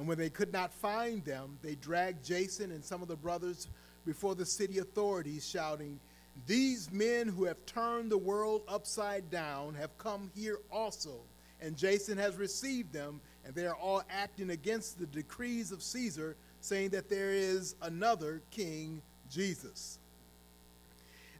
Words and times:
And 0.00 0.08
when 0.08 0.16
they 0.16 0.30
could 0.30 0.50
not 0.50 0.72
find 0.72 1.22
them, 1.26 1.58
they 1.60 1.74
dragged 1.74 2.24
Jason 2.24 2.72
and 2.72 2.82
some 2.82 3.02
of 3.02 3.08
the 3.08 3.16
brothers 3.16 3.68
before 4.06 4.34
the 4.34 4.46
city 4.46 4.78
authorities, 4.78 5.46
shouting, 5.46 6.00
These 6.46 6.90
men 6.90 7.28
who 7.28 7.44
have 7.44 7.66
turned 7.66 8.10
the 8.10 8.16
world 8.16 8.62
upside 8.66 9.30
down 9.30 9.74
have 9.74 9.98
come 9.98 10.30
here 10.34 10.56
also. 10.72 11.20
And 11.60 11.76
Jason 11.76 12.16
has 12.16 12.36
received 12.36 12.94
them, 12.94 13.20
and 13.44 13.54
they 13.54 13.66
are 13.66 13.74
all 13.74 14.02
acting 14.08 14.48
against 14.48 14.98
the 14.98 15.04
decrees 15.04 15.70
of 15.70 15.82
Caesar, 15.82 16.34
saying 16.62 16.88
that 16.90 17.10
there 17.10 17.32
is 17.32 17.74
another 17.82 18.40
king, 18.50 19.02
Jesus. 19.30 19.98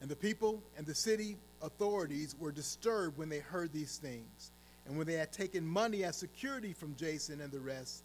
And 0.03 0.11
the 0.11 0.17
people 0.17 0.63
and 0.77 0.85
the 0.85 0.95
city 0.95 1.39
authorities 1.63 2.37
were 2.39 2.53
disturbed 2.53 3.17
when 3.17 3.31
they 3.31 3.39
heard 3.39 3.73
these 3.73 3.97
things. 3.97 4.53
And 4.87 4.99
when 4.99 5.07
they 5.07 5.15
had 5.15 5.33
taken 5.33 5.67
money 5.67 6.05
as 6.05 6.17
security 6.17 6.75
from 6.75 6.95
Jason 6.95 7.41
and 7.41 7.51
the 7.51 7.61
rest, 7.61 8.05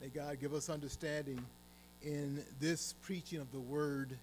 May 0.00 0.08
God 0.08 0.40
give 0.40 0.54
us 0.54 0.70
understanding 0.70 1.44
in 2.02 2.42
this 2.58 2.94
preaching 3.02 3.38
of 3.38 3.52
the 3.52 3.60
word 3.60 4.16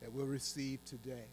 that 0.00 0.10
we'll 0.10 0.24
receive 0.24 0.82
today. 0.86 1.26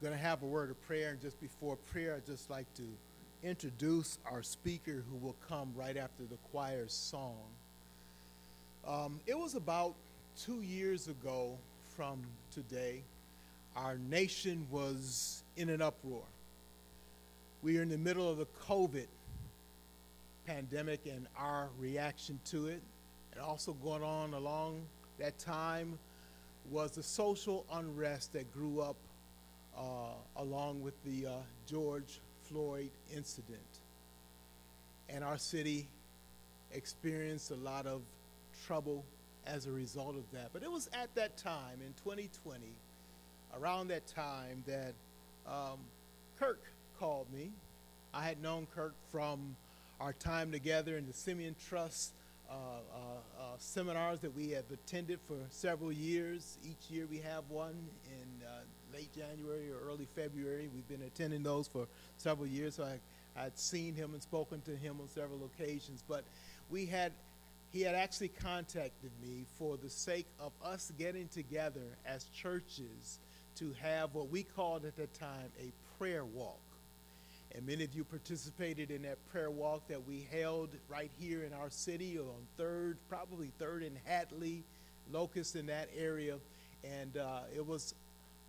Going 0.00 0.12
to 0.12 0.18
have 0.18 0.44
a 0.44 0.46
word 0.46 0.70
of 0.70 0.80
prayer, 0.86 1.10
and 1.10 1.20
just 1.20 1.40
before 1.40 1.74
prayer, 1.92 2.14
I'd 2.14 2.24
just 2.24 2.48
like 2.48 2.72
to 2.74 2.84
introduce 3.42 4.18
our 4.30 4.44
speaker 4.44 5.02
who 5.10 5.16
will 5.16 5.34
come 5.48 5.72
right 5.76 5.96
after 5.96 6.22
the 6.22 6.36
choir's 6.52 6.92
song. 6.92 7.42
Um, 8.86 9.18
it 9.26 9.36
was 9.36 9.56
about 9.56 9.94
two 10.40 10.62
years 10.62 11.08
ago 11.08 11.58
from 11.96 12.22
today, 12.54 13.02
our 13.74 13.98
nation 13.98 14.68
was 14.70 15.42
in 15.56 15.68
an 15.68 15.82
uproar. 15.82 16.22
We 17.62 17.76
are 17.78 17.82
in 17.82 17.88
the 17.88 17.98
middle 17.98 18.30
of 18.30 18.38
the 18.38 18.46
COVID 18.68 19.06
pandemic 20.54 21.06
and 21.06 21.26
our 21.36 21.68
reaction 21.78 22.40
to 22.44 22.66
it. 22.66 22.82
And 23.32 23.40
also 23.40 23.72
going 23.72 24.02
on 24.02 24.34
along 24.34 24.82
that 25.18 25.38
time 25.38 25.98
was 26.70 26.92
the 26.92 27.02
social 27.02 27.64
unrest 27.72 28.32
that 28.32 28.52
grew 28.52 28.80
up 28.80 28.96
uh, 29.76 30.14
along 30.36 30.82
with 30.82 30.94
the 31.04 31.26
uh, 31.26 31.30
George 31.66 32.20
Floyd 32.48 32.90
incident. 33.14 33.60
And 35.08 35.22
our 35.22 35.38
city 35.38 35.88
experienced 36.72 37.50
a 37.52 37.56
lot 37.56 37.86
of 37.86 38.02
trouble 38.66 39.04
as 39.46 39.66
a 39.66 39.70
result 39.70 40.16
of 40.16 40.24
that. 40.32 40.50
But 40.52 40.62
it 40.62 40.70
was 40.70 40.88
at 40.92 41.14
that 41.14 41.36
time 41.36 41.78
in 41.80 41.92
2020, 42.02 42.72
around 43.56 43.88
that 43.88 44.06
time, 44.06 44.64
that 44.66 44.94
um, 45.46 45.78
Kirk 46.38 46.62
called 46.98 47.32
me. 47.32 47.52
I 48.12 48.24
had 48.24 48.42
known 48.42 48.66
Kirk 48.74 48.94
from 49.12 49.56
our 50.00 50.14
time 50.14 50.50
together 50.50 50.96
in 50.96 51.06
the 51.06 51.12
Simeon 51.12 51.54
Trust 51.68 52.14
uh, 52.48 52.54
uh, 52.54 52.96
uh, 53.38 53.42
seminars 53.58 54.18
that 54.20 54.34
we 54.34 54.50
have 54.50 54.64
attended 54.72 55.20
for 55.28 55.36
several 55.50 55.92
years. 55.92 56.56
Each 56.64 56.90
year 56.90 57.06
we 57.08 57.18
have 57.18 57.44
one 57.48 57.76
in 58.06 58.46
uh, 58.46 58.60
late 58.94 59.10
January 59.14 59.70
or 59.70 59.78
early 59.86 60.08
February. 60.16 60.68
We've 60.74 60.88
been 60.88 61.06
attending 61.06 61.42
those 61.42 61.68
for 61.68 61.86
several 62.16 62.46
years, 62.46 62.76
so 62.76 62.84
I, 62.84 62.98
I'd 63.40 63.58
seen 63.58 63.94
him 63.94 64.14
and 64.14 64.22
spoken 64.22 64.62
to 64.62 64.74
him 64.74 64.96
on 65.00 65.08
several 65.08 65.44
occasions. 65.44 66.02
But 66.08 66.24
we 66.70 66.86
had 66.86 67.12
he 67.70 67.82
had 67.82 67.94
actually 67.94 68.28
contacted 68.28 69.12
me 69.22 69.44
for 69.56 69.76
the 69.76 69.90
sake 69.90 70.26
of 70.40 70.50
us 70.64 70.90
getting 70.98 71.28
together 71.28 71.96
as 72.04 72.24
churches 72.24 73.20
to 73.56 73.72
have 73.80 74.12
what 74.14 74.28
we 74.28 74.42
called 74.42 74.84
at 74.84 74.96
the 74.96 75.06
time 75.08 75.52
a 75.60 75.70
prayer 75.98 76.24
walk. 76.24 76.58
And 77.54 77.66
many 77.66 77.82
of 77.82 77.94
you 77.94 78.04
participated 78.04 78.90
in 78.90 79.02
that 79.02 79.18
prayer 79.32 79.50
walk 79.50 79.88
that 79.88 80.06
we 80.06 80.28
held 80.30 80.70
right 80.88 81.10
here 81.18 81.42
in 81.42 81.52
our 81.52 81.68
city 81.68 82.18
on 82.18 82.46
3rd, 82.58 82.96
probably 83.08 83.50
3rd 83.60 83.86
and 83.88 83.96
Hadley, 84.04 84.62
Locust 85.12 85.56
in 85.56 85.66
that 85.66 85.88
area. 85.96 86.36
And 86.84 87.16
uh, 87.16 87.40
it 87.54 87.66
was 87.66 87.94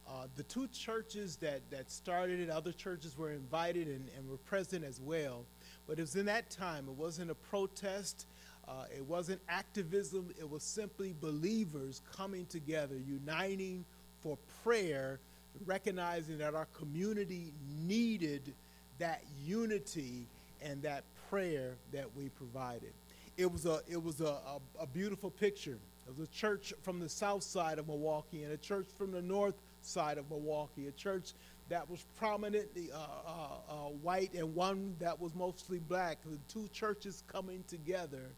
uh, 0.08 0.28
the 0.36 0.44
two 0.44 0.68
churches 0.68 1.38
that, 1.38 1.62
that 1.72 1.90
started 1.90 2.40
it, 2.40 2.50
other 2.50 2.72
churches 2.72 3.18
were 3.18 3.32
invited 3.32 3.88
and, 3.88 4.08
and 4.18 4.30
were 4.30 4.38
present 4.38 4.84
as 4.84 5.00
well. 5.02 5.46
But 5.88 5.98
it 5.98 6.02
was 6.02 6.16
in 6.16 6.26
that 6.28 6.50
time, 6.50 6.86
it 6.88 6.96
wasn't 6.96 7.32
a 7.32 7.36
protest, 7.36 8.28
uh, 8.68 8.86
it 8.96 9.06
wasn't 9.06 9.42
activism, 9.50 10.30
it 10.40 10.50
was 10.50 10.64
simply 10.64 11.16
believers 11.20 12.02
coming 12.16 12.46
together, 12.46 12.96
uniting 12.96 13.84
for 14.22 14.38
prayer, 14.64 15.20
recognizing 15.66 16.38
that 16.38 16.56
our 16.56 16.68
community 16.78 17.54
needed 17.86 18.54
that 19.02 19.24
unity 19.44 20.28
and 20.62 20.84
that 20.84 21.04
prayer 21.28 21.74
that 21.92 22.06
we 22.16 22.30
provided. 22.30 22.94
It 23.36 23.52
was 23.52 23.66
a 23.66 23.82
it 23.90 24.02
was 24.02 24.22
a, 24.22 24.26
a, 24.26 24.60
a, 24.82 24.88
beautiful 24.88 25.32
picture. 25.32 25.80
It 26.08 26.16
was 26.16 26.28
a 26.28 26.32
church 26.32 26.72
from 26.84 27.00
the 27.00 27.10
south 27.10 27.42
side 27.42 27.80
of 27.80 27.88
Milwaukee 27.88 28.44
and 28.44 28.54
a 28.54 28.58
church 28.58 28.86
from 29.00 29.12
the 29.12 29.22
north 29.22 29.56
side 29.82 30.20
of 30.20 30.30
Milwaukee, 30.30 30.88
a 30.88 30.92
church 30.92 31.34
that 31.70 31.90
was 31.90 32.06
prominently 32.20 32.92
uh, 32.92 32.98
uh, 32.98 33.32
uh, 33.70 33.74
white 34.04 34.34
and 34.36 34.54
one 34.54 34.96
that 35.00 35.20
was 35.20 35.34
mostly 35.34 35.80
black. 35.80 36.20
The 36.24 36.38
two 36.48 36.68
churches 36.68 37.24
coming 37.28 37.64
together 37.68 38.30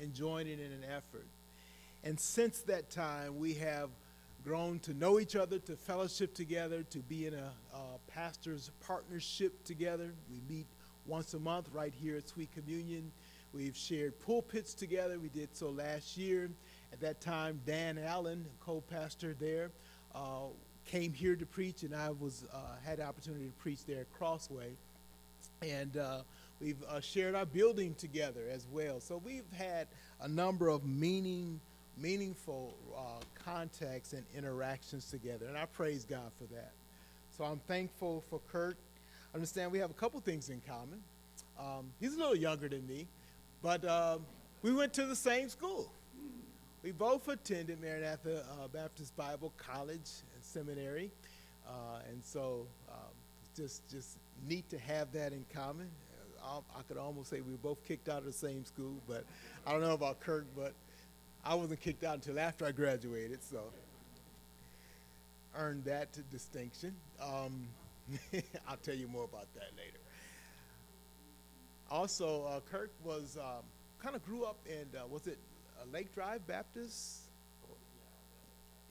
and 0.00 0.14
joining 0.14 0.60
in 0.60 0.70
an 0.70 0.84
effort. 0.84 1.26
And 2.04 2.20
since 2.20 2.60
that 2.62 2.90
time, 2.90 3.38
we 3.38 3.54
have 3.54 3.88
grown 4.44 4.78
to 4.80 4.94
know 4.94 5.20
each 5.20 5.36
other, 5.36 5.58
to 5.58 5.76
fellowship 5.76 6.34
together, 6.34 6.82
to 6.84 6.98
be 6.98 7.26
in 7.26 7.34
a 7.34 7.52
pastor's 8.08 8.70
partnership 8.80 9.64
together. 9.64 10.12
We 10.30 10.40
meet 10.54 10.66
once 11.06 11.34
a 11.34 11.38
month 11.38 11.68
right 11.72 11.92
here 11.94 12.16
at 12.16 12.28
Sweet 12.28 12.52
Communion. 12.52 13.10
We've 13.52 13.76
shared 13.76 14.18
pulpits 14.20 14.74
together. 14.74 15.18
We 15.18 15.28
did 15.28 15.48
so 15.52 15.70
last 15.70 16.16
year. 16.16 16.50
At 16.92 17.00
that 17.00 17.20
time, 17.20 17.60
Dan 17.66 17.98
Allen, 17.98 18.44
co-pastor 18.60 19.34
there, 19.38 19.70
uh, 20.14 20.48
came 20.84 21.12
here 21.12 21.36
to 21.36 21.46
preach, 21.46 21.82
and 21.82 21.94
I 21.94 22.10
was 22.10 22.44
uh, 22.52 22.56
had 22.84 22.98
the 22.98 23.04
opportunity 23.04 23.46
to 23.46 23.52
preach 23.52 23.84
there 23.86 24.00
at 24.00 24.12
Crossway. 24.12 24.72
And 25.62 25.96
uh, 25.96 26.22
we've 26.60 26.82
uh, 26.88 27.00
shared 27.00 27.34
our 27.34 27.46
building 27.46 27.94
together 27.94 28.42
as 28.50 28.66
well. 28.70 29.00
So 29.00 29.20
we've 29.24 29.50
had 29.52 29.86
a 30.20 30.28
number 30.28 30.68
of 30.68 30.84
meaning, 30.84 31.60
meaningful 31.96 32.74
uh, 32.96 33.22
contacts 33.44 34.12
and 34.12 34.24
interactions 34.36 35.10
together, 35.10 35.46
and 35.46 35.56
I 35.56 35.66
praise 35.66 36.04
God 36.04 36.30
for 36.38 36.52
that. 36.54 36.72
So 37.36 37.44
I'm 37.44 37.60
thankful 37.66 38.22
for 38.28 38.40
Kirk. 38.50 38.76
I 39.32 39.36
understand 39.36 39.72
we 39.72 39.78
have 39.78 39.90
a 39.90 39.94
couple 39.94 40.20
things 40.20 40.50
in 40.50 40.60
common. 40.66 41.00
Um, 41.58 41.90
he's 42.00 42.14
a 42.14 42.18
little 42.18 42.36
younger 42.36 42.68
than 42.68 42.86
me, 42.86 43.06
but 43.62 43.84
um, 43.84 44.24
we 44.62 44.72
went 44.72 44.92
to 44.94 45.06
the 45.06 45.16
same 45.16 45.48
school. 45.48 45.90
We 46.82 46.92
both 46.92 47.28
attended 47.28 47.80
Maranatha 47.80 48.44
uh, 48.50 48.68
Baptist 48.68 49.16
Bible 49.16 49.52
College 49.56 50.10
and 50.34 50.42
Seminary, 50.42 51.10
uh, 51.66 52.00
and 52.10 52.22
so 52.24 52.66
um, 52.90 52.96
just 53.56 53.88
just 53.88 54.18
neat 54.48 54.68
to 54.70 54.78
have 54.78 55.12
that 55.12 55.32
in 55.32 55.44
common. 55.54 55.88
Uh, 56.44 56.60
I 56.76 56.82
could 56.82 56.96
almost 56.96 57.30
say 57.30 57.40
we 57.40 57.52
were 57.52 57.58
both 57.58 57.84
kicked 57.86 58.08
out 58.08 58.18
of 58.18 58.24
the 58.24 58.32
same 58.32 58.64
school, 58.64 58.96
but 59.06 59.24
I 59.64 59.72
don't 59.72 59.80
know 59.80 59.94
about 59.94 60.18
Kirk, 60.20 60.44
but 60.56 60.72
I 61.44 61.54
wasn't 61.54 61.80
kicked 61.80 62.04
out 62.04 62.14
until 62.14 62.38
after 62.38 62.64
I 62.64 62.72
graduated, 62.72 63.42
so 63.42 63.62
earned 65.56 65.84
that 65.84 66.16
distinction. 66.30 66.94
Um, 67.20 67.66
I'll 68.68 68.76
tell 68.76 68.94
you 68.94 69.08
more 69.08 69.24
about 69.24 69.52
that 69.54 69.70
later. 69.76 69.98
also, 71.90 72.44
uh, 72.44 72.60
Kirk 72.70 72.92
was 73.04 73.36
um, 73.40 73.64
kind 74.00 74.14
of 74.14 74.24
grew 74.24 74.44
up 74.44 74.58
in, 74.66 74.86
uh, 74.98 75.06
was 75.08 75.26
it 75.26 75.38
uh, 75.80 75.84
Lake 75.92 76.14
Drive 76.14 76.46
Baptist? 76.46 77.22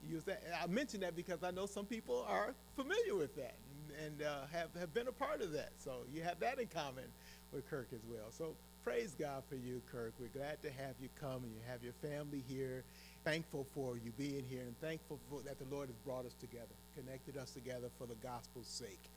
Use 0.09 0.23
that. 0.23 0.43
I 0.61 0.67
mention 0.67 1.01
that 1.01 1.15
because 1.15 1.43
I 1.43 1.51
know 1.51 1.67
some 1.67 1.85
people 1.85 2.25
are 2.27 2.53
familiar 2.75 3.15
with 3.15 3.35
that 3.35 3.55
and, 3.99 4.05
and 4.05 4.27
uh, 4.27 4.47
have, 4.51 4.69
have 4.79 4.93
been 4.93 5.07
a 5.07 5.11
part 5.11 5.41
of 5.41 5.51
that. 5.53 5.71
So 5.77 5.91
you 6.13 6.23
have 6.23 6.39
that 6.39 6.59
in 6.59 6.67
common 6.67 7.05
with 7.53 7.69
Kirk 7.69 7.89
as 7.93 8.01
well. 8.09 8.31
So 8.31 8.55
praise 8.83 9.15
God 9.19 9.43
for 9.47 9.55
you, 9.55 9.81
Kirk. 9.91 10.13
We're 10.19 10.27
glad 10.27 10.61
to 10.63 10.71
have 10.71 10.95
you 10.99 11.09
come 11.19 11.43
and 11.43 11.53
you 11.53 11.61
have 11.67 11.83
your 11.83 11.93
family 12.01 12.43
here. 12.47 12.83
Thankful 13.23 13.67
for 13.75 13.97
you 13.97 14.11
being 14.17 14.43
here 14.49 14.61
and 14.61 14.79
thankful 14.81 15.19
for, 15.29 15.41
that 15.41 15.59
the 15.59 15.75
Lord 15.75 15.87
has 15.89 15.97
brought 15.97 16.25
us 16.25 16.33
together, 16.39 16.73
connected 16.95 17.37
us 17.37 17.51
together 17.51 17.89
for 17.99 18.07
the 18.07 18.15
gospel's 18.15 18.67
sake. 18.67 19.09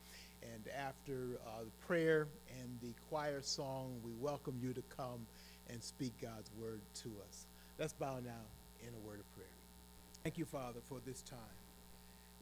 And 0.42 0.64
after 0.76 1.38
uh, 1.46 1.64
the 1.64 1.86
prayer 1.86 2.28
and 2.60 2.78
the 2.82 2.92
choir 3.08 3.40
song, 3.40 3.98
we 4.04 4.12
welcome 4.20 4.58
you 4.62 4.74
to 4.74 4.82
come 4.94 5.26
and 5.70 5.82
speak 5.82 6.12
God's 6.20 6.50
word 6.60 6.80
to 7.02 7.08
us. 7.26 7.46
Let's 7.78 7.94
bow 7.94 8.18
now 8.22 8.44
in 8.82 8.88
a 8.94 9.08
word 9.08 9.20
of 9.20 9.34
prayer. 9.34 9.46
Thank 10.22 10.36
you, 10.36 10.44
Father, 10.44 10.80
for 10.88 10.98
this 11.06 11.22
time. 11.22 11.38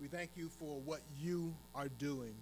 We 0.01 0.09
thank 0.09 0.31
you 0.35 0.49
for 0.49 0.81
what 0.81 1.01
you 1.21 1.55
are 1.75 1.89
doing. 1.89 2.35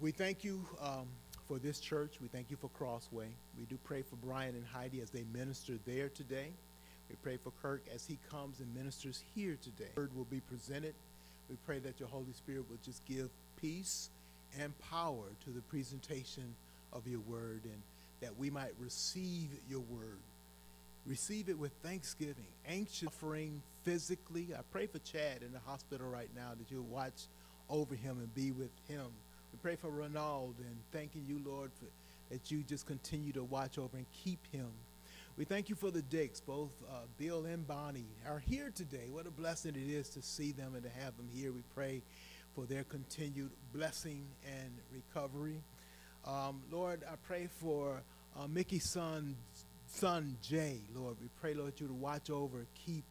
We 0.00 0.12
thank 0.12 0.44
you 0.44 0.64
um, 0.80 1.08
for 1.48 1.58
this 1.58 1.80
church. 1.80 2.14
We 2.20 2.28
thank 2.28 2.50
you 2.50 2.56
for 2.56 2.68
Crossway. 2.70 3.28
We 3.58 3.64
do 3.66 3.78
pray 3.84 4.02
for 4.02 4.16
Brian 4.16 4.54
and 4.54 4.64
Heidi 4.66 5.00
as 5.00 5.10
they 5.10 5.24
minister 5.32 5.74
there 5.86 6.08
today. 6.08 6.50
We 7.08 7.16
pray 7.22 7.36
for 7.36 7.52
Kirk 7.62 7.82
as 7.94 8.04
he 8.04 8.18
comes 8.30 8.60
and 8.60 8.74
ministers 8.74 9.22
here 9.34 9.56
today. 9.62 9.90
Word 9.96 10.16
will 10.16 10.24
be 10.24 10.40
presented. 10.40 10.94
We 11.48 11.56
pray 11.64 11.78
that 11.80 12.00
your 12.00 12.08
Holy 12.08 12.32
Spirit 12.32 12.68
will 12.68 12.78
just 12.84 13.04
give 13.04 13.30
peace 13.60 14.10
and 14.60 14.76
power 14.90 15.24
to 15.44 15.50
the 15.50 15.60
presentation 15.62 16.54
of 16.92 17.06
your 17.06 17.20
word 17.20 17.60
and 17.64 17.82
that 18.20 18.36
we 18.36 18.50
might 18.50 18.72
receive 18.80 19.50
your 19.68 19.80
word. 19.80 20.18
Receive 21.06 21.48
it 21.48 21.58
with 21.58 21.70
thanksgiving, 21.84 22.46
anxious 22.68 23.08
suffering 23.12 23.62
physically. 23.84 24.48
I 24.56 24.62
pray 24.72 24.86
for 24.86 24.98
Chad 24.98 25.42
in 25.42 25.52
the 25.52 25.60
hospital 25.60 26.08
right 26.08 26.30
now 26.34 26.50
that 26.58 26.70
you'll 26.70 26.82
watch 26.82 27.28
over 27.70 27.94
him 27.94 28.18
and 28.18 28.34
be 28.34 28.50
with 28.50 28.70
him. 28.88 29.06
We 29.56 29.70
pray 29.70 29.76
for 29.76 29.88
Ronald 29.88 30.56
and 30.58 30.76
thanking 30.92 31.24
you, 31.26 31.40
Lord, 31.42 31.70
for, 31.72 31.86
that 32.30 32.50
you 32.50 32.62
just 32.62 32.84
continue 32.84 33.32
to 33.32 33.42
watch 33.42 33.78
over 33.78 33.96
and 33.96 34.04
keep 34.12 34.38
him. 34.52 34.68
We 35.38 35.46
thank 35.46 35.70
you 35.70 35.74
for 35.74 35.90
the 35.90 36.02
Dicks, 36.02 36.40
both 36.40 36.72
uh, 36.90 36.98
Bill 37.16 37.46
and 37.46 37.66
Bonnie 37.66 38.04
are 38.28 38.38
here 38.38 38.70
today. 38.74 39.08
What 39.10 39.26
a 39.26 39.30
blessing 39.30 39.74
it 39.74 39.90
is 39.90 40.10
to 40.10 40.20
see 40.20 40.52
them 40.52 40.74
and 40.74 40.82
to 40.82 40.90
have 40.90 41.16
them 41.16 41.30
here. 41.32 41.52
We 41.52 41.62
pray 41.74 42.02
for 42.54 42.66
their 42.66 42.84
continued 42.84 43.48
blessing 43.72 44.26
and 44.46 44.72
recovery. 44.92 45.62
Um, 46.26 46.60
Lord, 46.70 47.02
I 47.10 47.14
pray 47.26 47.48
for 47.58 48.02
uh, 48.38 48.46
Mickey's 48.48 48.84
son, 48.84 49.36
son 49.86 50.36
Jay, 50.42 50.80
Lord. 50.94 51.16
We 51.18 51.28
pray, 51.40 51.54
Lord, 51.54 51.80
you 51.80 51.86
to 51.86 51.94
watch 51.94 52.28
over, 52.28 52.66
keep, 52.84 53.04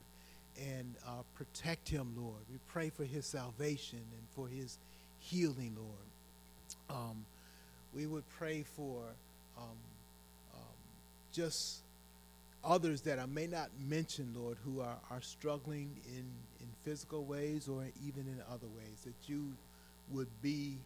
and 0.62 0.94
uh, 1.08 1.24
protect 1.34 1.90
him, 1.90 2.14
Lord. 2.16 2.44
We 2.52 2.60
pray 2.68 2.92
for 2.92 3.04
his 3.04 3.26
salvation 3.26 4.04
and 4.12 4.28
for 4.36 4.48
his 4.48 4.78
healing, 5.18 5.76
Lord. 5.76 6.06
Um, 6.90 7.26
we 7.94 8.06
would 8.06 8.28
pray 8.30 8.64
for 8.64 9.04
um, 9.58 9.78
um, 10.54 10.76
just 11.32 11.82
others 12.64 13.02
that 13.02 13.20
I 13.20 13.26
may 13.26 13.48
not 13.48 13.70
mention, 13.80 14.34
Lord, 14.36 14.58
who 14.66 14.82
are, 14.82 14.98
are 15.12 15.22
struggling 15.22 15.96
in, 16.08 16.26
in 16.60 16.68
physical 16.84 17.24
ways 17.24 17.68
or 17.68 17.86
even 18.06 18.24
in 18.28 18.42
other 18.52 18.68
ways, 18.76 19.02
that 19.06 19.30
you 19.30 19.54
would 20.12 20.30
be, 20.42 20.78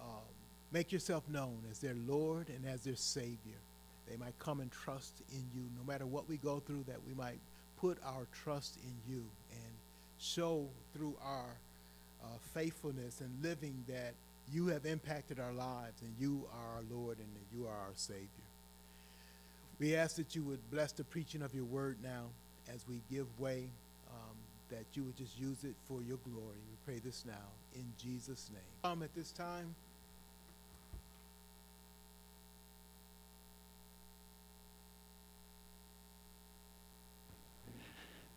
um, 0.00 0.22
make 0.72 0.92
yourself 0.92 1.28
known 1.28 1.58
as 1.70 1.78
their 1.78 1.96
Lord 2.06 2.48
and 2.48 2.66
as 2.66 2.84
their 2.84 2.96
Savior. 2.96 3.58
They 4.08 4.16
might 4.16 4.38
come 4.38 4.60
and 4.60 4.70
trust 4.72 5.22
in 5.30 5.44
you. 5.54 5.62
No 5.78 5.84
matter 5.84 6.06
what 6.06 6.28
we 6.28 6.36
go 6.38 6.60
through, 6.60 6.84
that 6.88 6.98
we 7.06 7.14
might 7.14 7.38
put 7.80 7.98
our 8.04 8.26
trust 8.32 8.76
in 8.82 9.12
you 9.12 9.24
and 9.52 9.72
show 10.18 10.66
through 10.92 11.16
our 11.22 11.56
uh, 12.22 12.26
faithfulness 12.54 13.20
and 13.20 13.30
living 13.42 13.84
that 13.88 14.14
you 14.52 14.66
have 14.68 14.84
impacted 14.84 15.38
our 15.38 15.52
lives 15.52 16.02
and 16.02 16.12
you 16.18 16.46
are 16.52 16.76
our 16.76 16.82
Lord 16.90 17.18
and 17.18 17.28
you 17.52 17.66
are 17.66 17.74
our 17.74 17.92
Savior. 17.94 18.26
We 19.78 19.96
ask 19.96 20.16
that 20.16 20.34
you 20.34 20.42
would 20.42 20.70
bless 20.70 20.92
the 20.92 21.04
preaching 21.04 21.42
of 21.42 21.54
your 21.54 21.64
word 21.64 21.98
now 22.02 22.26
as 22.72 22.86
we 22.86 23.00
give 23.10 23.26
way, 23.38 23.68
um, 24.10 24.36
that 24.70 24.84
you 24.94 25.04
would 25.04 25.16
just 25.16 25.38
use 25.38 25.64
it 25.64 25.74
for 25.88 26.02
your 26.02 26.18
glory. 26.18 26.58
We 26.68 26.76
pray 26.84 27.00
this 27.02 27.24
now 27.26 27.32
in 27.74 27.84
Jesus' 27.98 28.50
name. 28.52 28.90
Um, 28.92 29.02
at 29.02 29.14
this 29.14 29.32
time, 29.32 29.74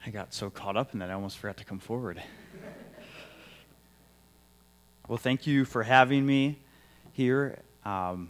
I 0.06 0.10
got 0.10 0.34
so 0.34 0.50
caught 0.50 0.76
up 0.76 0.94
in 0.94 1.00
that 1.00 1.10
I 1.10 1.14
almost 1.14 1.38
forgot 1.38 1.58
to 1.58 1.66
come 1.66 1.80
forward. 1.80 2.22
Well, 5.08 5.18
thank 5.18 5.46
you 5.46 5.66
for 5.66 5.84
having 5.84 6.26
me 6.26 6.60
here. 7.12 7.60
Um, 7.84 8.30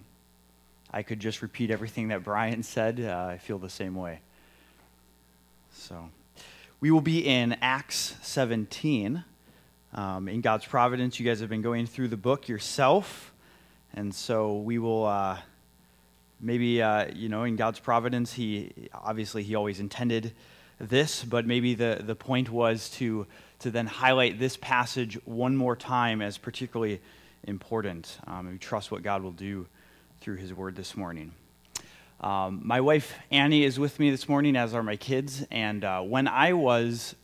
I 0.92 1.04
could 1.04 1.20
just 1.20 1.44
repeat 1.44 1.70
everything 1.70 2.08
that 2.08 2.24
Brian 2.24 2.64
said. 2.64 3.00
Uh, 3.00 3.28
I 3.30 3.38
feel 3.38 3.60
the 3.60 3.70
same 3.70 3.94
way. 3.94 4.22
So, 5.72 6.10
we 6.80 6.90
will 6.90 7.02
be 7.02 7.28
in 7.28 7.56
Acts 7.62 8.16
17. 8.24 9.24
Um, 9.94 10.28
in 10.28 10.42
God's 10.42 10.66
providence, 10.66 11.20
you 11.20 11.26
guys 11.26 11.40
have 11.42 11.50
been 11.50 11.62
going 11.62 11.86
through 11.86 12.08
the 12.08 12.18
book 12.18 12.48
yourself. 12.48 13.32
And 13.94 14.14
so 14.14 14.58
we 14.58 14.80
will 14.80 15.06
uh, 15.06 15.38
maybe, 16.42 16.82
uh, 16.82 17.06
you 17.14 17.30
know, 17.30 17.44
in 17.44 17.56
God's 17.56 17.80
providence, 17.80 18.34
He 18.34 18.90
obviously 18.94 19.44
He 19.44 19.54
always 19.54 19.80
intended 19.80 20.34
this, 20.90 21.24
but 21.24 21.46
maybe 21.46 21.76
the, 21.76 22.02
the 22.04 22.16
point 22.16 22.50
was 22.50 22.90
to, 22.92 23.28
to 23.60 23.72
then 23.72 23.88
highlight 23.88 24.40
this 24.40 24.58
passage 24.58 25.16
one 25.26 25.56
more 25.56 25.76
time 25.76 26.22
as 26.22 26.38
particularly 26.38 27.02
important. 27.46 28.18
Um, 28.28 28.52
we 28.52 28.58
trust 28.58 28.92
what 28.92 29.04
God 29.04 29.24
will 29.24 29.32
do 29.32 29.68
through 30.22 30.38
his 30.38 30.54
word 30.54 30.76
this 30.76 30.96
morning. 30.96 31.34
Um, 32.22 32.62
my 32.64 32.80
wife 32.80 33.14
Annie 33.32 33.64
is 33.64 33.78
with 33.80 34.00
me 34.00 34.10
this 34.10 34.30
morning, 34.30 34.56
as 34.56 34.74
are 34.74 34.84
my 34.84 34.96
kids. 34.96 35.46
And 35.52 35.84
uh, 35.84 36.02
when 36.02 36.28
I 36.28 36.54
was 36.54 37.16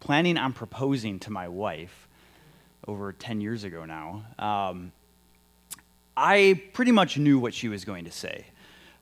planning 0.00 0.38
on 0.38 0.52
proposing 0.52 1.18
to 1.20 1.30
my 1.30 1.48
wife 1.48 2.08
over 2.86 3.12
10 3.12 3.40
years 3.40 3.64
ago 3.64 3.84
now, 3.84 4.24
um, 4.38 4.92
I 6.16 6.62
pretty 6.72 6.92
much 6.92 7.18
knew 7.18 7.38
what 7.38 7.52
she 7.52 7.68
was 7.68 7.84
going 7.84 8.06
to 8.06 8.10
say. 8.10 8.46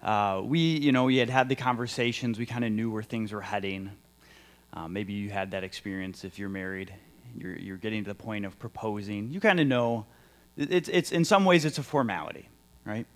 Uh, 0.07 0.41
we, 0.43 0.61
you 0.61 0.93
know, 0.93 1.05
we 1.05 1.19
had 1.19 1.29
had 1.29 1.49
the 1.51 1.57
conversations, 1.57 2.39
we 2.39 2.47
kind 2.47 2.65
of 2.65 2.73
knew 2.73 2.91
where 2.91 3.03
things 3.03 3.33
were 3.33 3.43
heading. 3.43 3.91
Uh, 4.73 4.89
maybe 4.89 5.13
you 5.13 5.29
had 5.29 5.51
that 5.51 5.65
experience 5.65 6.25
if 6.25 6.39
you're 6.39 6.49
married, 6.49 6.95
you're, 7.37 7.57
you're 7.57 7.77
getting 7.77 8.05
to 8.05 8.09
the 8.09 8.15
point 8.15 8.47
of 8.47 8.59
proposing. 8.59 9.31
You 9.31 9.41
kind 9.41 9.61
of 9.61 9.67
know. 9.67 10.07
It's, 10.57 10.89
it's, 10.89 11.13
in 11.13 11.27
some 11.27 11.45
ways, 11.45 11.67
it's 11.67 11.77
a 11.77 11.83
formality 11.83 12.49
right? 12.87 13.07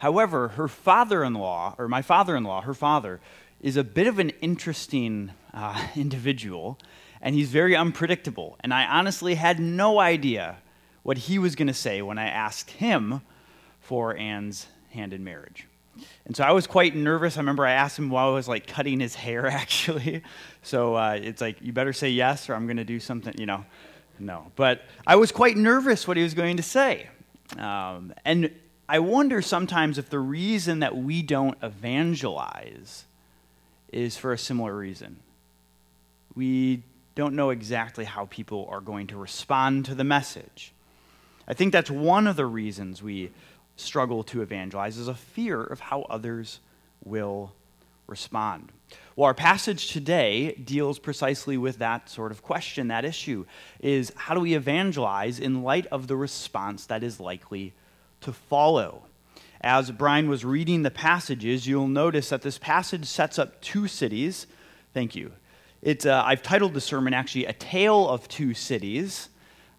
However, 0.00 0.48
her 0.48 0.66
father 0.66 1.22
in 1.22 1.34
law, 1.34 1.74
or 1.78 1.86
my 1.86 2.02
father 2.02 2.34
in 2.34 2.42
law, 2.42 2.62
her 2.62 2.74
father, 2.74 3.20
is 3.60 3.76
a 3.76 3.84
bit 3.84 4.06
of 4.06 4.18
an 4.18 4.30
interesting 4.40 5.30
uh, 5.52 5.86
individual, 5.94 6.78
and 7.20 7.34
he's 7.34 7.50
very 7.50 7.76
unpredictable. 7.76 8.56
And 8.60 8.72
I 8.74 8.86
honestly 8.86 9.34
had 9.34 9.60
no 9.60 10.00
idea 10.00 10.56
what 11.02 11.18
he 11.18 11.38
was 11.38 11.54
going 11.54 11.68
to 11.68 11.74
say 11.74 12.02
when 12.02 12.18
I 12.18 12.28
asked 12.28 12.70
him 12.70 13.20
for 13.78 14.16
Anne's 14.16 14.66
hand 14.90 15.12
in 15.12 15.22
marriage. 15.22 15.66
And 16.26 16.36
so 16.36 16.44
I 16.44 16.52
was 16.52 16.66
quite 16.66 16.94
nervous. 16.94 17.36
I 17.36 17.40
remember 17.40 17.66
I 17.66 17.72
asked 17.72 17.98
him 17.98 18.10
while 18.10 18.28
I 18.28 18.34
was 18.34 18.48
like 18.48 18.66
cutting 18.66 19.00
his 19.00 19.14
hair, 19.14 19.46
actually. 19.48 20.22
So 20.62 20.94
uh, 20.94 21.18
it's 21.20 21.40
like, 21.40 21.56
you 21.60 21.72
better 21.72 21.92
say 21.92 22.10
yes, 22.10 22.48
or 22.48 22.54
I'm 22.54 22.66
going 22.66 22.76
to 22.76 22.84
do 22.84 23.00
something, 23.00 23.34
you 23.38 23.46
know. 23.46 23.64
No. 24.18 24.52
But 24.56 24.82
I 25.06 25.16
was 25.16 25.32
quite 25.32 25.56
nervous 25.56 26.06
what 26.06 26.16
he 26.16 26.22
was 26.22 26.34
going 26.34 26.58
to 26.58 26.62
say. 26.62 27.08
Um, 27.58 28.12
and 28.24 28.50
I 28.88 28.98
wonder 28.98 29.40
sometimes 29.42 29.98
if 29.98 30.10
the 30.10 30.18
reason 30.18 30.80
that 30.80 30.96
we 30.96 31.22
don't 31.22 31.56
evangelize 31.62 33.04
is 33.92 34.16
for 34.16 34.32
a 34.32 34.38
similar 34.38 34.76
reason. 34.76 35.18
We 36.34 36.82
don't 37.14 37.34
know 37.34 37.50
exactly 37.50 38.04
how 38.04 38.26
people 38.26 38.68
are 38.70 38.80
going 38.80 39.08
to 39.08 39.16
respond 39.16 39.84
to 39.86 39.94
the 39.94 40.04
message. 40.04 40.72
I 41.48 41.54
think 41.54 41.72
that's 41.72 41.90
one 41.90 42.26
of 42.26 42.36
the 42.36 42.46
reasons 42.46 43.02
we 43.02 43.30
struggle 43.80 44.22
to 44.24 44.42
evangelize 44.42 44.98
is 44.98 45.08
a 45.08 45.14
fear 45.14 45.62
of 45.62 45.80
how 45.80 46.02
others 46.02 46.60
will 47.04 47.52
respond. 48.06 48.72
Well, 49.16 49.26
our 49.26 49.34
passage 49.34 49.92
today 49.92 50.52
deals 50.52 50.98
precisely 50.98 51.56
with 51.56 51.78
that 51.78 52.08
sort 52.08 52.32
of 52.32 52.42
question, 52.42 52.88
that 52.88 53.04
issue 53.04 53.44
is 53.80 54.12
how 54.16 54.34
do 54.34 54.40
we 54.40 54.54
evangelize 54.54 55.38
in 55.38 55.62
light 55.62 55.86
of 55.86 56.06
the 56.06 56.16
response 56.16 56.86
that 56.86 57.02
is 57.02 57.20
likely 57.20 57.72
to 58.22 58.32
follow. 58.32 59.04
As 59.60 59.90
Brian 59.90 60.28
was 60.28 60.44
reading 60.44 60.82
the 60.82 60.90
passages, 60.90 61.66
you'll 61.66 61.88
notice 61.88 62.30
that 62.30 62.42
this 62.42 62.58
passage 62.58 63.04
sets 63.04 63.38
up 63.38 63.60
two 63.60 63.86
cities. 63.86 64.46
Thank 64.94 65.14
you. 65.14 65.32
It, 65.82 66.06
uh, 66.06 66.22
I've 66.26 66.42
titled 66.42 66.74
the 66.74 66.80
sermon 66.80 67.14
actually 67.14 67.46
A 67.46 67.52
Tale 67.52 68.08
of 68.08 68.26
Two 68.28 68.54
Cities 68.54 69.28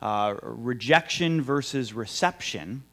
uh, 0.02 0.36
Rejection 0.42 1.42
versus 1.42 1.94
Reception. 1.94 2.84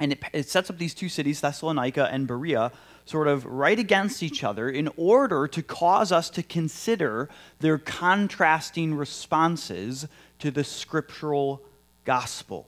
And 0.00 0.12
it, 0.12 0.22
it 0.32 0.48
sets 0.48 0.70
up 0.70 0.78
these 0.78 0.94
two 0.94 1.10
cities, 1.10 1.40
Thessalonica 1.42 2.08
and 2.10 2.26
Berea, 2.26 2.72
sort 3.04 3.28
of 3.28 3.44
right 3.44 3.78
against 3.78 4.22
each 4.22 4.42
other 4.42 4.68
in 4.68 4.88
order 4.96 5.46
to 5.46 5.62
cause 5.62 6.10
us 6.10 6.30
to 6.30 6.42
consider 6.42 7.28
their 7.60 7.76
contrasting 7.78 8.94
responses 8.94 10.08
to 10.38 10.50
the 10.50 10.64
scriptural 10.64 11.62
gospel. 12.04 12.66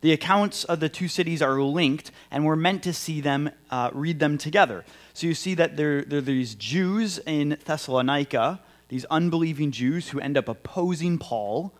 The 0.00 0.12
accounts 0.12 0.64
of 0.64 0.80
the 0.80 0.88
two 0.88 1.08
cities 1.08 1.42
are 1.42 1.60
linked, 1.60 2.10
and 2.30 2.44
we're 2.44 2.56
meant 2.56 2.82
to 2.84 2.92
see 2.92 3.20
them, 3.20 3.50
uh, 3.70 3.90
read 3.92 4.18
them 4.18 4.38
together. 4.38 4.84
So 5.12 5.26
you 5.26 5.34
see 5.34 5.54
that 5.54 5.76
there, 5.76 6.02
there 6.02 6.18
are 6.18 6.22
these 6.22 6.54
Jews 6.54 7.18
in 7.26 7.58
Thessalonica, 7.64 8.60
these 8.88 9.04
unbelieving 9.04 9.70
Jews 9.70 10.08
who 10.08 10.18
end 10.18 10.38
up 10.38 10.48
opposing 10.48 11.18
Paul, 11.18 11.74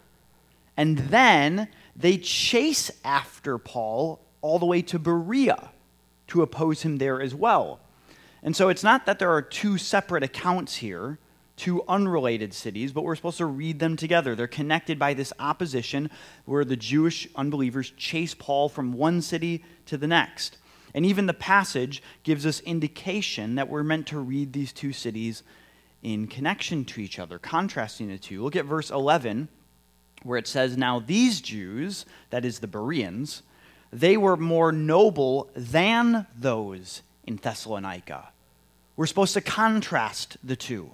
and 0.76 0.98
then 0.98 1.68
they 1.96 2.18
chase 2.18 2.90
after 3.04 3.58
Paul 3.58 4.20
all 4.42 4.58
the 4.58 4.66
way 4.66 4.82
to 4.82 4.98
Berea 4.98 5.70
to 6.28 6.42
oppose 6.42 6.82
him 6.82 6.98
there 6.98 7.20
as 7.20 7.34
well. 7.34 7.80
And 8.42 8.56
so 8.56 8.68
it's 8.68 8.84
not 8.84 9.06
that 9.06 9.18
there 9.18 9.32
are 9.32 9.42
two 9.42 9.76
separate 9.76 10.22
accounts 10.22 10.76
here, 10.76 11.18
two 11.56 11.82
unrelated 11.88 12.54
cities, 12.54 12.92
but 12.92 13.04
we're 13.04 13.16
supposed 13.16 13.38
to 13.38 13.46
read 13.46 13.80
them 13.80 13.96
together. 13.96 14.34
They're 14.34 14.46
connected 14.46 14.98
by 14.98 15.12
this 15.12 15.32
opposition 15.38 16.10
where 16.46 16.64
the 16.64 16.76
Jewish 16.76 17.28
unbelievers 17.36 17.92
chase 17.96 18.34
Paul 18.34 18.68
from 18.68 18.94
one 18.94 19.20
city 19.20 19.64
to 19.86 19.98
the 19.98 20.06
next. 20.06 20.56
And 20.94 21.04
even 21.04 21.26
the 21.26 21.34
passage 21.34 22.02
gives 22.22 22.46
us 22.46 22.60
indication 22.60 23.56
that 23.56 23.68
we're 23.68 23.82
meant 23.82 24.06
to 24.08 24.18
read 24.18 24.52
these 24.52 24.72
two 24.72 24.92
cities 24.92 25.42
in 26.02 26.26
connection 26.26 26.84
to 26.86 27.00
each 27.00 27.18
other, 27.18 27.38
contrasting 27.38 28.08
the 28.08 28.18
two. 28.18 28.42
Look 28.42 28.56
at 28.56 28.64
verse 28.64 28.90
11, 28.90 29.48
where 30.22 30.38
it 30.38 30.46
says, 30.46 30.76
Now 30.76 30.98
these 30.98 31.40
Jews, 31.40 32.06
that 32.30 32.44
is 32.44 32.60
the 32.60 32.66
Bereans, 32.66 33.42
they 33.92 34.16
were 34.16 34.36
more 34.36 34.72
noble 34.72 35.50
than 35.54 36.26
those 36.38 37.02
in 37.24 37.36
Thessalonica. 37.36 38.28
We're 38.96 39.06
supposed 39.06 39.34
to 39.34 39.40
contrast 39.40 40.36
the 40.44 40.56
two. 40.56 40.90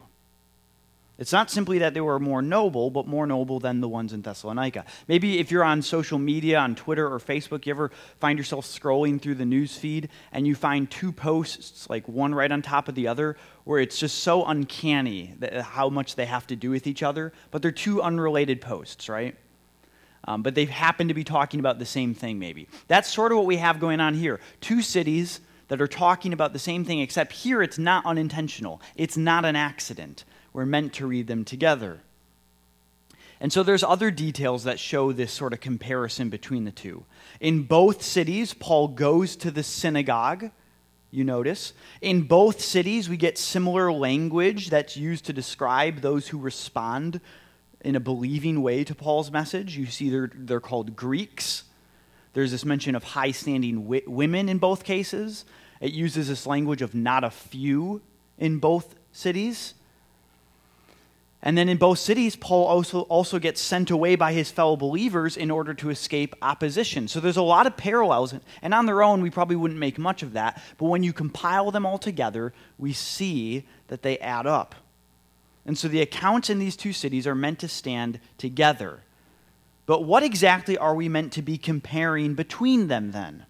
It's 1.18 1.32
not 1.32 1.50
simply 1.50 1.78
that 1.78 1.94
they 1.94 2.00
were 2.02 2.20
more 2.20 2.42
noble, 2.42 2.90
but 2.90 3.06
more 3.06 3.26
noble 3.26 3.58
than 3.58 3.80
the 3.80 3.88
ones 3.88 4.12
in 4.12 4.20
Thessalonica. 4.20 4.84
Maybe 5.08 5.38
if 5.38 5.50
you're 5.50 5.64
on 5.64 5.80
social 5.80 6.18
media, 6.18 6.58
on 6.58 6.74
Twitter 6.74 7.10
or 7.10 7.18
Facebook, 7.18 7.64
you 7.64 7.70
ever 7.72 7.90
find 8.20 8.38
yourself 8.38 8.66
scrolling 8.66 9.20
through 9.20 9.36
the 9.36 9.46
news 9.46 9.76
feed 9.76 10.10
and 10.30 10.46
you 10.46 10.54
find 10.54 10.90
two 10.90 11.12
posts, 11.12 11.88
like 11.88 12.06
one 12.06 12.34
right 12.34 12.52
on 12.52 12.60
top 12.60 12.88
of 12.88 12.94
the 12.94 13.08
other, 13.08 13.36
where 13.64 13.80
it's 13.80 13.98
just 13.98 14.18
so 14.18 14.44
uncanny 14.44 15.34
how 15.62 15.88
much 15.88 16.16
they 16.16 16.26
have 16.26 16.46
to 16.48 16.56
do 16.56 16.70
with 16.70 16.86
each 16.86 17.02
other, 17.02 17.32
but 17.50 17.62
they're 17.62 17.72
two 17.72 18.02
unrelated 18.02 18.60
posts, 18.60 19.08
right? 19.08 19.36
Um, 20.26 20.42
but 20.42 20.54
they 20.54 20.64
happen 20.64 21.08
to 21.08 21.14
be 21.14 21.24
talking 21.24 21.60
about 21.60 21.78
the 21.78 21.86
same 21.86 22.14
thing, 22.14 22.38
maybe. 22.38 22.68
That's 22.88 23.08
sort 23.08 23.32
of 23.32 23.38
what 23.38 23.46
we 23.46 23.58
have 23.58 23.78
going 23.78 24.00
on 24.00 24.14
here. 24.14 24.40
Two 24.60 24.82
cities 24.82 25.40
that 25.68 25.80
are 25.80 25.88
talking 25.88 26.32
about 26.32 26.52
the 26.52 26.58
same 26.58 26.84
thing, 26.84 27.00
except 27.00 27.32
here 27.32 27.62
it's 27.62 27.78
not 27.78 28.04
unintentional, 28.06 28.80
it's 28.96 29.16
not 29.16 29.44
an 29.44 29.56
accident. 29.56 30.24
We're 30.52 30.66
meant 30.66 30.94
to 30.94 31.06
read 31.06 31.26
them 31.26 31.44
together. 31.44 32.00
And 33.40 33.52
so 33.52 33.62
there's 33.62 33.84
other 33.84 34.10
details 34.10 34.64
that 34.64 34.80
show 34.80 35.12
this 35.12 35.32
sort 35.32 35.52
of 35.52 35.60
comparison 35.60 36.30
between 36.30 36.64
the 36.64 36.70
two. 36.70 37.04
In 37.40 37.64
both 37.64 38.02
cities, 38.02 38.54
Paul 38.54 38.88
goes 38.88 39.36
to 39.36 39.50
the 39.50 39.62
synagogue, 39.62 40.50
you 41.10 41.22
notice. 41.22 41.74
In 42.00 42.22
both 42.22 42.60
cities, 42.60 43.08
we 43.08 43.18
get 43.18 43.36
similar 43.36 43.92
language 43.92 44.70
that's 44.70 44.96
used 44.96 45.26
to 45.26 45.34
describe 45.34 46.00
those 46.00 46.28
who 46.28 46.38
respond 46.38 47.20
in 47.86 47.94
a 47.94 48.00
believing 48.00 48.62
way 48.62 48.82
to 48.82 48.96
Paul's 48.96 49.30
message. 49.30 49.76
You 49.76 49.86
see, 49.86 50.10
they're, 50.10 50.28
they're 50.34 50.58
called 50.58 50.96
Greeks. 50.96 51.62
There's 52.32 52.50
this 52.50 52.64
mention 52.64 52.96
of 52.96 53.04
high 53.04 53.30
standing 53.30 53.82
wi- 53.82 54.02
women 54.08 54.48
in 54.48 54.58
both 54.58 54.82
cases. 54.82 55.44
It 55.80 55.92
uses 55.92 56.26
this 56.26 56.48
language 56.48 56.82
of 56.82 56.96
not 56.96 57.22
a 57.22 57.30
few 57.30 58.02
in 58.38 58.58
both 58.58 58.96
cities. 59.12 59.74
And 61.42 61.56
then 61.56 61.68
in 61.68 61.76
both 61.76 62.00
cities, 62.00 62.34
Paul 62.34 62.66
also, 62.66 63.02
also 63.02 63.38
gets 63.38 63.60
sent 63.60 63.92
away 63.92 64.16
by 64.16 64.32
his 64.32 64.50
fellow 64.50 64.74
believers 64.74 65.36
in 65.36 65.52
order 65.52 65.72
to 65.74 65.90
escape 65.90 66.34
opposition. 66.42 67.06
So 67.06 67.20
there's 67.20 67.36
a 67.36 67.42
lot 67.42 67.68
of 67.68 67.76
parallels. 67.76 68.34
And 68.62 68.74
on 68.74 68.86
their 68.86 69.00
own, 69.00 69.22
we 69.22 69.30
probably 69.30 69.54
wouldn't 69.54 69.78
make 69.78 69.96
much 69.96 70.24
of 70.24 70.32
that. 70.32 70.60
But 70.76 70.86
when 70.86 71.04
you 71.04 71.12
compile 71.12 71.70
them 71.70 71.86
all 71.86 71.98
together, 71.98 72.52
we 72.78 72.92
see 72.92 73.64
that 73.86 74.02
they 74.02 74.18
add 74.18 74.48
up. 74.48 74.74
And 75.66 75.76
so 75.76 75.88
the 75.88 76.00
accounts 76.00 76.48
in 76.48 76.60
these 76.60 76.76
two 76.76 76.92
cities 76.92 77.26
are 77.26 77.34
meant 77.34 77.58
to 77.58 77.68
stand 77.68 78.20
together. 78.38 79.00
But 79.84 80.04
what 80.04 80.22
exactly 80.22 80.78
are 80.78 80.94
we 80.94 81.08
meant 81.08 81.32
to 81.34 81.42
be 81.42 81.58
comparing 81.58 82.34
between 82.34 82.86
them 82.86 83.10
then? 83.10 83.44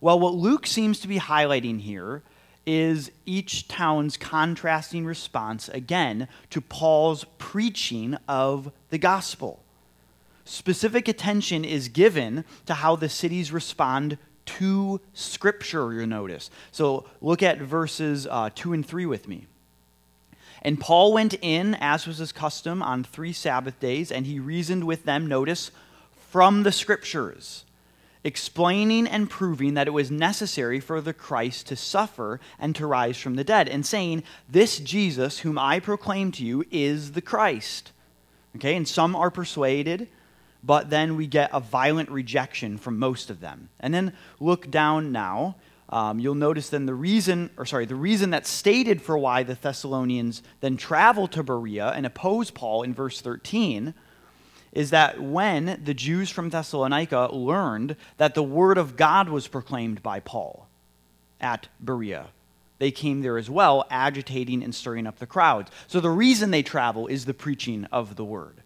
Well, 0.00 0.18
what 0.18 0.34
Luke 0.34 0.66
seems 0.66 1.00
to 1.00 1.08
be 1.08 1.18
highlighting 1.18 1.80
here 1.80 2.22
is 2.66 3.10
each 3.26 3.68
town's 3.68 4.16
contrasting 4.16 5.06
response, 5.06 5.68
again, 5.68 6.28
to 6.50 6.60
Paul's 6.60 7.24
preaching 7.38 8.16
of 8.26 8.72
the 8.90 8.98
gospel. 8.98 9.62
Specific 10.44 11.08
attention 11.08 11.64
is 11.64 11.88
given 11.88 12.44
to 12.66 12.74
how 12.74 12.96
the 12.96 13.08
cities 13.08 13.52
respond 13.52 14.18
to 14.46 15.00
Scripture, 15.14 15.92
you'll 15.92 16.06
notice. 16.06 16.50
So 16.70 17.06
look 17.20 17.42
at 17.42 17.58
verses 17.58 18.26
uh, 18.26 18.50
2 18.54 18.72
and 18.72 18.84
3 18.84 19.06
with 19.06 19.28
me. 19.28 19.46
And 20.64 20.80
Paul 20.80 21.12
went 21.12 21.34
in, 21.42 21.76
as 21.80 22.06
was 22.06 22.18
his 22.18 22.32
custom, 22.32 22.82
on 22.82 23.04
three 23.04 23.32
Sabbath 23.32 23.78
days, 23.78 24.10
and 24.10 24.26
he 24.26 24.40
reasoned 24.40 24.84
with 24.84 25.04
them, 25.04 25.26
notice, 25.26 25.70
from 26.30 26.62
the 26.62 26.72
Scriptures 26.72 27.64
explaining 28.24 29.06
and 29.06 29.28
proving 29.28 29.74
that 29.74 29.86
it 29.86 29.92
was 29.92 30.10
necessary 30.10 30.80
for 30.80 31.00
the 31.00 31.12
Christ 31.12 31.66
to 31.68 31.76
suffer 31.76 32.40
and 32.58 32.74
to 32.74 32.86
rise 32.86 33.18
from 33.18 33.36
the 33.36 33.44
dead, 33.44 33.68
and 33.68 33.84
saying, 33.84 34.24
This 34.48 34.80
Jesus, 34.80 35.40
whom 35.40 35.58
I 35.58 35.78
proclaim 35.78 36.32
to 36.32 36.44
you, 36.44 36.64
is 36.70 37.12
the 37.12 37.20
Christ. 37.20 37.92
Okay, 38.56 38.74
and 38.74 38.88
some 38.88 39.14
are 39.14 39.30
persuaded, 39.30 40.08
but 40.62 40.88
then 40.88 41.16
we 41.16 41.26
get 41.26 41.50
a 41.52 41.60
violent 41.60 42.10
rejection 42.10 42.78
from 42.78 42.98
most 42.98 43.28
of 43.28 43.40
them. 43.40 43.68
And 43.78 43.92
then 43.92 44.14
look 44.40 44.70
down 44.70 45.12
now. 45.12 45.56
Um, 45.90 46.18
you'll 46.18 46.34
notice 46.34 46.70
then 46.70 46.86
the 46.86 46.94
reason, 46.94 47.50
or 47.56 47.66
sorry, 47.66 47.84
the 47.84 47.94
reason 47.94 48.30
that's 48.30 48.48
stated 48.48 49.02
for 49.02 49.18
why 49.18 49.42
the 49.42 49.54
Thessalonians 49.54 50.42
then 50.60 50.76
travel 50.76 51.28
to 51.28 51.42
Berea 51.42 51.92
and 51.94 52.06
oppose 52.06 52.50
Paul 52.50 52.82
in 52.82 52.94
verse 52.94 53.20
13 53.20 53.94
is 54.72 54.90
that 54.90 55.22
when 55.22 55.80
the 55.84 55.94
Jews 55.94 56.30
from 56.30 56.50
Thessalonica 56.50 57.28
learned 57.32 57.96
that 58.16 58.34
the 58.34 58.42
word 58.42 58.76
of 58.76 58.96
God 58.96 59.28
was 59.28 59.46
proclaimed 59.46 60.02
by 60.02 60.20
Paul 60.20 60.68
at 61.40 61.68
Berea, 61.78 62.28
they 62.78 62.90
came 62.90 63.22
there 63.22 63.38
as 63.38 63.48
well, 63.48 63.86
agitating 63.88 64.64
and 64.64 64.74
stirring 64.74 65.06
up 65.06 65.20
the 65.20 65.26
crowds. 65.26 65.70
So 65.86 66.00
the 66.00 66.10
reason 66.10 66.50
they 66.50 66.64
travel 66.64 67.06
is 67.06 67.24
the 67.24 67.34
preaching 67.34 67.84
of 67.92 68.16
the 68.16 68.24
word. 68.24 68.63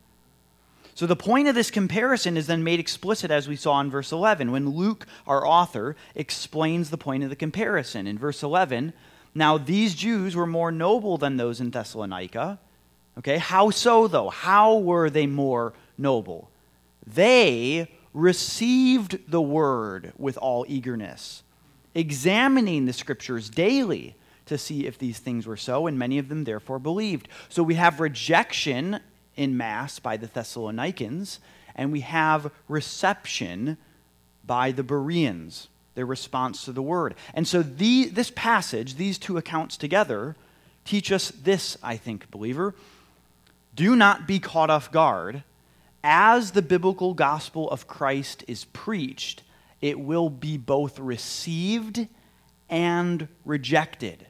So 0.98 1.06
the 1.06 1.14
point 1.14 1.46
of 1.46 1.54
this 1.54 1.70
comparison 1.70 2.36
is 2.36 2.48
then 2.48 2.64
made 2.64 2.80
explicit 2.80 3.30
as 3.30 3.46
we 3.46 3.54
saw 3.54 3.78
in 3.78 3.88
verse 3.88 4.10
11 4.10 4.50
when 4.50 4.70
Luke, 4.70 5.06
our 5.28 5.46
author, 5.46 5.94
explains 6.16 6.90
the 6.90 6.98
point 6.98 7.22
of 7.22 7.30
the 7.30 7.36
comparison. 7.36 8.08
In 8.08 8.18
verse 8.18 8.42
11, 8.42 8.92
now 9.32 9.58
these 9.58 9.94
Jews 9.94 10.34
were 10.34 10.44
more 10.44 10.72
noble 10.72 11.16
than 11.16 11.36
those 11.36 11.60
in 11.60 11.70
Thessalonica. 11.70 12.58
Okay, 13.16 13.38
how 13.38 13.70
so 13.70 14.08
though? 14.08 14.28
How 14.28 14.76
were 14.76 15.08
they 15.08 15.28
more 15.28 15.72
noble. 15.96 16.50
They 17.06 17.92
received 18.12 19.30
the 19.30 19.40
word 19.40 20.12
with 20.18 20.36
all 20.36 20.66
eagerness, 20.66 21.44
examining 21.94 22.86
the 22.86 22.92
scriptures 22.92 23.48
daily 23.48 24.16
to 24.46 24.58
see 24.58 24.84
if 24.84 24.98
these 24.98 25.20
things 25.20 25.46
were 25.46 25.56
so, 25.56 25.86
and 25.86 25.96
many 25.96 26.18
of 26.18 26.28
them 26.28 26.42
therefore 26.42 26.80
believed. 26.80 27.28
So 27.48 27.62
we 27.62 27.76
have 27.76 28.00
rejection 28.00 28.98
in 29.38 29.56
mass 29.56 29.98
by 30.00 30.16
the 30.16 30.26
Thessalonians, 30.26 31.38
and 31.76 31.92
we 31.92 32.00
have 32.00 32.50
reception 32.66 33.78
by 34.44 34.72
the 34.72 34.82
Bereans, 34.82 35.68
their 35.94 36.04
response 36.04 36.64
to 36.64 36.72
the 36.72 36.82
word. 36.82 37.14
And 37.32 37.46
so 37.46 37.62
the, 37.62 38.06
this 38.06 38.32
passage, 38.34 38.96
these 38.96 39.16
two 39.16 39.38
accounts 39.38 39.76
together, 39.76 40.34
teach 40.84 41.12
us 41.12 41.30
this, 41.30 41.78
I 41.82 41.96
think, 41.96 42.30
believer. 42.32 42.74
Do 43.76 43.94
not 43.94 44.26
be 44.26 44.40
caught 44.40 44.70
off 44.70 44.90
guard 44.90 45.44
as 46.02 46.52
the 46.52 46.62
biblical 46.62 47.14
gospel 47.14 47.70
of 47.70 47.86
Christ 47.86 48.44
is 48.48 48.64
preached, 48.66 49.42
it 49.80 50.00
will 50.00 50.30
be 50.30 50.56
both 50.56 50.98
received 50.98 52.08
and 52.68 53.28
rejected. 53.44 54.26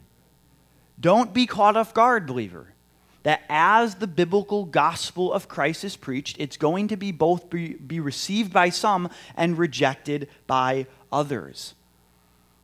Don't 1.00 1.32
be 1.32 1.46
caught 1.46 1.76
off 1.76 1.94
guard, 1.94 2.26
believer. 2.26 2.74
That 3.24 3.42
as 3.48 3.96
the 3.96 4.06
biblical 4.06 4.64
gospel 4.64 5.32
of 5.32 5.48
Christ 5.48 5.84
is 5.84 5.96
preached, 5.96 6.36
it's 6.38 6.56
going 6.56 6.88
to 6.88 6.96
be 6.96 7.12
both 7.12 7.50
be, 7.50 7.74
be 7.74 8.00
received 8.00 8.52
by 8.52 8.70
some 8.70 9.10
and 9.36 9.58
rejected 9.58 10.28
by 10.46 10.86
others. 11.10 11.74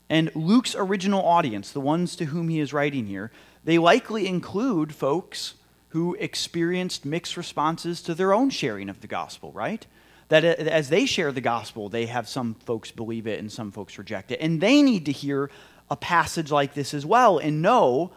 And 0.09 0.31
Luke's 0.35 0.75
original 0.77 1.25
audience, 1.25 1.73
the 1.73 1.81
ones 1.81 2.15
to 2.17 2.27
whom 2.27 2.49
he 2.49 2.61
is 2.61 2.73
writing 2.73 3.07
here, 3.07 3.31
they 3.65 3.79
likely 3.79 4.27
include 4.27 4.95
folks 4.95 5.55
who 5.89 6.15
experienced 6.15 7.05
mixed 7.05 7.37
responses 7.37 8.03
to 8.03 8.15
their 8.15 8.33
own 8.33 8.51
sharing 8.51 8.89
of 8.89 9.01
the 9.01 9.07
gospel, 9.07 9.53
right? 9.53 9.87
that 10.29 10.45
uh, 10.45 10.63
as 10.71 10.89
they 10.89 11.07
share 11.07 11.33
the 11.33 11.41
gospel, 11.41 11.89
they 11.89 12.07
have 12.07 12.29
some 12.29 12.55
folks 12.55 12.91
believe 12.91 13.27
it 13.27 13.39
and 13.39 13.51
some 13.51 13.71
folks 13.71 13.99
reject 13.99 14.31
it. 14.31 14.41
And 14.41 14.61
they 14.61 14.83
need 14.83 15.07
to 15.07 15.13
hear 15.13 15.51
a 15.91 15.97
passage 15.97 16.51
like 16.51 16.75
this 16.75 16.95
as 16.95 17.05
well 17.05 17.39
and 17.39 17.61
know 17.61 18.13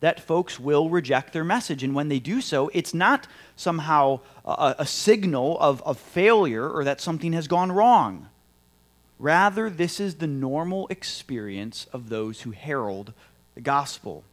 that 0.00 0.20
folks 0.20 0.58
will 0.58 0.88
reject 0.88 1.32
their 1.32 1.44
message. 1.44 1.82
And 1.82 1.94
when 1.94 2.08
they 2.08 2.18
do 2.18 2.40
so, 2.40 2.70
it's 2.72 2.94
not 2.94 3.26
somehow 3.54 4.20
a, 4.44 4.76
a, 4.78 4.86
signal 4.86 5.58
of, 5.60 5.82
of 5.82 5.98
failure 5.98 6.68
or 6.68 6.84
that 6.84 7.00
something 7.00 7.32
has 7.34 7.46
gone 7.46 7.70
wrong. 7.70 8.28
Rather, 9.18 9.68
this 9.68 10.00
is 10.00 10.16
the 10.16 10.26
normal 10.26 10.88
experience 10.88 11.86
of 11.92 12.08
those 12.08 12.40
who 12.40 12.52
herald 12.52 13.12
the 13.54 13.60
gospel. 13.60 14.24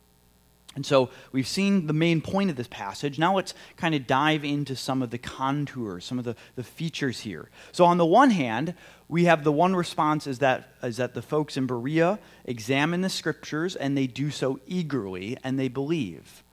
And 0.77 0.85
so 0.85 1.09
we've 1.31 1.47
seen 1.47 1.87
the 1.87 1.93
main 1.93 2.21
point 2.21 2.51
of 2.51 2.55
this 2.55 2.67
passage. 2.67 3.17
Now 3.17 3.35
let's 3.35 3.53
kind 3.75 3.95
of 3.95 4.07
dive 4.07 4.45
into 4.45 4.75
some 4.75 5.01
of 5.01 5.09
the 5.09 5.17
contours, 5.17 6.05
some 6.05 6.19
of 6.19 6.25
the, 6.25 6.35
the 6.55 6.63
features 6.63 7.21
here. 7.21 7.49
So, 7.71 7.83
on 7.83 7.97
the 7.97 8.05
one 8.05 8.29
hand, 8.29 8.75
we 9.09 9.25
have 9.25 9.43
the 9.43 9.51
one 9.51 9.75
response 9.75 10.27
is 10.27 10.39
that, 10.39 10.69
is 10.83 10.97
that 10.97 11.13
the 11.13 11.21
folks 11.21 11.55
in 11.55 11.65
Berea 11.65 12.19
examine 12.43 13.01
the 13.01 13.09
scriptures 13.09 13.75
and 13.75 13.97
they 13.97 14.07
do 14.07 14.29
so 14.31 14.59
eagerly 14.67 15.37
and 15.43 15.57
they 15.57 15.69
believe. 15.69 16.43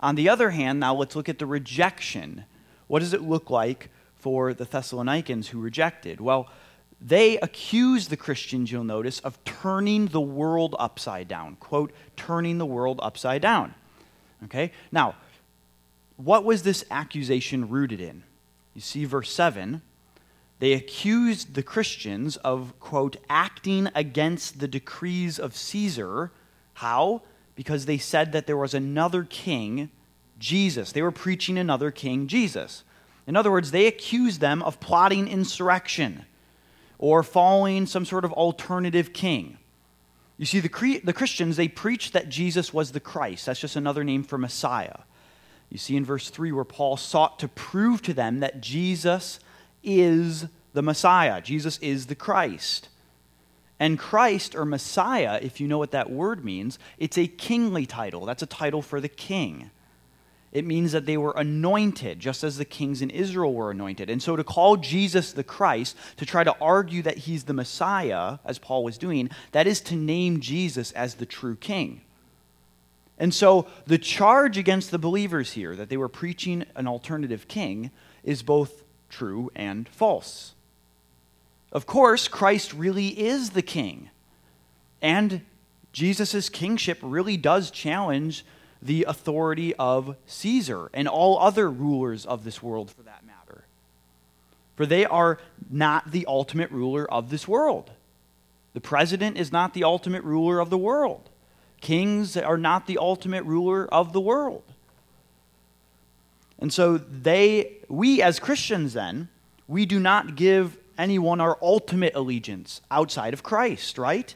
On 0.00 0.16
the 0.16 0.28
other 0.28 0.50
hand, 0.50 0.80
now 0.80 0.94
let's 0.94 1.14
look 1.14 1.28
at 1.28 1.38
the 1.38 1.46
rejection. 1.46 2.44
What 2.88 3.00
does 3.00 3.14
it 3.14 3.22
look 3.22 3.48
like 3.50 3.90
for 4.16 4.52
the 4.52 4.64
Thessalonians 4.64 5.48
who 5.48 5.60
rejected? 5.60 6.20
Well, 6.20 6.48
they 7.00 7.38
accuse 7.38 8.08
the 8.08 8.16
Christians, 8.16 8.72
you'll 8.72 8.84
notice, 8.84 9.20
of 9.20 9.42
turning 9.44 10.08
the 10.08 10.20
world 10.20 10.74
upside 10.78 11.28
down. 11.28 11.56
Quote, 11.56 11.92
turning 12.16 12.58
the 12.58 12.66
world 12.66 12.98
upside 13.02 13.40
down. 13.40 13.74
Okay? 14.44 14.72
Now, 14.90 15.14
what 16.16 16.44
was 16.44 16.62
this 16.62 16.84
accusation 16.90 17.68
rooted 17.68 18.00
in? 18.00 18.24
You 18.74 18.80
see, 18.80 19.04
verse 19.04 19.32
7 19.32 19.82
they 20.60 20.74
accused 20.74 21.54
the 21.54 21.62
Christians 21.62 22.36
of, 22.38 22.78
quote, 22.80 23.16
acting 23.28 23.88
against 23.94 24.60
the 24.60 24.68
decrees 24.68 25.38
of 25.38 25.56
Caesar. 25.56 26.30
How? 26.74 27.22
Because 27.56 27.86
they 27.86 27.96
said 27.96 28.32
that 28.32 28.46
there 28.46 28.58
was 28.58 28.74
another 28.74 29.24
king, 29.24 29.90
Jesus. 30.38 30.92
They 30.92 31.00
were 31.00 31.10
preaching 31.10 31.56
another 31.56 31.90
king, 31.90 32.26
Jesus. 32.26 32.84
In 33.26 33.36
other 33.36 33.50
words, 33.50 33.70
they 33.70 33.86
accused 33.86 34.40
them 34.40 34.62
of 34.62 34.80
plotting 34.80 35.28
insurrection 35.28 36.26
or 36.98 37.22
following 37.22 37.86
some 37.86 38.04
sort 38.04 38.26
of 38.26 38.32
alternative 38.34 39.14
king. 39.14 39.56
You 40.36 40.44
see, 40.44 40.60
the, 40.60 41.00
the 41.02 41.12
Christians, 41.14 41.56
they 41.56 41.68
preached 41.68 42.12
that 42.12 42.28
Jesus 42.28 42.72
was 42.74 42.92
the 42.92 43.00
Christ. 43.00 43.46
That's 43.46 43.60
just 43.60 43.76
another 43.76 44.04
name 44.04 44.22
for 44.22 44.36
Messiah. 44.36 45.00
You 45.70 45.78
see 45.78 45.96
in 45.96 46.04
verse 46.04 46.28
3 46.28 46.52
where 46.52 46.64
Paul 46.64 46.98
sought 46.98 47.38
to 47.38 47.48
prove 47.48 48.02
to 48.02 48.12
them 48.12 48.40
that 48.40 48.60
Jesus 48.60 49.40
is 49.82 50.46
the 50.72 50.82
Messiah, 50.82 51.40
Jesus 51.40 51.78
is 51.78 52.06
the 52.06 52.14
Christ. 52.14 52.88
And 53.78 53.98
Christ 53.98 54.54
or 54.54 54.66
Messiah, 54.66 55.40
if 55.40 55.58
you 55.58 55.66
know 55.66 55.78
what 55.78 55.92
that 55.92 56.10
word 56.10 56.44
means, 56.44 56.78
it's 56.98 57.16
a 57.16 57.26
kingly 57.26 57.86
title. 57.86 58.26
That's 58.26 58.42
a 58.42 58.46
title 58.46 58.82
for 58.82 59.00
the 59.00 59.08
king. 59.08 59.70
It 60.52 60.66
means 60.66 60.92
that 60.92 61.06
they 61.06 61.16
were 61.16 61.32
anointed, 61.36 62.18
just 62.18 62.44
as 62.44 62.58
the 62.58 62.64
kings 62.64 63.00
in 63.00 63.08
Israel 63.08 63.54
were 63.54 63.70
anointed. 63.70 64.10
And 64.10 64.22
so 64.22 64.36
to 64.36 64.44
call 64.44 64.76
Jesus 64.76 65.32
the 65.32 65.44
Christ, 65.44 65.96
to 66.18 66.26
try 66.26 66.44
to 66.44 66.56
argue 66.60 67.02
that 67.02 67.18
he's 67.18 67.44
the 67.44 67.54
Messiah, 67.54 68.38
as 68.44 68.58
Paul 68.58 68.84
was 68.84 68.98
doing, 68.98 69.30
that 69.52 69.66
is 69.66 69.80
to 69.82 69.96
name 69.96 70.40
Jesus 70.40 70.92
as 70.92 71.14
the 71.14 71.26
true 71.26 71.56
king. 71.56 72.02
And 73.16 73.32
so 73.32 73.66
the 73.86 73.98
charge 73.98 74.58
against 74.58 74.90
the 74.90 74.98
believers 74.98 75.52
here, 75.52 75.76
that 75.76 75.88
they 75.88 75.96
were 75.96 76.08
preaching 76.08 76.64
an 76.74 76.88
alternative 76.88 77.46
king, 77.46 77.90
is 78.24 78.42
both 78.42 78.82
true 79.10 79.50
and 79.54 79.88
false. 79.88 80.54
Of 81.72 81.86
course, 81.86 82.28
Christ 82.28 82.72
really 82.72 83.08
is 83.08 83.50
the 83.50 83.62
king. 83.62 84.10
And 85.02 85.42
Jesus' 85.92 86.48
kingship 86.48 86.98
really 87.02 87.36
does 87.36 87.70
challenge 87.70 88.44
the 88.82 89.04
authority 89.04 89.74
of 89.74 90.16
Caesar 90.26 90.90
and 90.94 91.06
all 91.06 91.38
other 91.38 91.70
rulers 91.70 92.24
of 92.24 92.44
this 92.44 92.62
world 92.62 92.90
for 92.90 93.02
that 93.02 93.24
matter. 93.26 93.64
For 94.76 94.86
they 94.86 95.04
are 95.04 95.38
not 95.70 96.10
the 96.10 96.24
ultimate 96.26 96.70
ruler 96.70 97.10
of 97.10 97.30
this 97.30 97.46
world. 97.46 97.90
The 98.72 98.80
president 98.80 99.36
is 99.36 99.52
not 99.52 99.74
the 99.74 99.84
ultimate 99.84 100.24
ruler 100.24 100.60
of 100.60 100.70
the 100.70 100.78
world. 100.78 101.28
Kings 101.80 102.36
are 102.36 102.58
not 102.58 102.86
the 102.86 102.98
ultimate 102.98 103.44
ruler 103.44 103.86
of 103.92 104.12
the 104.12 104.20
world. 104.20 104.62
And 106.60 106.72
so 106.72 106.98
they 106.98 107.78
we 107.88 108.22
as 108.22 108.38
Christians 108.38 108.92
then, 108.92 109.28
we 109.66 109.86
do 109.86 109.98
not 109.98 110.36
give 110.36 110.76
anyone 110.98 111.40
our 111.40 111.58
ultimate 111.62 112.14
allegiance 112.14 112.82
outside 112.90 113.32
of 113.32 113.42
Christ, 113.42 113.98
right? 113.98 114.34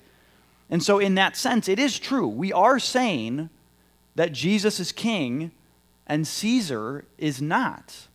And 0.70 0.82
so 0.82 0.98
in 0.98 1.14
that 1.16 1.36
sense 1.36 1.68
it 1.68 1.78
is 1.78 1.98
true. 1.98 2.26
We 2.26 2.52
are 2.52 2.78
saying 2.78 3.50
that 4.14 4.32
Jesus 4.32 4.80
is 4.80 4.92
king 4.92 5.52
and 6.06 6.26
Caesar 6.26 7.04
is 7.18 7.40
not. 7.40 8.08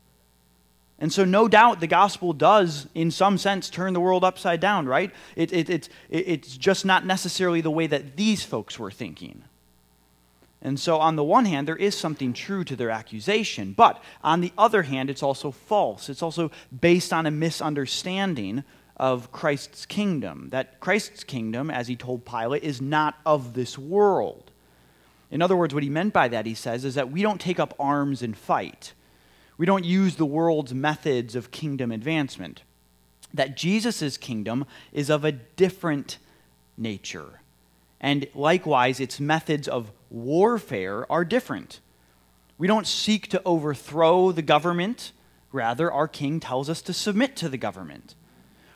And 1.02 1.14
so, 1.14 1.24
no 1.24 1.48
doubt, 1.48 1.80
the 1.80 1.88
gospel 1.88 2.34
does, 2.34 2.88
in 2.94 3.10
some 3.10 3.38
sense, 3.38 3.70
turn 3.70 3.94
the 3.94 4.02
world 4.02 4.26
upside 4.26 4.60
down, 4.60 4.86
right? 4.86 5.12
It, 5.38 5.54
it, 5.54 5.70
it, 5.70 5.90
it's 6.10 6.58
just 6.58 6.86
not 6.86 7.06
necessarily 7.06 7.62
the 7.62 7.72
way 7.72 7.88
that 7.88 8.18
these 8.18 8.44
folks 8.44 8.78
were 8.78 8.92
thinking. 8.92 9.44
And 10.62 10.78
so, 10.80 10.98
on 10.98 11.16
the 11.16 11.24
one 11.24 11.46
hand, 11.46 11.68
there 11.68 11.76
is 11.76 11.96
something 11.96 12.34
true 12.34 12.66
to 12.66 12.76
their 12.76 12.90
accusation, 12.90 13.74
but 13.74 14.04
on 14.24 14.42
the 14.42 14.52
other 14.58 14.84
hand, 14.84 15.10
it's 15.10 15.24
also 15.24 15.52
false. 15.52 16.10
It's 16.10 16.22
also 16.22 16.52
based 16.78 17.14
on 17.14 17.26
a 17.26 17.32
misunderstanding 17.32 18.66
of 18.98 19.32
Christ's 19.32 19.86
kingdom. 19.86 20.50
That 20.50 20.82
Christ's 20.82 21.24
kingdom, 21.24 21.72
as 21.72 21.88
he 21.88 21.96
told 21.96 22.26
Pilate, 22.26 22.64
is 22.64 22.82
not 22.82 23.16
of 23.26 23.54
this 23.54 23.78
world. 23.78 24.52
In 25.32 25.42
other 25.42 25.56
words, 25.56 25.74
what 25.74 25.84
he 25.84 25.90
meant 25.90 26.12
by 26.12 26.28
that, 26.28 26.46
he 26.46 26.56
says, 26.56 26.84
is 26.84 26.96
that 26.96 27.12
we 27.12 27.22
don't 27.22 27.40
take 27.40 27.60
up 27.60 27.74
arms 27.80 28.22
and 28.22 28.36
fight. 28.36 28.94
We 29.58 29.66
don't 29.66 29.86
use 29.86 30.16
the 30.16 30.26
world's 30.26 30.74
methods 30.74 31.36
of 31.36 31.52
kingdom 31.52 31.92
advancement. 31.92 32.64
That 33.34 33.56
Jesus' 33.56 34.18
kingdom 34.18 34.66
is 34.92 35.10
of 35.10 35.24
a 35.24 35.32
different 35.32 36.18
nature. 36.78 37.42
And 38.02 38.28
likewise, 38.34 39.00
its 39.00 39.20
methods 39.20 39.68
of 39.68 39.92
warfare 40.10 41.10
are 41.12 41.26
different. 41.26 41.80
We 42.58 42.68
don't 42.68 42.88
seek 42.88 43.28
to 43.30 43.42
overthrow 43.46 44.32
the 44.32 44.42
government. 44.42 45.12
Rather, 45.52 45.92
our 45.92 46.08
king 46.08 46.40
tells 46.40 46.70
us 46.70 46.82
to 46.84 46.94
submit 46.94 47.36
to 47.38 47.50
the 47.50 47.58
government. 47.58 48.16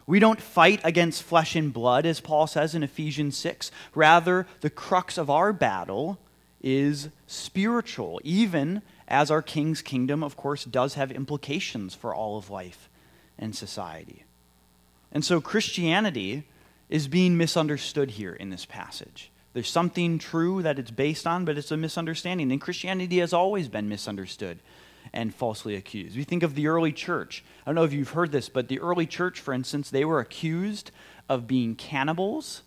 We 0.05 0.19
don't 0.19 0.41
fight 0.41 0.81
against 0.83 1.23
flesh 1.23 1.55
and 1.55 1.71
blood, 1.71 2.05
as 2.05 2.19
Paul 2.19 2.47
says 2.47 2.75
in 2.75 2.83
Ephesians 2.83 3.37
6. 3.37 3.71
Rather, 3.95 4.47
the 4.61 4.69
crux 4.69 5.17
of 5.17 5.29
our 5.29 5.53
battle 5.53 6.19
is 6.61 7.09
spiritual, 7.27 8.19
even 8.23 8.81
as 9.07 9.29
our 9.29 9.41
king's 9.41 9.81
kingdom, 9.81 10.23
of 10.23 10.35
course, 10.35 10.65
does 10.65 10.95
have 10.95 11.11
implications 11.11 11.93
for 11.93 12.15
all 12.15 12.37
of 12.37 12.49
life 12.49 12.89
and 13.37 13.55
society. 13.55 14.23
And 15.11 15.23
so 15.23 15.39
Christianity 15.39 16.43
is 16.89 17.07
being 17.07 17.37
misunderstood 17.37 18.11
here 18.11 18.33
in 18.33 18.49
this 18.49 18.65
passage. 18.65 19.31
There's 19.53 19.69
something 19.69 20.17
true 20.17 20.61
that 20.63 20.79
it's 20.79 20.91
based 20.91 21.27
on, 21.27 21.45
but 21.45 21.57
it's 21.57 21.71
a 21.71 21.77
misunderstanding. 21.77 22.51
And 22.51 22.59
Christianity 22.59 23.19
has 23.19 23.33
always 23.33 23.67
been 23.69 23.87
misunderstood 23.87 24.59
and 25.13 25.33
falsely 25.33 25.75
accused. 25.75 26.17
We 26.17 26.23
think 26.23 26.43
of 26.43 26.55
the 26.55 26.67
early 26.67 26.91
church. 26.91 27.43
I 27.61 27.69
don't 27.69 27.75
know 27.75 27.83
if 27.83 27.93
you've 27.93 28.09
heard 28.09 28.31
this, 28.31 28.49
but 28.49 28.67
the 28.67 28.79
early 28.79 29.05
church, 29.05 29.39
for 29.39 29.53
instance, 29.53 29.89
they 29.89 30.05
were 30.05 30.19
accused 30.19 30.91
of 31.29 31.45
being 31.45 31.75
cannibals, 31.75 32.63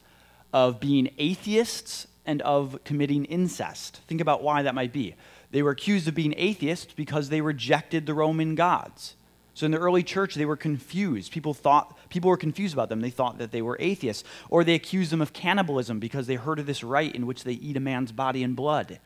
of 0.52 0.78
being 0.78 1.10
atheists, 1.18 2.06
and 2.24 2.42
of 2.42 2.78
committing 2.84 3.24
incest. 3.24 4.00
Think 4.08 4.20
about 4.20 4.42
why 4.42 4.62
that 4.62 4.74
might 4.74 4.92
be. 4.92 5.14
They 5.50 5.62
were 5.62 5.70
accused 5.70 6.08
of 6.08 6.14
being 6.14 6.34
atheists 6.36 6.92
because 6.92 7.28
they 7.28 7.40
rejected 7.40 8.06
the 8.06 8.14
Roman 8.14 8.54
gods. 8.54 9.14
So 9.56 9.64
in 9.64 9.72
the 9.72 9.78
early 9.78 10.02
church, 10.02 10.34
they 10.34 10.44
were 10.44 10.54
confused. 10.54 11.32
People 11.32 11.54
thought 11.54 11.96
people 12.10 12.28
were 12.28 12.36
confused 12.36 12.74
about 12.74 12.90
them. 12.90 13.00
They 13.00 13.08
thought 13.08 13.38
that 13.38 13.52
they 13.52 13.62
were 13.62 13.78
atheists, 13.80 14.22
or 14.50 14.62
they 14.62 14.74
accused 14.74 15.10
them 15.10 15.22
of 15.22 15.32
cannibalism 15.32 15.98
because 15.98 16.26
they 16.26 16.34
heard 16.34 16.58
of 16.58 16.66
this 16.66 16.84
rite 16.84 17.14
in 17.14 17.26
which 17.26 17.42
they 17.42 17.54
eat 17.54 17.78
a 17.78 17.80
man's 17.80 18.12
body 18.12 18.42
and 18.42 18.54
blood. 18.54 19.00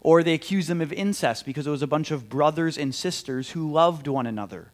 Or 0.00 0.22
they 0.22 0.32
accused 0.34 0.68
them 0.68 0.80
of 0.80 0.92
incest 0.92 1.44
because 1.44 1.66
it 1.66 1.70
was 1.70 1.82
a 1.82 1.88
bunch 1.88 2.12
of 2.12 2.28
brothers 2.28 2.78
and 2.78 2.94
sisters 2.94 3.50
who 3.50 3.68
loved 3.68 4.06
one 4.06 4.28
another. 4.28 4.70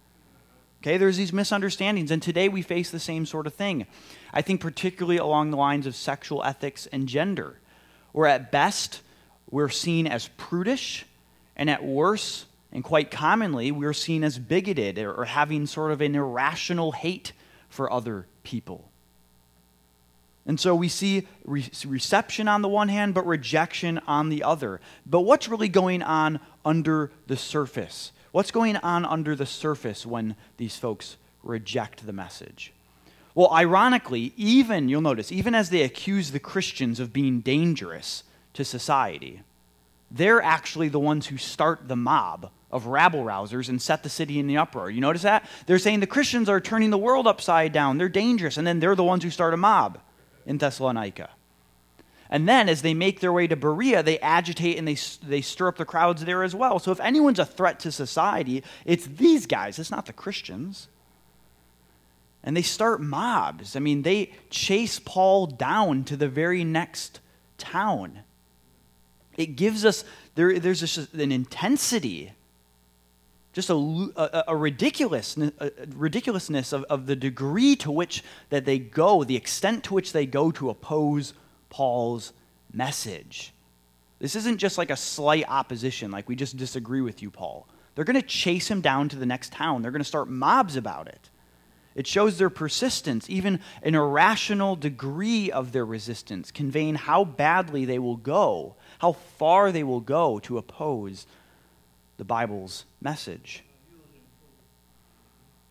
Okay, 0.83 0.99
there's 0.99 1.17
these 1.17 1.33
misunderstandings, 1.33 2.11
and 2.11 2.23
today 2.23 2.51
we 2.51 2.61
face 2.61 2.91
the 2.91 3.01
same 3.01 3.25
sort 3.25 3.47
of 3.47 3.55
thing. 3.55 3.87
I 4.35 4.43
think 4.43 4.61
particularly 4.61 5.17
along 5.17 5.51
the 5.51 5.57
lines 5.57 5.87
of 5.87 5.97
sexual 5.97 6.45
ethics 6.45 6.87
and 6.93 7.09
gender 7.09 7.59
where 8.13 8.29
at 8.29 8.53
best 8.53 9.01
we're 9.51 9.71
seen 9.71 10.07
as 10.07 10.29
prudish, 10.37 11.07
and 11.57 11.71
at 11.71 11.83
worst, 11.83 12.45
and 12.73 12.85
quite 12.85 13.11
commonly, 13.11 13.71
we're 13.71 13.93
seen 13.93 14.25
as 14.25 14.39
bigoted 14.39 14.99
or 14.99 15.25
having 15.25 15.67
sort 15.67 15.93
of 15.93 16.01
an 16.01 16.15
irrational 16.15 16.93
hate 16.93 17.33
for 17.69 17.93
other 17.93 18.27
people. 18.43 18.91
And 20.45 20.61
so 20.61 20.75
we 20.75 20.89
see 20.89 21.27
re- 21.45 21.69
reception 21.87 22.49
on 22.49 22.63
the 22.63 22.69
one 22.69 22.89
hand, 22.89 23.15
but 23.15 23.27
rejection 23.27 23.99
on 24.07 24.29
the 24.29 24.43
other. 24.43 24.81
But 25.05 25.23
what's 25.23 25.49
really 25.49 25.69
going 25.69 26.03
on 26.03 26.39
under 26.65 27.11
the 27.27 27.37
surface? 27.37 28.13
What's 28.31 28.51
going 28.51 28.77
on 28.77 29.05
under 29.05 29.35
the 29.35 29.47
surface 29.47 30.07
when 30.07 30.37
these 30.57 30.77
folks 30.77 31.17
reject 31.47 32.07
the 32.07 32.13
message. 32.13 32.73
Well, 33.35 33.53
ironically, 33.53 34.33
even, 34.37 34.89
you'll 34.89 35.01
notice, 35.01 35.31
even 35.31 35.55
as 35.55 35.71
they 35.71 35.83
accuse 35.83 36.31
the 36.31 36.41
Christians 36.41 37.01
of 37.01 37.13
being 37.13 37.41
dangerous 37.41 38.25
to 38.55 38.65
society, 38.65 39.43
they're 40.11 40.43
actually 40.43 40.89
the 40.89 41.01
ones 41.01 41.27
who 41.27 41.37
start 41.37 41.89
the 41.89 41.97
mob 41.97 42.51
of 42.71 42.87
rabble 42.87 43.25
rousers 43.25 43.69
and 43.69 43.81
set 43.81 44.03
the 44.03 44.09
city 44.09 44.39
in 44.39 44.47
the 44.47 44.57
uproar. 44.57 44.91
You 44.91 45.01
notice 45.01 45.23
that? 45.23 45.49
They're 45.67 45.79
saying 45.79 46.01
the 46.01 46.07
Christians 46.07 46.49
are 46.49 46.61
turning 46.61 46.91
the 46.91 46.99
world 46.99 47.27
upside 47.27 47.73
down. 47.73 47.99
They're 47.99 48.09
dangerous. 48.09 48.57
And 48.57 48.67
then 48.67 48.81
they're 48.81 48.97
the 48.97 49.05
ones 49.05 49.23
who 49.23 49.31
start 49.31 49.55
a 49.55 49.57
mob 49.57 49.99
in 50.45 50.59
Thessalonica. 50.59 51.31
And 52.29 52.49
then 52.49 52.69
as 52.69 52.83
they 52.83 52.95
make 52.95 53.21
their 53.21 53.33
way 53.33 53.47
to 53.47 53.57
Berea, 53.57 54.03
they 54.03 54.19
agitate 54.19 54.79
and 54.79 54.89
they, 54.89 54.97
they 55.25 55.41
stir 55.41 55.69
up 55.69 55.77
the 55.77 55.85
crowds 55.85 56.25
there 56.25 56.43
as 56.43 56.55
well. 56.55 56.79
So 56.79 56.91
if 56.91 57.01
anyone's 57.01 57.39
a 57.39 57.47
threat 57.47 57.79
to 57.81 57.93
society, 57.93 58.65
it's 58.85 59.07
these 59.07 59.47
guys, 59.47 59.79
it's 59.79 59.91
not 59.91 60.07
the 60.07 60.13
Christians. 60.13 60.89
And 62.43 62.57
they 62.57 62.63
start 62.63 63.01
mobs. 63.01 63.77
I 63.77 63.81
mean, 63.81 64.03
they 64.03 64.33
chase 64.51 64.99
Paul 64.99 65.47
down 65.47 66.05
to 66.05 66.17
the 66.17 66.29
very 66.29 66.65
next 66.65 67.21
town. 67.59 68.21
It 69.37 69.57
gives 69.57 69.85
us, 69.85 70.05
there, 70.35 70.59
there's 70.59 70.81
just 70.81 71.15
an 71.15 71.31
intensity, 71.31 72.33
just 73.57 73.71
a, 73.71 73.75
a, 73.75 74.45
a 74.49 74.57
ridiculousness, 74.57 75.51
a 75.61 75.71
ridiculousness 75.95 76.75
of, 76.75 76.85
of 76.91 77.07
the 77.07 77.17
degree 77.17 77.75
to 77.75 77.91
which 77.91 78.23
that 78.51 78.67
they 78.67 78.79
go, 78.79 79.25
the 79.25 79.35
extent 79.35 79.83
to 79.85 79.95
which 79.95 80.13
they 80.13 80.27
go 80.27 80.51
to 80.51 80.69
oppose 80.69 81.33
Paul's 81.71 82.35
message. 82.71 83.55
This 84.19 84.37
isn't 84.37 84.59
just 84.59 84.77
like 84.77 84.91
a 84.91 84.97
slight 84.97 85.47
opposition, 85.49 86.11
like 86.11 86.29
we 86.29 86.37
just 86.37 86.59
disagree 86.59 87.01
with 87.01 87.23
you, 87.23 87.31
Paul. 87.31 87.67
They're 87.95 88.05
going 88.05 88.21
to 88.21 88.27
chase 88.27 88.71
him 88.71 88.83
down 88.83 89.09
to 89.09 89.17
the 89.17 89.25
next 89.25 89.53
town. 89.53 89.81
They're 89.81 89.91
going 89.91 90.01
to 90.01 90.05
start 90.05 90.29
mobs 90.29 90.77
about 90.77 91.09
it. 91.09 91.31
It 91.95 92.07
shows 92.07 92.37
their 92.37 92.51
persistence, 92.51 93.31
even 93.31 93.61
an 93.83 93.95
irrational 93.95 94.77
degree 94.77 95.51
of 95.51 95.73
their 95.73 95.87
resistance, 95.87 96.51
conveying 96.51 96.97
how 96.97 97.25
badly 97.25 97.87
they 97.87 97.99
will 97.99 98.19
go, 98.19 98.77
how 98.99 99.13
far 99.13 99.73
they 99.73 99.83
will 99.83 100.03
go 100.03 100.41
to 100.41 100.59
oppose 100.59 101.27
the 102.17 102.25
Bible's 102.25 102.85
message. 103.01 103.63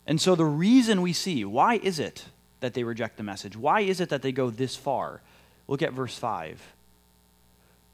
And 0.08 0.21
so, 0.21 0.36
the 0.36 0.45
reason 0.45 1.01
we 1.01 1.13
see 1.13 1.43
why 1.45 1.75
is 1.75 1.99
it 1.99 2.25
that 2.60 2.73
they 2.73 2.84
reject 2.84 3.17
the 3.17 3.23
message? 3.23 3.58
Why 3.58 3.81
is 3.81 3.99
it 3.99 4.10
that 4.10 4.21
they 4.21 4.31
go 4.31 4.49
this 4.49 4.75
far? 4.75 5.21
Look 5.67 5.81
at 5.81 5.93
verse 5.93 6.17
5. 6.17 6.62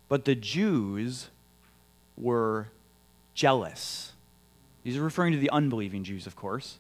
But 0.10 0.26
the 0.26 0.36
Jews 0.36 1.30
were 2.18 2.68
jealous. 3.34 4.12
These 4.84 4.98
are 4.98 5.04
referring 5.04 5.32
to 5.34 5.40
the 5.40 5.50
unbelieving 5.52 6.04
Jews, 6.04 6.28
of 6.28 6.36
course. 6.36 6.80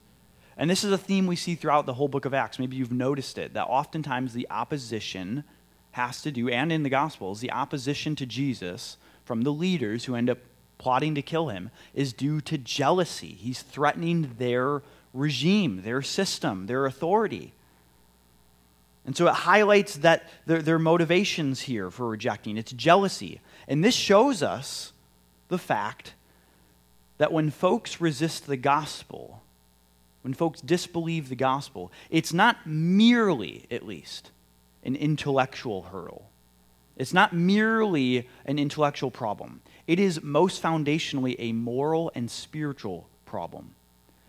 And 0.57 0.69
this 0.69 0.83
is 0.83 0.91
a 0.91 0.97
theme 0.97 1.27
we 1.27 1.35
see 1.35 1.55
throughout 1.55 1.85
the 1.85 1.93
whole 1.93 2.09
book 2.09 2.25
of 2.25 2.33
Acts. 2.33 2.59
Maybe 2.59 2.75
you've 2.75 2.91
noticed 2.91 3.37
it, 3.37 3.53
that 3.53 3.65
oftentimes 3.65 4.33
the 4.33 4.47
opposition 4.49 5.45
has 5.91 6.21
to 6.21 6.31
do, 6.31 6.49
and 6.49 6.71
in 6.71 6.83
the 6.83 6.89
Gospels, 6.89 7.39
the 7.39 7.51
opposition 7.51 8.15
to 8.17 8.25
Jesus 8.25 8.97
from 9.25 9.41
the 9.41 9.51
leaders 9.51 10.05
who 10.05 10.15
end 10.15 10.29
up 10.29 10.39
plotting 10.81 11.13
to 11.13 11.21
kill 11.21 11.49
him 11.49 11.69
is 11.93 12.11
due 12.11 12.41
to 12.41 12.57
jealousy. 12.57 13.37
He's 13.39 13.61
threatening 13.61 14.35
their 14.39 14.81
regime, 15.13 15.83
their 15.83 16.01
system, 16.01 16.65
their 16.65 16.87
authority. 16.87 17.53
And 19.05 19.15
so 19.15 19.27
it 19.27 19.33
highlights 19.33 19.97
that 19.97 20.27
their, 20.47 20.59
their 20.63 20.79
motivations 20.79 21.61
here 21.61 21.91
for 21.91 22.09
rejecting. 22.09 22.57
It's 22.57 22.71
jealousy. 22.71 23.41
And 23.67 23.83
this 23.83 23.93
shows 23.93 24.41
us 24.41 24.91
the 25.49 25.59
fact 25.59 26.15
that 27.19 27.31
when 27.31 27.51
folks 27.51 28.01
resist 28.01 28.47
the 28.47 28.57
gospel, 28.57 29.43
when 30.23 30.33
folks 30.33 30.61
disbelieve 30.61 31.29
the 31.29 31.35
gospel, 31.35 31.91
it's 32.09 32.33
not 32.33 32.65
merely, 32.65 33.67
at 33.69 33.85
least, 33.85 34.31
an 34.83 34.95
intellectual 34.95 35.83
hurdle. 35.83 36.30
It's 37.01 37.15
not 37.15 37.33
merely 37.33 38.29
an 38.45 38.59
intellectual 38.59 39.09
problem. 39.09 39.61
It 39.87 39.99
is 39.99 40.21
most 40.21 40.61
foundationally 40.61 41.35
a 41.39 41.51
moral 41.51 42.11
and 42.13 42.29
spiritual 42.29 43.09
problem. 43.25 43.73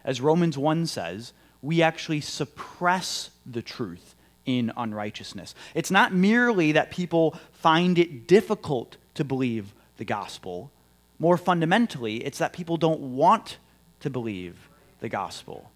As 0.06 0.22
Romans 0.22 0.56
1 0.56 0.86
says, 0.86 1.34
we 1.60 1.82
actually 1.82 2.22
suppress 2.22 3.28
the 3.44 3.60
truth 3.60 4.14
in 4.46 4.72
unrighteousness. 4.74 5.54
It's 5.74 5.90
not 5.90 6.14
merely 6.14 6.72
that 6.72 6.90
people 6.90 7.38
find 7.50 7.98
it 7.98 8.26
difficult 8.26 8.96
to 9.16 9.22
believe 9.22 9.74
the 9.98 10.06
gospel. 10.06 10.70
More 11.18 11.36
fundamentally, 11.36 12.24
it's 12.24 12.38
that 12.38 12.54
people 12.54 12.78
don't 12.78 13.00
want 13.00 13.58
to 14.00 14.08
believe 14.08 14.70
the 15.00 15.10
gospel. 15.10 15.70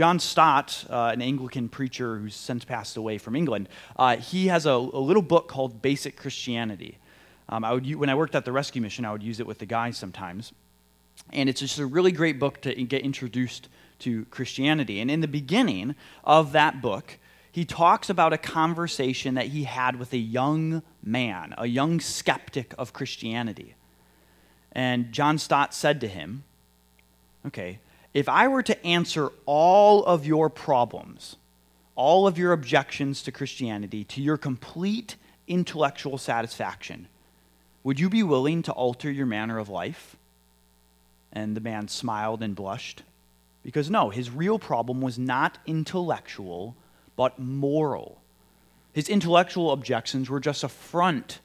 John 0.00 0.18
Stott, 0.18 0.86
uh, 0.88 1.10
an 1.12 1.20
Anglican 1.20 1.68
preacher 1.68 2.16
who's 2.16 2.34
since 2.34 2.64
passed 2.64 2.96
away 2.96 3.18
from 3.18 3.36
England, 3.36 3.68
uh, 3.98 4.16
he 4.16 4.46
has 4.46 4.64
a, 4.64 4.70
a, 4.70 4.98
little 4.98 5.20
book 5.20 5.46
called 5.46 5.82
Basic 5.82 6.16
Christianity. 6.16 6.96
Um, 7.50 7.66
I 7.66 7.74
would, 7.74 7.94
when 7.96 8.08
I 8.08 8.14
worked 8.14 8.34
at 8.34 8.46
the 8.46 8.50
rescue 8.50 8.80
mission, 8.80 9.04
I 9.04 9.12
would 9.12 9.22
use 9.22 9.40
it 9.40 9.46
with 9.46 9.58
the 9.58 9.66
guys 9.66 9.98
sometimes. 9.98 10.54
And 11.34 11.50
it's 11.50 11.60
just 11.60 11.78
a 11.78 11.84
really 11.84 12.12
great 12.12 12.38
book 12.38 12.62
to 12.62 12.74
get 12.84 13.02
introduced 13.02 13.68
to 13.98 14.24
Christianity. 14.30 15.00
And 15.00 15.10
in 15.10 15.20
the 15.20 15.28
beginning 15.28 15.94
of 16.24 16.52
that 16.52 16.80
book, 16.80 17.18
he 17.52 17.66
talks 17.66 18.08
about 18.08 18.32
a 18.32 18.38
conversation 18.38 19.34
that 19.34 19.48
he 19.48 19.64
had 19.64 19.96
with 19.96 20.14
a 20.14 20.18
young 20.18 20.82
man, 21.02 21.54
a 21.58 21.66
young 21.66 22.00
skeptic 22.00 22.72
of 22.78 22.94
Christianity. 22.94 23.74
And 24.72 25.12
John 25.12 25.36
Stott 25.36 25.74
said 25.74 26.00
to 26.00 26.08
him, 26.08 26.44
Okay, 27.46 27.80
if 28.12 28.28
I 28.28 28.48
were 28.48 28.62
to 28.62 28.86
answer 28.86 29.30
all 29.46 30.04
of 30.04 30.26
your 30.26 30.50
problems, 30.50 31.36
all 31.94 32.26
of 32.26 32.38
your 32.38 32.52
objections 32.52 33.22
to 33.22 33.32
Christianity 33.32 34.04
to 34.04 34.20
your 34.20 34.36
complete 34.36 35.16
intellectual 35.46 36.18
satisfaction, 36.18 37.08
would 37.82 38.00
you 38.00 38.10
be 38.10 38.22
willing 38.22 38.62
to 38.62 38.72
alter 38.72 39.10
your 39.10 39.26
manner 39.26 39.58
of 39.58 39.68
life? 39.68 40.16
And 41.32 41.56
the 41.56 41.60
man 41.60 41.88
smiled 41.88 42.42
and 42.42 42.56
blushed. 42.56 43.02
Because 43.62 43.90
no, 43.90 44.10
his 44.10 44.30
real 44.30 44.58
problem 44.58 45.00
was 45.00 45.18
not 45.18 45.58
intellectual 45.66 46.74
but 47.16 47.38
moral. 47.38 48.20
His 48.92 49.08
intellectual 49.08 49.70
objections 49.70 50.28
were 50.28 50.40
just 50.40 50.64
a 50.64 50.68
front 50.68 51.40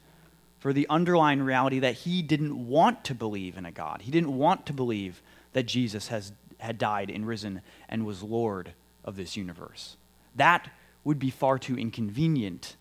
for 0.58 0.72
the 0.72 0.88
underlying 0.88 1.42
reality 1.42 1.78
that 1.80 1.94
he 1.94 2.22
didn't 2.22 2.68
want 2.68 3.04
to 3.04 3.14
believe 3.14 3.56
in 3.56 3.66
a 3.66 3.70
God. 3.70 4.02
He 4.02 4.10
didn't 4.10 4.36
want 4.36 4.66
to 4.66 4.72
believe 4.72 5.20
that 5.52 5.64
Jesus 5.64 6.08
has, 6.08 6.32
had 6.58 6.78
died 6.78 7.10
and 7.10 7.26
risen 7.26 7.62
and 7.88 8.06
was 8.06 8.22
Lord 8.22 8.72
of 9.04 9.16
this 9.16 9.36
universe. 9.36 9.96
That 10.34 10.70
would 11.04 11.18
be 11.18 11.30
far 11.30 11.58
too 11.58 11.78
inconvenient 11.78 12.76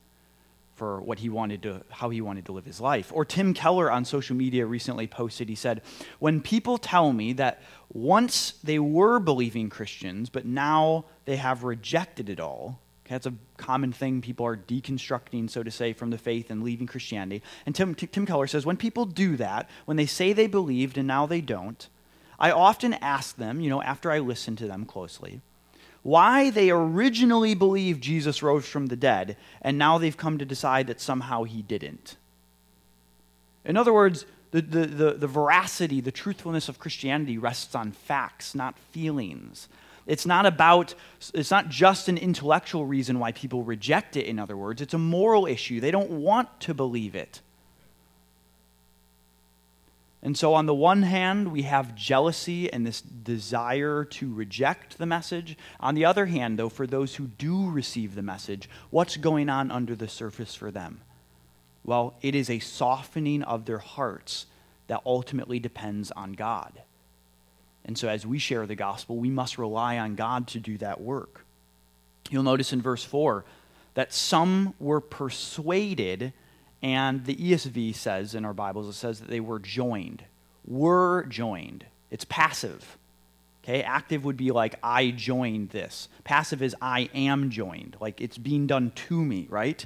for 0.75 0.99
what 0.99 1.19
he 1.19 1.29
wanted 1.29 1.61
to 1.63 1.81
how 1.89 2.09
he 2.09 2.19
wanted 2.19 2.45
to 2.45 2.51
live 2.51 2.65
his 2.65 2.81
life. 2.81 3.11
Or 3.13 3.23
Tim 3.23 3.53
Keller 3.53 3.89
on 3.89 4.03
social 4.03 4.35
media 4.35 4.65
recently 4.65 5.07
posted 5.07 5.47
he 5.47 5.55
said, 5.55 5.81
"When 6.19 6.41
people 6.41 6.77
tell 6.77 7.13
me 7.13 7.31
that 7.33 7.61
once 7.93 8.55
they 8.63 8.79
were 8.79 9.19
believing 9.19 9.69
Christians 9.69 10.29
but 10.29 10.45
now 10.45 11.05
they 11.23 11.37
have 11.37 11.63
rejected 11.63 12.29
it 12.29 12.41
all, 12.41 12.79
that's 13.07 13.25
a 13.25 13.33
common 13.57 13.93
thing. 13.93 14.21
People 14.21 14.45
are 14.45 14.57
deconstructing, 14.57 15.49
so 15.49 15.63
to 15.63 15.71
say, 15.71 15.93
from 15.93 16.09
the 16.09 16.17
faith 16.17 16.49
and 16.49 16.63
leaving 16.63 16.87
Christianity. 16.87 17.41
And 17.65 17.75
Tim, 17.75 17.95
Tim 17.95 18.25
Keller 18.25 18.47
says 18.47 18.65
when 18.65 18.77
people 18.77 19.05
do 19.05 19.37
that, 19.37 19.69
when 19.85 19.97
they 19.97 20.05
say 20.05 20.33
they 20.33 20.47
believed 20.47 20.97
and 20.97 21.07
now 21.07 21.25
they 21.25 21.41
don't, 21.41 21.87
I 22.39 22.51
often 22.51 22.93
ask 22.95 23.35
them, 23.37 23.59
you 23.61 23.69
know, 23.69 23.81
after 23.81 24.11
I 24.11 24.19
listen 24.19 24.55
to 24.57 24.67
them 24.67 24.85
closely, 24.85 25.41
why 26.03 26.49
they 26.51 26.69
originally 26.69 27.55
believed 27.55 28.03
Jesus 28.03 28.43
rose 28.43 28.67
from 28.67 28.87
the 28.87 28.95
dead 28.95 29.37
and 29.61 29.77
now 29.77 29.97
they've 29.97 30.15
come 30.15 30.37
to 30.37 30.45
decide 30.45 30.87
that 30.87 31.01
somehow 31.01 31.43
he 31.43 31.61
didn't. 31.61 32.17
In 33.63 33.75
other 33.77 33.93
words, 33.93 34.25
the, 34.51 34.61
the, 34.61 34.85
the, 34.85 35.11
the 35.13 35.27
veracity, 35.27 36.01
the 36.01 36.11
truthfulness 36.11 36.69
of 36.69 36.79
Christianity 36.79 37.37
rests 37.37 37.73
on 37.75 37.91
facts, 37.91 38.53
not 38.53 38.77
feelings. 38.91 39.67
It's 40.05 40.25
not 40.25 40.45
about, 40.45 40.93
it's 41.33 41.49
not 41.49 41.69
just 41.69 42.07
an 42.07 42.17
intellectual 42.17 42.85
reason 42.85 43.19
why 43.19 43.31
people 43.31 43.63
reject 43.63 44.15
it, 44.15 44.27
in 44.27 44.37
other 44.37 44.55
words. 44.55 44.81
It's 44.81 44.93
a 44.93 44.99
moral 44.99 45.47
issue. 45.47 45.79
They 45.79 45.91
don't 45.91 46.11
want 46.11 46.59
to 46.61 46.73
believe 46.73 47.15
it. 47.15 47.41
And 50.25 50.35
so, 50.35 50.55
on 50.55 50.65
the 50.65 50.73
one 50.73 51.03
hand, 51.03 51.51
we 51.51 51.61
have 51.61 51.93
jealousy 51.93 52.73
and 52.73 52.85
this 52.85 52.99
desire 52.99 54.03
to 54.05 54.33
reject 54.33 54.97
the 54.97 55.05
message. 55.05 55.55
On 55.79 55.93
the 55.93 56.05
other 56.05 56.25
hand, 56.25 56.57
though, 56.57 56.67
for 56.67 56.87
those 56.87 57.13
who 57.13 57.27
do 57.27 57.69
receive 57.69 58.15
the 58.15 58.23
message, 58.23 58.67
what's 58.89 59.17
going 59.17 59.49
on 59.49 59.69
under 59.69 59.95
the 59.95 60.07
surface 60.07 60.55
for 60.55 60.71
them? 60.71 61.01
Well, 61.83 62.15
it 62.23 62.33
is 62.33 62.49
a 62.49 62.57
softening 62.57 63.43
of 63.43 63.65
their 63.65 63.77
hearts 63.77 64.47
that 64.87 65.03
ultimately 65.05 65.59
depends 65.59 66.09
on 66.09 66.33
God. 66.33 66.81
And 67.85 67.95
so, 67.95 68.09
as 68.09 68.25
we 68.25 68.39
share 68.39 68.65
the 68.65 68.73
gospel, 68.73 69.17
we 69.17 69.29
must 69.29 69.59
rely 69.59 69.99
on 69.99 70.15
God 70.15 70.47
to 70.47 70.59
do 70.59 70.79
that 70.79 70.99
work. 70.99 71.45
You'll 72.31 72.41
notice 72.41 72.73
in 72.73 72.81
verse 72.81 73.03
4 73.03 73.45
that 73.93 74.11
some 74.11 74.73
were 74.79 75.01
persuaded, 75.01 76.33
and 76.81 77.25
the 77.25 77.35
ESV 77.35 77.95
says 77.95 78.35
in 78.35 78.45
our 78.45 78.53
Bibles, 78.53 78.87
it 78.87 78.93
says 78.93 79.19
that 79.19 79.29
they 79.29 79.39
were 79.39 79.59
joined. 79.59 80.23
Were 80.65 81.25
joined. 81.25 81.85
It's 82.11 82.25
passive. 82.25 82.97
Okay, 83.63 83.81
active 83.81 84.23
would 84.23 84.37
be 84.37 84.51
like 84.51 84.75
I 84.83 85.09
joined 85.09 85.69
this. 85.69 86.07
Passive 86.23 86.61
is 86.61 86.75
I 86.81 87.09
am 87.15 87.49
joined, 87.49 87.97
like 87.99 88.21
it's 88.21 88.37
being 88.37 88.67
done 88.67 88.91
to 88.91 89.23
me, 89.23 89.47
right? 89.49 89.83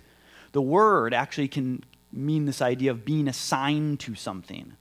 The 0.51 0.61
word 0.61 1.13
actually 1.13 1.47
can 1.47 1.83
mean 2.11 2.45
this 2.45 2.61
idea 2.61 2.91
of 2.91 3.05
being 3.05 3.27
assigned 3.27 4.01
to 4.01 4.15
something. 4.15 4.73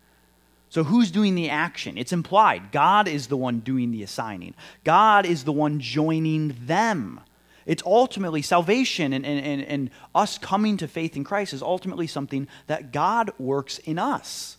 So, 0.71 0.85
who's 0.85 1.11
doing 1.11 1.35
the 1.35 1.49
action? 1.49 1.97
It's 1.97 2.13
implied. 2.13 2.73
God 2.73 3.09
is 3.09 3.29
the 3.29 3.37
one 3.37 3.61
doing 3.61 3.91
the 3.91 4.03
assigning, 4.03 4.55
God 4.85 5.27
is 5.27 5.45
the 5.45 5.53
one 5.53 5.81
joining 5.81 6.57
them. 6.67 7.21
It's 7.69 7.83
ultimately 7.85 8.41
salvation 8.41 9.13
and, 9.13 9.27
and, 9.27 9.45
and, 9.45 9.63
and 9.63 9.91
us 10.15 10.39
coming 10.39 10.79
to 10.79 10.89
faith 10.89 11.17
in 11.17 11.23
Christ 11.23 11.53
is 11.53 11.61
ultimately 11.61 12.07
something 12.07 12.49
that 12.67 12.93
God 12.93 13.31
works 13.39 13.77
in 13.79 13.99
us. 13.99 14.57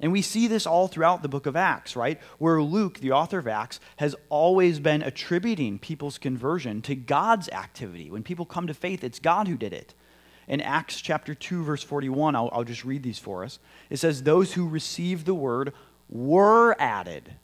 And 0.00 0.10
we 0.10 0.20
see 0.20 0.48
this 0.48 0.66
all 0.66 0.88
throughout 0.88 1.22
the 1.22 1.28
book 1.28 1.46
of 1.46 1.54
Acts, 1.54 1.94
right? 1.94 2.20
Where 2.38 2.60
Luke, 2.60 2.98
the 2.98 3.12
author 3.12 3.38
of 3.38 3.46
Acts, 3.46 3.78
has 3.98 4.16
always 4.30 4.80
been 4.80 5.00
attributing 5.00 5.78
people's 5.78 6.18
conversion 6.18 6.82
to 6.82 6.96
God's 6.96 7.48
activity. 7.50 8.10
When 8.10 8.24
people 8.24 8.46
come 8.46 8.66
to 8.66 8.74
faith, 8.74 9.04
it's 9.04 9.20
God 9.20 9.46
who 9.46 9.56
did 9.56 9.72
it. 9.72 9.94
In 10.48 10.60
Acts 10.60 11.00
chapter 11.00 11.36
2, 11.36 11.62
verse 11.62 11.84
41, 11.84 12.34
I'll, 12.34 12.50
I'll 12.52 12.64
just 12.64 12.84
read 12.84 13.04
these 13.04 13.20
for 13.20 13.44
us. 13.44 13.60
It 13.90 13.98
says, 13.98 14.24
Those 14.24 14.54
who 14.54 14.66
received 14.66 15.24
the 15.24 15.34
word 15.34 15.72
were 16.08 16.74
added 16.80 17.34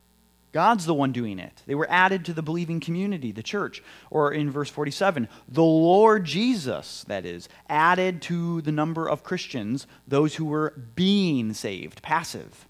God's 0.57 0.87
the 0.87 0.95
one 0.95 1.13
doing 1.13 1.39
it. 1.39 1.63
They 1.67 1.75
were 1.75 1.87
added 1.91 2.25
to 2.25 2.33
the 2.33 2.41
believing 2.41 2.81
community, 2.81 3.31
the 3.31 3.43
church. 3.43 3.83
Or 4.09 4.33
in 4.33 4.51
verse 4.51 4.71
47, 4.71 5.29
the 5.47 5.63
Lord 5.63 6.25
Jesus, 6.25 7.05
that 7.09 7.27
is, 7.27 7.51
added 7.69 8.23
to 8.23 8.63
the 8.63 8.73
number 8.73 9.07
of 9.07 9.23
Christians 9.23 9.87
those 10.09 10.37
who 10.37 10.47
were 10.47 10.73
being 10.95 11.53
saved, 11.53 12.01
passive. 12.01 12.67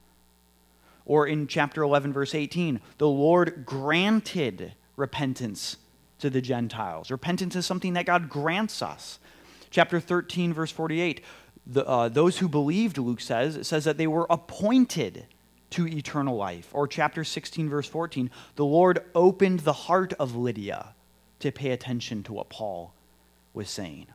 Or 1.05 1.29
in 1.29 1.47
chapter 1.47 1.81
11, 1.81 2.13
verse 2.13 2.35
18, 2.35 2.81
the 2.99 3.07
Lord 3.07 3.65
granted 3.65 4.73
repentance 4.97 5.77
to 6.19 6.29
the 6.29 6.41
Gentiles. 6.41 7.13
Repentance 7.13 7.55
is 7.55 7.67
something 7.67 7.93
that 7.93 8.05
God 8.05 8.29
grants 8.29 8.83
us. 8.83 9.21
Chapter 9.71 10.01
13, 10.01 10.53
verse 10.53 10.73
48, 10.73 11.21
the, 11.65 11.87
uh, 11.87 12.09
those 12.09 12.39
who 12.39 12.49
believed, 12.49 12.99
Luke 12.99 13.21
says, 13.21 13.55
it 13.55 13.65
says 13.65 13.85
that 13.85 13.97
they 13.97 14.09
were 14.09 14.27
appointed 14.29 15.27
to 15.77 15.87
eternal 15.87 16.37
life. 16.37 16.69
Or 16.73 16.89
chapter 16.89 17.23
16, 17.23 17.69
verse 17.69 17.87
14, 17.87 18.31
the 18.57 18.65
Lord 18.65 19.05
opened 19.15 19.61
the 19.61 19.73
heart 19.73 20.15
of 20.15 20.35
Lydia 20.35 20.95
to 21.41 21.53
pay 21.53 21.71
attention 21.71 22.23
to 22.25 22.33
what 22.33 22.49
Paul 22.49 22.95
was 23.53 23.69
saying. 23.69 24.07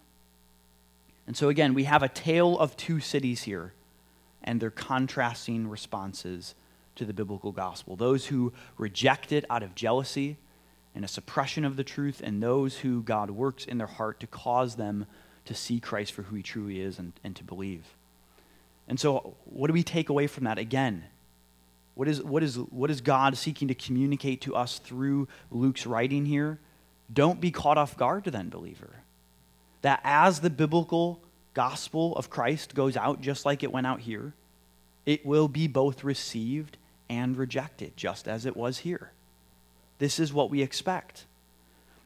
And 1.28 1.38
so, 1.38 1.50
again, 1.50 1.74
we 1.76 1.84
have 1.84 2.02
a 2.02 2.10
tale 2.10 2.58
of 2.58 2.76
two 2.76 3.00
cities 3.00 3.43
here 3.43 3.74
and 4.43 4.60
their 4.60 4.71
contrasting 4.71 5.69
responses 5.69 6.56
to 6.95 7.06
the 7.06 7.13
biblical 7.13 7.52
gospel. 7.52 7.95
Those 7.95 8.26
who 8.26 8.54
reject 8.78 9.32
it 9.32 9.45
out 9.47 9.62
of 9.62 9.76
jealousy 9.76 10.38
and 10.95 11.06
a 11.06 11.08
suppression 11.08 11.63
of 11.63 11.78
the 11.78 11.84
truth, 11.84 12.21
and 12.24 12.41
those 12.41 12.80
who 12.80 13.02
God 13.02 13.30
works 13.30 13.65
in 13.65 13.78
their 13.78 13.88
heart 13.88 14.19
to 14.19 14.28
cause 14.28 14.76
them 14.76 15.06
to 15.45 15.54
see 15.54 15.80
Christ 15.80 16.12
for 16.12 16.24
who 16.24 16.36
he 16.36 16.43
truly 16.43 16.82
is 16.82 17.00
and, 17.00 17.13
and 17.24 17.36
to 17.36 17.43
believe. 17.43 17.95
And 18.88 19.00
so, 19.00 19.38
what 19.45 19.67
do 19.67 19.74
we 19.74 19.84
take 19.84 20.10
away 20.10 20.28
from 20.28 20.43
that? 20.43 20.58
Again, 20.58 21.06
what 21.93 22.08
is, 22.08 22.21
what, 22.23 22.43
is, 22.43 22.58
what 22.58 22.89
is 22.89 23.01
God 23.01 23.38
seeking 23.38 23.67
to 23.67 23.75
communicate 23.75 24.41
to 24.41 24.56
us 24.56 24.80
through 24.80 25.27
Luke's 25.49 25.86
writing 25.86 26.25
here? 26.25 26.60
Don't 27.12 27.41
be 27.41 27.51
caught 27.51 27.77
off 27.77 27.97
guard, 27.97 28.23
then, 28.25 28.49
believer. 28.49 28.95
That 29.82 29.99
as 30.04 30.39
the 30.39 30.49
biblical 30.49 31.21
gospel 31.54 32.15
of 32.15 32.30
Christ 32.30 32.75
goes 32.75 32.95
out 32.95 33.21
just 33.21 33.45
like 33.45 33.63
it 33.63 33.71
went 33.71 33.88
out 33.88 33.99
here, 34.01 34.34
it 35.06 35.25
will 35.25 35.47
be 35.47 35.67
both 35.67 36.04
received 36.04 36.77
and 37.10 37.36
rejected, 37.36 37.97
just 37.97 38.27
as 38.27 38.45
it 38.45 38.56
was 38.56 38.80
here. 38.80 39.12
This 39.99 40.19
is 40.19 40.32
what 40.32 40.49
we 40.49 40.62
expect. 40.62 41.25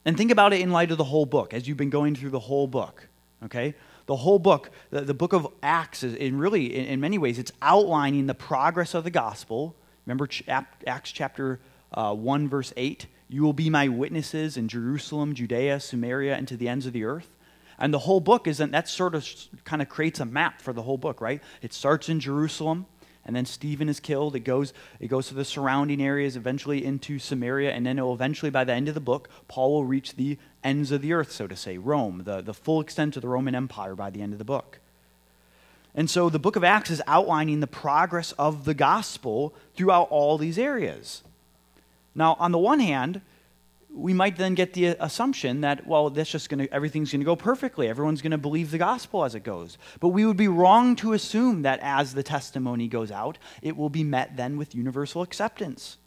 And 0.04 0.18
think 0.18 0.32
about 0.32 0.54
it 0.54 0.62
in 0.62 0.72
light 0.72 0.92
of 0.92 0.98
the 0.98 1.04
whole 1.04 1.26
book, 1.26 1.54
as 1.54 1.68
you've 1.68 1.78
been 1.78 1.90
going 1.90 2.16
through 2.16 2.32
the 2.32 2.40
whole 2.40 2.68
book. 2.68 3.08
Okay? 3.44 3.76
The 4.06 4.16
whole 4.18 4.40
book, 4.40 4.70
the, 4.92 5.02
the 5.02 5.14
book 5.14 5.34
of 5.34 5.48
Acts, 5.64 6.04
is 6.04 6.14
in 6.14 6.38
really, 6.38 6.76
in, 6.76 6.86
in, 6.86 7.00
many 7.00 7.18
ways, 7.18 7.40
it's 7.40 7.52
outlining 7.62 8.28
the 8.28 8.36
progress 8.36 8.94
of 8.94 9.04
the 9.04 9.10
gospel. 9.10 9.76
Remember 10.06 10.28
Ch- 10.28 10.44
Acts 10.48 11.12
chapter 11.12 11.60
uh, 11.94 12.14
1, 12.14 12.48
verse 12.48 12.74
8? 12.78 13.08
You 13.28 13.42
will 13.42 13.54
be 13.54 13.70
my 13.70 13.88
witnesses 13.88 14.58
in 14.58 14.68
Jerusalem, 14.68 15.34
Judea, 15.34 15.80
Samaria, 15.80 16.36
and 16.36 16.48
to 16.48 16.56
the 16.56 16.70
ends 16.70 16.86
of 16.86 16.94
the 16.94 17.04
earth. 17.04 17.30
And 17.78 17.94
the 17.94 18.00
whole 18.00 18.20
book 18.20 18.48
isn't, 18.48 18.72
that 18.72 18.88
sort 18.88 19.16
of 19.16 19.28
kind 19.66 19.82
of 19.82 19.90
creates 19.90 20.20
a 20.20 20.26
map 20.26 20.62
for 20.62 20.72
the 20.72 20.84
whole 20.84 20.98
book, 20.98 21.20
right? 21.20 21.42
It 21.62 21.74
starts 21.74 22.08
in 22.08 22.20
Jerusalem, 22.20 22.86
and 23.26 23.36
then 23.36 23.46
Stephen 23.46 23.90
is 23.90 24.00
killed. 24.00 24.36
It 24.36 24.42
goes, 24.42 24.72
it 25.00 25.08
goes 25.08 25.28
to 25.28 25.34
the 25.34 25.46
surrounding 25.46 26.02
areas, 26.02 26.36
eventually 26.36 26.86
into 26.86 27.18
Samaria, 27.18 27.72
and 27.72 27.86
then 27.86 27.98
it 27.98 28.02
will 28.04 28.14
eventually, 28.14 28.52
by 28.52 28.64
the 28.64 28.74
end 28.74 28.88
of 28.88 28.94
the 28.94 29.00
book, 29.00 29.30
Paul 29.48 29.74
will 29.74 29.86
reach 29.86 30.16
the 30.16 30.38
ends 30.64 30.92
of 30.92 31.02
the 31.02 31.14
earth, 31.14 31.32
so 31.32 31.48
to 31.48 31.56
say, 31.56 31.78
Rome, 31.78 32.22
the, 32.26 32.42
the 32.42 32.54
full 32.54 32.80
extent 32.82 33.16
of 33.16 33.22
the 33.22 33.28
Roman 33.28 33.56
Empire 33.56 33.96
by 33.96 34.12
the 34.12 34.22
end 34.22 34.34
of 34.34 34.40
the 34.40 34.46
book. 34.46 34.80
And 35.96 36.10
so 36.10 36.30
the 36.30 36.40
book 36.40 36.56
of 36.56 36.64
Acts 36.64 36.92
is 36.92 37.02
outlining 37.08 37.62
the 37.62 37.68
progress 37.68 38.34
of 38.34 38.66
the 38.66 38.74
gospel 38.74 39.54
throughout 39.76 40.10
all 40.12 40.38
these 40.38 40.60
areas. 40.60 41.24
Now, 42.14 42.36
on 42.40 42.52
the 42.52 42.58
one 42.58 42.80
hand, 42.80 43.22
we 43.96 44.14
might 44.14 44.36
then 44.36 44.56
get 44.56 44.74
the 44.74 44.88
assumption 45.00 45.62
that, 45.62 45.88
well, 45.88 46.10
that's 46.10 46.30
just 46.30 46.50
going 46.50 46.68
to, 46.68 46.74
everything's 46.74 47.12
going 47.12 47.22
to 47.22 47.26
go 47.26 47.36
perfectly. 47.36 47.88
Everyone's 47.88 48.22
going 48.22 48.32
to 48.32 48.38
believe 48.38 48.72
the 48.72 48.78
gospel 48.78 49.24
as 49.24 49.36
it 49.36 49.44
goes. 49.44 49.78
But 50.00 50.10
we 50.10 50.26
would 50.26 50.38
be 50.38 50.50
wrong 50.50 50.96
to 50.98 51.14
assume 51.14 51.62
that 51.62 51.80
as 51.82 52.14
the 52.14 52.24
testimony 52.24 52.88
goes 52.88 53.10
out, 53.10 53.38
it 53.62 53.78
will 53.78 53.90
be 53.90 54.04
met 54.04 54.36
then 54.36 54.58
with 54.58 54.76
universal 54.76 55.22
acceptance. 55.22 55.98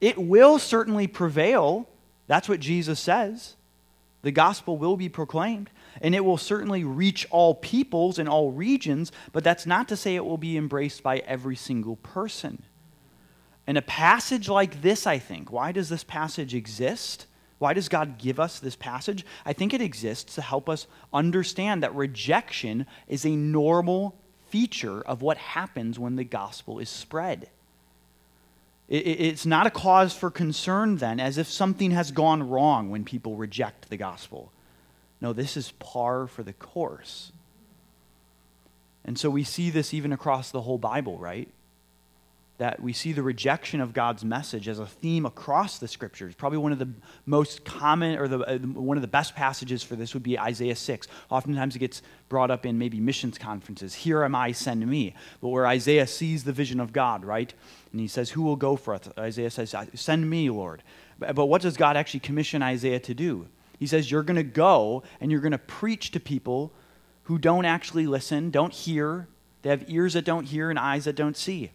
It 0.00 0.16
will 0.18 0.58
certainly 0.60 1.08
prevail. 1.08 1.88
That's 2.28 2.48
what 2.48 2.60
Jesus 2.60 3.00
says. 3.00 3.56
The 4.22 4.30
gospel 4.30 4.76
will 4.76 4.96
be 4.96 5.08
proclaimed, 5.08 5.70
and 6.00 6.14
it 6.14 6.24
will 6.24 6.38
certainly 6.38 6.84
reach 6.84 7.26
all 7.30 7.54
peoples 7.54 8.18
and 8.18 8.28
all 8.28 8.50
regions, 8.50 9.12
but 9.32 9.44
that's 9.44 9.66
not 9.66 9.88
to 9.88 9.96
say 9.96 10.14
it 10.14 10.24
will 10.24 10.38
be 10.38 10.56
embraced 10.56 11.02
by 11.02 11.18
every 11.18 11.56
single 11.56 11.96
person. 11.96 12.62
In 13.68 13.76
a 13.76 13.82
passage 13.82 14.48
like 14.48 14.80
this, 14.80 15.06
I 15.06 15.18
think, 15.18 15.52
why 15.52 15.72
does 15.72 15.90
this 15.90 16.02
passage 16.02 16.54
exist? 16.54 17.26
Why 17.58 17.74
does 17.74 17.90
God 17.90 18.16
give 18.16 18.40
us 18.40 18.58
this 18.58 18.74
passage? 18.74 19.26
I 19.44 19.52
think 19.52 19.74
it 19.74 19.82
exists 19.82 20.36
to 20.36 20.42
help 20.42 20.70
us 20.70 20.86
understand 21.12 21.82
that 21.82 21.94
rejection 21.94 22.86
is 23.08 23.26
a 23.26 23.36
normal 23.36 24.16
feature 24.48 25.02
of 25.02 25.20
what 25.20 25.36
happens 25.36 25.98
when 25.98 26.16
the 26.16 26.24
gospel 26.24 26.78
is 26.78 26.88
spread. 26.88 27.50
It's 28.88 29.44
not 29.44 29.66
a 29.66 29.70
cause 29.70 30.14
for 30.14 30.30
concern 30.30 30.96
then, 30.96 31.20
as 31.20 31.36
if 31.36 31.46
something 31.46 31.90
has 31.90 32.10
gone 32.10 32.48
wrong 32.48 32.88
when 32.88 33.04
people 33.04 33.36
reject 33.36 33.90
the 33.90 33.98
gospel. 33.98 34.50
No, 35.20 35.34
this 35.34 35.58
is 35.58 35.72
par 35.72 36.26
for 36.26 36.42
the 36.42 36.54
course. 36.54 37.32
And 39.04 39.18
so 39.18 39.28
we 39.28 39.44
see 39.44 39.68
this 39.68 39.92
even 39.92 40.10
across 40.10 40.50
the 40.50 40.62
whole 40.62 40.78
Bible, 40.78 41.18
right? 41.18 41.50
That 42.58 42.82
we 42.82 42.92
see 42.92 43.12
the 43.12 43.22
rejection 43.22 43.80
of 43.80 43.92
God's 43.92 44.24
message 44.24 44.68
as 44.68 44.80
a 44.80 44.86
theme 44.86 45.24
across 45.24 45.78
the 45.78 45.86
scriptures. 45.86 46.34
Probably 46.34 46.58
one 46.58 46.72
of 46.72 46.80
the 46.80 46.90
most 47.24 47.64
common 47.64 48.18
or 48.18 48.26
the, 48.26 48.38
uh, 48.40 48.58
one 48.58 48.96
of 48.96 49.02
the 49.02 49.08
best 49.08 49.36
passages 49.36 49.84
for 49.84 49.94
this 49.94 50.12
would 50.12 50.24
be 50.24 50.36
Isaiah 50.36 50.74
6. 50.74 51.06
Oftentimes 51.30 51.76
it 51.76 51.78
gets 51.78 52.02
brought 52.28 52.50
up 52.50 52.66
in 52.66 52.76
maybe 52.76 52.98
missions 52.98 53.38
conferences. 53.38 53.94
Here 53.94 54.24
am 54.24 54.34
I, 54.34 54.50
send 54.50 54.84
me. 54.84 55.14
But 55.40 55.48
where 55.48 55.68
Isaiah 55.68 56.08
sees 56.08 56.42
the 56.42 56.52
vision 56.52 56.80
of 56.80 56.92
God, 56.92 57.24
right? 57.24 57.54
And 57.92 58.00
he 58.00 58.08
says, 58.08 58.30
Who 58.30 58.42
will 58.42 58.56
go 58.56 58.74
for 58.74 58.94
us? 58.94 59.08
Isaiah 59.16 59.50
says, 59.50 59.72
Send 59.94 60.28
me, 60.28 60.50
Lord. 60.50 60.82
But, 61.20 61.36
but 61.36 61.46
what 61.46 61.62
does 61.62 61.76
God 61.76 61.96
actually 61.96 62.20
commission 62.20 62.60
Isaiah 62.60 63.00
to 63.00 63.14
do? 63.14 63.46
He 63.78 63.86
says, 63.86 64.10
You're 64.10 64.24
going 64.24 64.36
to 64.36 64.42
go 64.42 65.04
and 65.20 65.30
you're 65.30 65.40
going 65.40 65.52
to 65.52 65.58
preach 65.58 66.10
to 66.10 66.18
people 66.18 66.72
who 67.24 67.38
don't 67.38 67.66
actually 67.66 68.08
listen, 68.08 68.50
don't 68.50 68.72
hear. 68.72 69.28
They 69.62 69.70
have 69.70 69.84
ears 69.88 70.14
that 70.14 70.24
don't 70.24 70.44
hear 70.44 70.70
and 70.70 70.78
eyes 70.78 71.04
that 71.04 71.14
don't 71.14 71.36
see. 71.36 71.70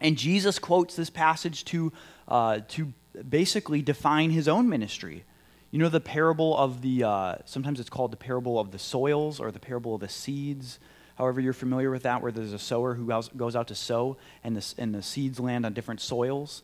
And 0.00 0.16
Jesus 0.16 0.58
quotes 0.58 0.96
this 0.96 1.10
passage 1.10 1.64
to, 1.66 1.92
uh, 2.28 2.60
to 2.68 2.92
basically 3.28 3.82
define 3.82 4.30
his 4.30 4.48
own 4.48 4.68
ministry. 4.68 5.24
You 5.70 5.78
know 5.78 5.88
the 5.88 6.00
parable 6.00 6.56
of 6.56 6.80
the, 6.80 7.04
uh, 7.04 7.34
sometimes 7.44 7.80
it's 7.80 7.90
called 7.90 8.10
the 8.10 8.16
parable 8.16 8.58
of 8.58 8.70
the 8.70 8.78
soils 8.78 9.38
or 9.40 9.50
the 9.50 9.58
parable 9.58 9.94
of 9.94 10.00
the 10.00 10.08
seeds. 10.08 10.78
However, 11.16 11.40
you're 11.40 11.52
familiar 11.52 11.90
with 11.90 12.04
that, 12.04 12.22
where 12.22 12.32
there's 12.32 12.52
a 12.52 12.58
sower 12.58 12.94
who 12.94 13.06
goes 13.36 13.56
out 13.56 13.68
to 13.68 13.74
sow 13.74 14.16
and 14.44 14.56
the, 14.56 14.74
and 14.78 14.94
the 14.94 15.02
seeds 15.02 15.40
land 15.40 15.66
on 15.66 15.72
different 15.74 16.00
soils. 16.00 16.62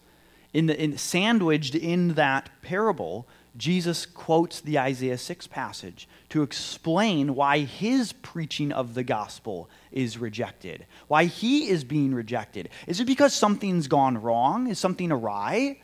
In 0.53 0.67
the, 0.67 0.81
in, 0.81 0.97
sandwiched 0.97 1.75
in 1.75 2.15
that 2.15 2.49
parable, 2.63 3.27
Jesus 3.57 4.05
quotes 4.05 4.61
the 4.61 4.79
Isaiah 4.79 5.19
6 5.19 5.47
passage 5.47 6.09
to 6.31 6.43
explain 6.43 7.37
why 7.37 7.61
his 7.61 8.13
preaching 8.13 8.73
of 8.73 8.95
the 8.95 9.05
gospel 9.05 9.71
is 9.93 10.19
rejected, 10.19 10.87
why 11.07 11.27
he 11.27 11.69
is 11.69 11.85
being 11.85 12.15
rejected. 12.15 12.69
Is 12.89 12.99
it 12.99 13.05
because 13.05 13.33
something's 13.33 13.87
gone 13.87 14.21
wrong? 14.21 14.67
Is 14.67 14.81
something 14.81 15.13
awry? 15.13 15.81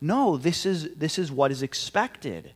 No, 0.00 0.36
this 0.36 0.64
is, 0.64 0.94
this 0.94 1.18
is 1.18 1.32
what 1.32 1.50
is 1.50 1.62
expected. 1.62 2.52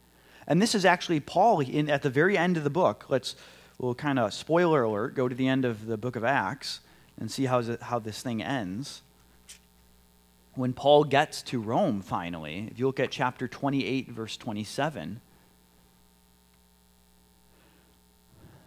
And 0.46 0.62
this 0.62 0.74
is 0.74 0.84
actually 0.84 1.18
Paul 1.18 1.60
in, 1.60 1.90
at 1.90 2.02
the 2.02 2.10
very 2.10 2.38
end 2.38 2.56
of 2.56 2.62
the 2.62 2.70
book. 2.70 3.06
Let's, 3.08 3.34
we'll 3.78 3.96
kind 3.96 4.18
of, 4.18 4.32
spoiler 4.32 4.84
alert, 4.84 5.16
go 5.16 5.28
to 5.28 5.34
the 5.34 5.48
end 5.48 5.64
of 5.64 5.86
the 5.86 5.96
book 5.96 6.14
of 6.14 6.22
Acts 6.22 6.80
and 7.18 7.30
see 7.30 7.46
how, 7.46 7.62
how 7.80 7.98
this 7.98 8.22
thing 8.22 8.42
ends. 8.42 9.02
When 10.54 10.72
Paul 10.72 11.04
gets 11.04 11.42
to 11.42 11.60
Rome 11.60 12.02
finally, 12.02 12.68
if 12.70 12.78
you 12.78 12.86
look 12.86 13.00
at 13.00 13.10
chapter 13.10 13.48
28, 13.48 14.10
verse 14.10 14.36
27, 14.36 15.20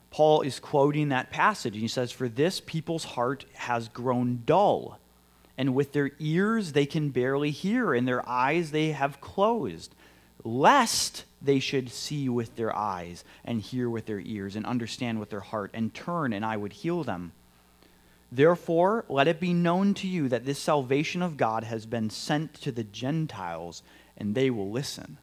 Paul 0.09 0.41
is 0.41 0.59
quoting 0.59 1.09
that 1.09 1.29
passage, 1.29 1.73
and 1.73 1.81
he 1.81 1.87
says, 1.87 2.11
For 2.11 2.29
this 2.29 2.61
people's 2.61 3.03
heart 3.03 3.45
has 3.53 3.89
grown 3.89 4.43
dull, 4.45 4.97
and 5.57 5.75
with 5.75 5.91
their 5.91 6.11
ears 6.19 6.71
they 6.71 6.85
can 6.85 7.09
barely 7.09 7.51
hear, 7.51 7.93
and 7.93 8.07
their 8.07 8.27
eyes 8.27 8.71
they 8.71 8.93
have 8.93 9.21
closed, 9.21 9.93
lest 10.43 11.25
they 11.41 11.59
should 11.59 11.91
see 11.91 12.29
with 12.29 12.55
their 12.55 12.75
eyes, 12.75 13.23
and 13.43 13.61
hear 13.61 13.89
with 13.89 14.05
their 14.05 14.21
ears, 14.21 14.55
and 14.55 14.65
understand 14.65 15.19
with 15.19 15.29
their 15.29 15.41
heart, 15.41 15.69
and 15.73 15.93
turn, 15.93 16.33
and 16.33 16.45
I 16.45 16.57
would 16.57 16.73
heal 16.73 17.03
them. 17.03 17.33
Therefore, 18.35 19.05
let 19.07 19.29
it 19.29 19.39
be 19.39 19.53
known 19.53 19.93
to 19.95 20.07
you 20.07 20.27
that 20.27 20.43
this 20.43 20.59
salvation 20.59 21.21
of 21.21 21.37
God 21.37 21.63
has 21.63 21.85
been 21.85 22.09
sent 22.09 22.53
to 22.55 22.71
the 22.71 22.83
Gentiles, 22.83 23.81
and 24.17 24.35
they 24.35 24.49
will 24.49 24.69
listen. 24.69 25.19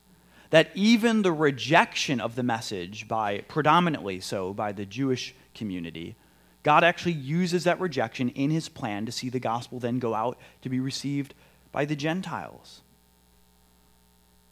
That 0.49 0.71
even 0.75 1.21
the 1.21 1.33
rejection 1.33 2.23
of 2.23 2.37
the 2.37 2.43
message 2.43 3.09
by, 3.09 3.41
predominantly 3.49 4.21
so, 4.21 4.55
by 4.55 4.73
the 4.73 4.87
Jewish 4.87 5.35
community, 5.55 6.17
God 6.63 6.85
actually 6.85 7.13
uses 7.13 7.65
that 7.65 7.81
rejection 7.81 8.31
in 8.31 8.51
his 8.51 8.71
plan 8.71 9.05
to 9.05 9.13
see 9.13 9.29
the 9.29 9.39
gospel 9.39 9.79
then 9.79 9.99
go 9.99 10.15
out 10.15 10.39
to 10.63 10.71
be 10.71 10.81
received 10.81 11.35
by 11.71 11.85
the 11.85 11.97
Gentiles. 11.97 12.81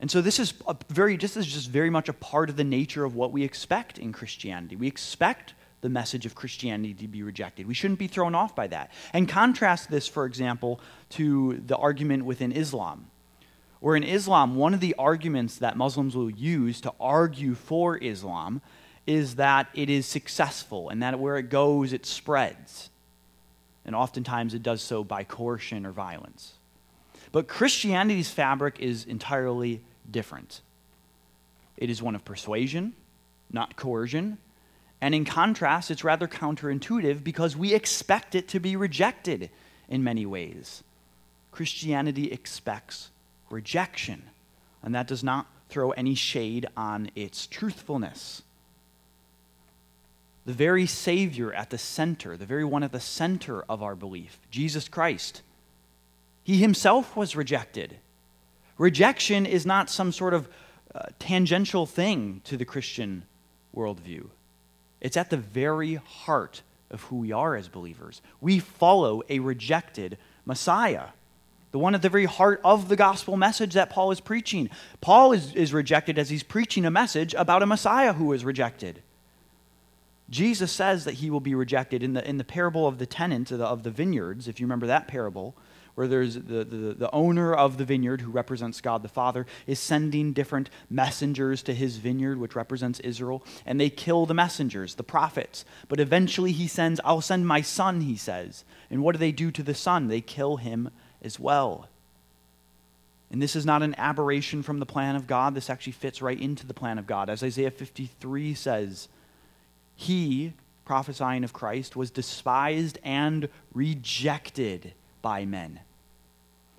And 0.00 0.10
so 0.10 0.20
this 0.20 0.38
is 0.38 0.52
very 0.88 1.16
this 1.16 1.36
is 1.36 1.46
just 1.46 1.68
very 1.70 1.90
much 1.90 2.08
a 2.08 2.14
part 2.14 2.50
of 2.50 2.56
the 2.56 2.64
nature 2.64 3.04
of 3.04 3.14
what 3.14 3.32
we 3.32 3.42
expect 3.42 3.98
in 3.98 4.12
Christianity. 4.12 4.76
We 4.76 4.86
expect 4.86 5.54
the 5.80 5.88
message 5.88 6.26
of 6.26 6.34
Christianity 6.34 6.94
to 6.94 7.08
be 7.08 7.22
rejected. 7.22 7.66
We 7.66 7.74
shouldn't 7.74 7.98
be 7.98 8.06
thrown 8.06 8.34
off 8.34 8.54
by 8.54 8.66
that. 8.68 8.90
And 9.12 9.28
contrast 9.28 9.90
this, 9.90 10.06
for 10.06 10.26
example, 10.26 10.80
to 11.10 11.60
the 11.66 11.76
argument 11.76 12.24
within 12.24 12.52
Islam. 12.52 13.06
Where 13.80 13.96
in 13.96 14.02
Islam, 14.02 14.56
one 14.56 14.74
of 14.74 14.80
the 14.80 14.94
arguments 14.98 15.56
that 15.56 15.76
Muslims 15.76 16.14
will 16.14 16.30
use 16.30 16.80
to 16.82 16.92
argue 17.00 17.54
for 17.54 17.96
Islam 17.96 18.60
is 19.06 19.36
that 19.36 19.68
it 19.74 19.88
is 19.88 20.04
successful 20.04 20.90
and 20.90 21.02
that 21.02 21.18
where 21.18 21.38
it 21.38 21.48
goes, 21.48 21.92
it 21.92 22.04
spreads. 22.04 22.90
And 23.86 23.96
oftentimes 23.96 24.52
it 24.52 24.62
does 24.62 24.82
so 24.82 25.02
by 25.02 25.24
coercion 25.24 25.86
or 25.86 25.92
violence. 25.92 26.52
But 27.32 27.48
Christianity's 27.48 28.30
fabric 28.30 28.78
is 28.80 29.04
entirely 29.04 29.80
different. 30.10 30.60
It 31.78 31.88
is 31.88 32.02
one 32.02 32.14
of 32.14 32.24
persuasion, 32.24 32.92
not 33.50 33.76
coercion, 33.76 34.36
and 35.00 35.14
in 35.14 35.24
contrast, 35.24 35.90
it's 35.90 36.04
rather 36.04 36.28
counterintuitive 36.28 37.24
because 37.24 37.56
we 37.56 37.72
expect 37.72 38.34
it 38.34 38.48
to 38.48 38.60
be 38.60 38.76
rejected 38.76 39.50
in 39.88 40.04
many 40.04 40.26
ways. 40.26 40.82
Christianity 41.52 42.30
expects 42.30 43.10
rejection, 43.48 44.22
and 44.82 44.94
that 44.94 45.08
does 45.08 45.24
not 45.24 45.46
throw 45.68 45.90
any 45.92 46.14
shade 46.14 46.66
on 46.76 47.10
its 47.14 47.46
truthfulness. 47.46 48.42
The 50.44 50.52
very 50.52 50.86
Savior 50.86 51.52
at 51.52 51.70
the 51.70 51.78
center, 51.78 52.36
the 52.36 52.46
very 52.46 52.64
one 52.64 52.82
at 52.82 52.92
the 52.92 53.00
center 53.00 53.62
of 53.68 53.82
our 53.82 53.94
belief, 53.94 54.38
Jesus 54.50 54.88
Christ, 54.88 55.42
he 56.42 56.56
himself 56.56 57.16
was 57.16 57.36
rejected. 57.36 57.98
Rejection 58.78 59.46
is 59.46 59.64
not 59.64 59.90
some 59.90 60.12
sort 60.12 60.34
of 60.34 60.48
uh, 60.94 61.02
tangential 61.18 61.86
thing 61.86 62.40
to 62.44 62.56
the 62.56 62.64
Christian 62.64 63.24
worldview. 63.74 64.28
It's 65.00 65.16
at 65.16 65.30
the 65.30 65.36
very 65.36 65.94
heart 65.94 66.62
of 66.90 67.02
who 67.04 67.16
we 67.16 67.32
are 67.32 67.56
as 67.56 67.68
believers. 67.68 68.20
We 68.40 68.58
follow 68.58 69.22
a 69.28 69.38
rejected 69.38 70.18
Messiah, 70.44 71.08
the 71.70 71.78
one 71.78 71.94
at 71.94 72.02
the 72.02 72.08
very 72.08 72.24
heart 72.24 72.60
of 72.64 72.88
the 72.88 72.96
gospel 72.96 73.36
message 73.36 73.74
that 73.74 73.90
Paul 73.90 74.10
is 74.10 74.20
preaching. 74.20 74.68
Paul 75.00 75.32
is, 75.32 75.54
is 75.54 75.72
rejected 75.72 76.18
as 76.18 76.30
he's 76.30 76.42
preaching 76.42 76.84
a 76.84 76.90
message 76.90 77.34
about 77.34 77.62
a 77.62 77.66
Messiah 77.66 78.12
who 78.12 78.32
is 78.32 78.44
rejected. 78.44 79.02
Jesus 80.28 80.70
says 80.70 81.04
that 81.04 81.14
he 81.14 81.30
will 81.30 81.40
be 81.40 81.54
rejected 81.54 82.02
in 82.02 82.12
the, 82.12 82.28
in 82.28 82.38
the 82.38 82.44
parable 82.44 82.86
of 82.86 82.98
the 82.98 83.06
tenant 83.06 83.50
of 83.50 83.58
the, 83.58 83.66
of 83.66 83.82
the 83.82 83.90
vineyards, 83.90 84.48
if 84.48 84.60
you 84.60 84.66
remember 84.66 84.86
that 84.86 85.08
parable 85.08 85.54
where 86.00 86.08
there's 86.08 86.36
the, 86.36 86.64
the, 86.64 86.94
the 86.94 87.10
owner 87.12 87.52
of 87.52 87.76
the 87.76 87.84
vineyard, 87.84 88.22
who 88.22 88.30
represents 88.30 88.80
God 88.80 89.02
the 89.02 89.08
Father, 89.08 89.44
is 89.66 89.78
sending 89.78 90.32
different 90.32 90.70
messengers 90.88 91.62
to 91.64 91.74
his 91.74 91.98
vineyard, 91.98 92.38
which 92.38 92.56
represents 92.56 93.00
Israel, 93.00 93.44
and 93.66 93.78
they 93.78 93.90
kill 93.90 94.24
the 94.24 94.32
messengers, 94.32 94.94
the 94.94 95.02
prophets. 95.02 95.66
But 95.88 96.00
eventually 96.00 96.52
he 96.52 96.68
sends, 96.68 97.02
I'll 97.04 97.20
send 97.20 97.46
my 97.46 97.60
son, 97.60 98.00
he 98.00 98.16
says. 98.16 98.64
And 98.88 99.02
what 99.02 99.12
do 99.12 99.18
they 99.18 99.30
do 99.30 99.50
to 99.50 99.62
the 99.62 99.74
son? 99.74 100.08
They 100.08 100.22
kill 100.22 100.56
him 100.56 100.88
as 101.20 101.38
well. 101.38 101.86
And 103.30 103.42
this 103.42 103.54
is 103.54 103.66
not 103.66 103.82
an 103.82 103.94
aberration 103.98 104.62
from 104.62 104.78
the 104.78 104.86
plan 104.86 105.16
of 105.16 105.26
God. 105.26 105.54
This 105.54 105.68
actually 105.68 105.92
fits 105.92 106.22
right 106.22 106.40
into 106.40 106.66
the 106.66 106.72
plan 106.72 106.96
of 106.96 107.06
God. 107.06 107.28
As 107.28 107.42
Isaiah 107.42 107.70
53 107.70 108.54
says, 108.54 109.08
He, 109.96 110.54
prophesying 110.86 111.44
of 111.44 111.52
Christ, 111.52 111.94
was 111.94 112.10
despised 112.10 112.98
and 113.04 113.50
rejected 113.74 114.94
by 115.20 115.44
men 115.44 115.80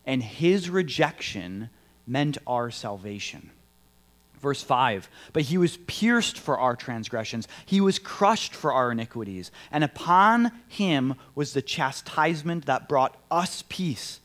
and 0.05 0.21
his 0.23 0.69
rejection 0.69 1.69
meant 2.07 2.37
our 2.47 2.71
salvation. 2.71 3.51
Verse 4.41 4.63
5 4.63 5.07
But 5.33 5.43
he 5.43 5.57
was 5.57 5.77
pierced 5.87 6.37
for 6.37 6.57
our 6.57 6.75
transgressions, 6.75 7.47
he 7.65 7.79
was 7.79 7.99
crushed 7.99 8.53
for 8.53 8.73
our 8.73 8.91
iniquities, 8.91 9.51
and 9.71 9.83
upon 9.83 10.51
him 10.67 11.15
was 11.35 11.53
the 11.53 11.61
chastisement 11.61 12.65
that 12.65 12.89
brought 12.89 13.15
us 13.29 13.63
peace. 13.69 14.19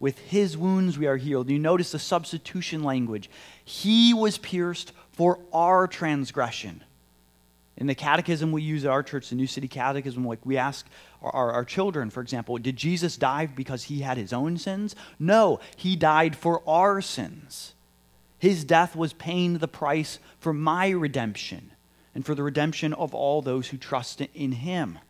With 0.00 0.18
his 0.18 0.56
wounds 0.56 0.98
we 0.98 1.06
are 1.06 1.16
healed. 1.16 1.48
You 1.48 1.60
notice 1.60 1.92
the 1.92 2.00
substitution 2.00 2.82
language. 2.82 3.30
He 3.64 4.12
was 4.12 4.36
pierced 4.36 4.92
for 5.12 5.38
our 5.52 5.86
transgression. 5.86 6.82
In 7.82 7.88
the 7.88 7.96
catechism 7.96 8.52
we 8.52 8.62
use 8.62 8.84
at 8.84 8.92
our 8.92 9.02
church, 9.02 9.28
the 9.28 9.34
New 9.34 9.48
City 9.48 9.66
Catechism, 9.66 10.24
like 10.24 10.46
we 10.46 10.56
ask 10.56 10.86
our, 11.20 11.50
our 11.50 11.64
children, 11.64 12.10
for 12.10 12.20
example, 12.20 12.56
did 12.58 12.76
Jesus 12.76 13.16
die 13.16 13.46
because 13.46 13.82
he 13.82 14.02
had 14.02 14.16
his 14.16 14.32
own 14.32 14.56
sins? 14.56 14.94
No, 15.18 15.58
he 15.74 15.96
died 15.96 16.36
for 16.36 16.62
our 16.64 17.00
sins. 17.00 17.74
His 18.38 18.62
death 18.62 18.94
was 18.94 19.12
paying 19.12 19.58
the 19.58 19.66
price 19.66 20.20
for 20.38 20.52
my 20.52 20.90
redemption 20.90 21.72
and 22.14 22.24
for 22.24 22.36
the 22.36 22.44
redemption 22.44 22.92
of 22.92 23.16
all 23.16 23.42
those 23.42 23.66
who 23.66 23.78
trust 23.78 24.20
in 24.20 24.52
him. 24.52 25.00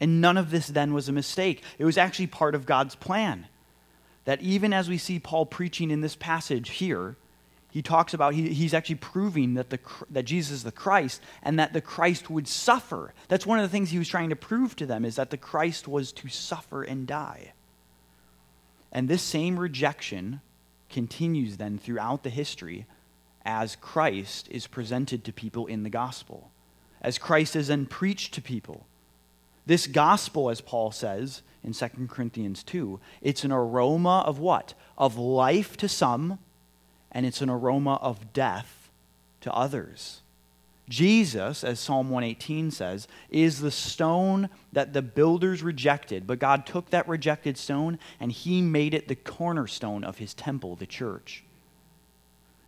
And 0.00 0.22
none 0.22 0.38
of 0.38 0.50
this 0.50 0.68
then 0.68 0.94
was 0.94 1.10
a 1.10 1.12
mistake. 1.12 1.62
It 1.76 1.84
was 1.84 1.98
actually 1.98 2.28
part 2.28 2.54
of 2.54 2.64
God's 2.64 2.94
plan. 2.94 3.46
That 4.24 4.40
even 4.40 4.72
as 4.72 4.88
we 4.88 4.96
see 4.96 5.18
Paul 5.18 5.44
preaching 5.44 5.90
in 5.90 6.00
this 6.00 6.16
passage 6.16 6.70
here, 6.70 7.16
he 7.72 7.80
talks 7.80 8.12
about 8.12 8.34
he, 8.34 8.52
he's 8.52 8.74
actually 8.74 8.96
proving 8.96 9.54
that, 9.54 9.70
the, 9.70 9.80
that 10.10 10.24
jesus 10.24 10.58
is 10.58 10.62
the 10.62 10.70
christ 10.70 11.22
and 11.42 11.58
that 11.58 11.72
the 11.72 11.80
christ 11.80 12.28
would 12.28 12.46
suffer. 12.46 13.14
That's 13.28 13.46
one 13.46 13.58
of 13.58 13.62
the 13.62 13.70
things 13.70 13.90
he 13.90 13.98
was 13.98 14.08
trying 14.08 14.28
to 14.28 14.36
prove 14.36 14.76
to 14.76 14.86
them 14.86 15.06
is 15.06 15.16
that 15.16 15.30
the 15.30 15.38
christ 15.38 15.88
was 15.88 16.12
to 16.12 16.28
suffer 16.28 16.82
and 16.82 17.06
die. 17.06 17.54
And 18.92 19.08
this 19.08 19.22
same 19.22 19.58
rejection 19.58 20.42
continues 20.90 21.56
then 21.56 21.78
throughout 21.78 22.22
the 22.22 22.30
history 22.30 22.84
as 23.42 23.76
christ 23.76 24.48
is 24.50 24.66
presented 24.66 25.24
to 25.24 25.32
people 25.32 25.66
in 25.66 25.82
the 25.82 25.90
gospel 25.90 26.50
as 27.00 27.16
christ 27.16 27.56
is 27.56 27.68
then 27.68 27.86
preached 27.86 28.34
to 28.34 28.42
people. 28.42 28.86
This 29.64 29.86
gospel 29.86 30.50
as 30.50 30.60
paul 30.60 30.92
says 30.92 31.40
in 31.64 31.72
2 31.72 31.88
corinthians 32.10 32.62
2 32.64 33.00
it's 33.22 33.44
an 33.44 33.52
aroma 33.52 34.24
of 34.26 34.38
what? 34.38 34.74
Of 34.98 35.16
life 35.16 35.78
to 35.78 35.88
some 35.88 36.38
and 37.12 37.24
it's 37.24 37.40
an 37.40 37.50
aroma 37.50 37.94
of 38.02 38.32
death 38.32 38.90
to 39.42 39.52
others. 39.52 40.22
Jesus, 40.88 41.62
as 41.62 41.78
Psalm 41.78 42.10
118 42.10 42.70
says, 42.70 43.06
is 43.30 43.60
the 43.60 43.70
stone 43.70 44.48
that 44.72 44.92
the 44.92 45.02
builders 45.02 45.62
rejected, 45.62 46.26
but 46.26 46.38
God 46.38 46.66
took 46.66 46.90
that 46.90 47.08
rejected 47.08 47.56
stone 47.56 47.98
and 48.18 48.32
he 48.32 48.60
made 48.60 48.92
it 48.92 49.08
the 49.08 49.14
cornerstone 49.14 50.04
of 50.04 50.18
his 50.18 50.34
temple, 50.34 50.74
the 50.76 50.86
church. 50.86 51.44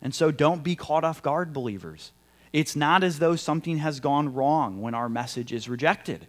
And 0.01 0.15
so 0.15 0.31
don't 0.31 0.63
be 0.63 0.75
caught 0.75 1.03
off 1.03 1.21
guard, 1.21 1.51
believers. 1.51 2.11
It's 2.53 2.75
not 2.75 3.03
as 3.03 3.19
though 3.19 3.35
something 3.35 3.79
has 3.79 3.99
gone 3.99 4.33
wrong 4.33 4.81
when 4.81 4.93
our 4.93 5.09
message 5.09 5.51
is 5.51 5.67
rejected. 5.67 6.27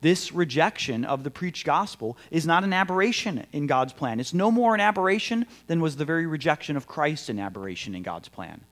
This 0.00 0.32
rejection 0.32 1.04
of 1.04 1.24
the 1.24 1.30
preached 1.30 1.66
gospel 1.66 2.16
is 2.30 2.46
not 2.46 2.64
an 2.64 2.72
aberration 2.72 3.46
in 3.52 3.66
God's 3.66 3.92
plan. 3.92 4.18
It's 4.18 4.32
no 4.32 4.50
more 4.50 4.74
an 4.74 4.80
aberration 4.80 5.46
than 5.66 5.80
was 5.80 5.96
the 5.96 6.06
very 6.06 6.26
rejection 6.26 6.76
of 6.76 6.86
Christ 6.86 7.28
an 7.28 7.38
aberration 7.38 7.94
in 7.94 8.02
God's 8.02 8.28
plan. 8.28 8.62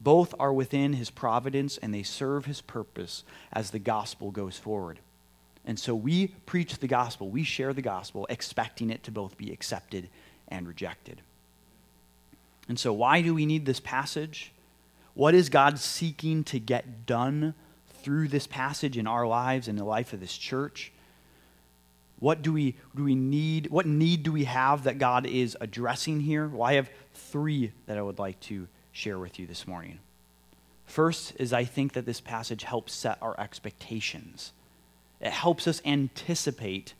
Both 0.00 0.34
are 0.38 0.52
within 0.52 0.92
his 0.92 1.08
providence 1.08 1.78
and 1.78 1.94
they 1.94 2.02
serve 2.02 2.44
his 2.44 2.60
purpose 2.60 3.24
as 3.52 3.70
the 3.70 3.78
gospel 3.78 4.30
goes 4.30 4.58
forward. 4.58 4.98
And 5.64 5.78
so 5.78 5.94
we 5.94 6.26
preach 6.26 6.78
the 6.78 6.86
gospel, 6.86 7.30
we 7.30 7.42
share 7.42 7.72
the 7.72 7.80
gospel, 7.80 8.26
expecting 8.28 8.90
it 8.90 9.02
to 9.04 9.10
both 9.10 9.38
be 9.38 9.50
accepted 9.50 10.10
and 10.48 10.68
rejected. 10.68 11.22
And 12.68 12.78
so, 12.78 12.92
why 12.92 13.22
do 13.22 13.34
we 13.34 13.46
need 13.46 13.64
this 13.64 13.80
passage? 13.80 14.52
What 15.14 15.34
is 15.34 15.48
God 15.48 15.78
seeking 15.78 16.44
to 16.44 16.58
get 16.58 17.06
done 17.06 17.54
through 18.04 18.28
this 18.28 18.46
passage 18.46 18.98
in 18.98 19.06
our 19.06 19.26
lives 19.26 19.66
and 19.66 19.78
the 19.78 19.84
life 19.84 20.12
of 20.12 20.20
this 20.20 20.36
church. 20.36 20.92
What 22.18 22.42
do 22.42 22.52
we, 22.52 22.76
do 22.94 23.02
we 23.02 23.14
need? 23.14 23.70
What 23.70 23.86
need 23.86 24.22
do 24.22 24.30
we 24.30 24.44
have 24.44 24.84
that 24.84 24.98
God 24.98 25.26
is 25.26 25.56
addressing 25.60 26.20
here? 26.20 26.46
Well, 26.46 26.62
I 26.62 26.74
have 26.74 26.90
three 27.14 27.72
that 27.86 27.96
I 27.96 28.02
would 28.02 28.18
like 28.18 28.38
to 28.40 28.68
share 28.92 29.18
with 29.18 29.38
you 29.38 29.46
this 29.46 29.66
morning. 29.66 29.98
First 30.84 31.32
is 31.38 31.54
I 31.54 31.64
think 31.64 31.94
that 31.94 32.04
this 32.04 32.20
passage 32.20 32.62
helps 32.62 32.92
set 32.92 33.16
our 33.22 33.38
expectations. 33.40 34.52
It 35.20 35.32
helps 35.32 35.66
us 35.66 35.80
anticipate 35.86 36.92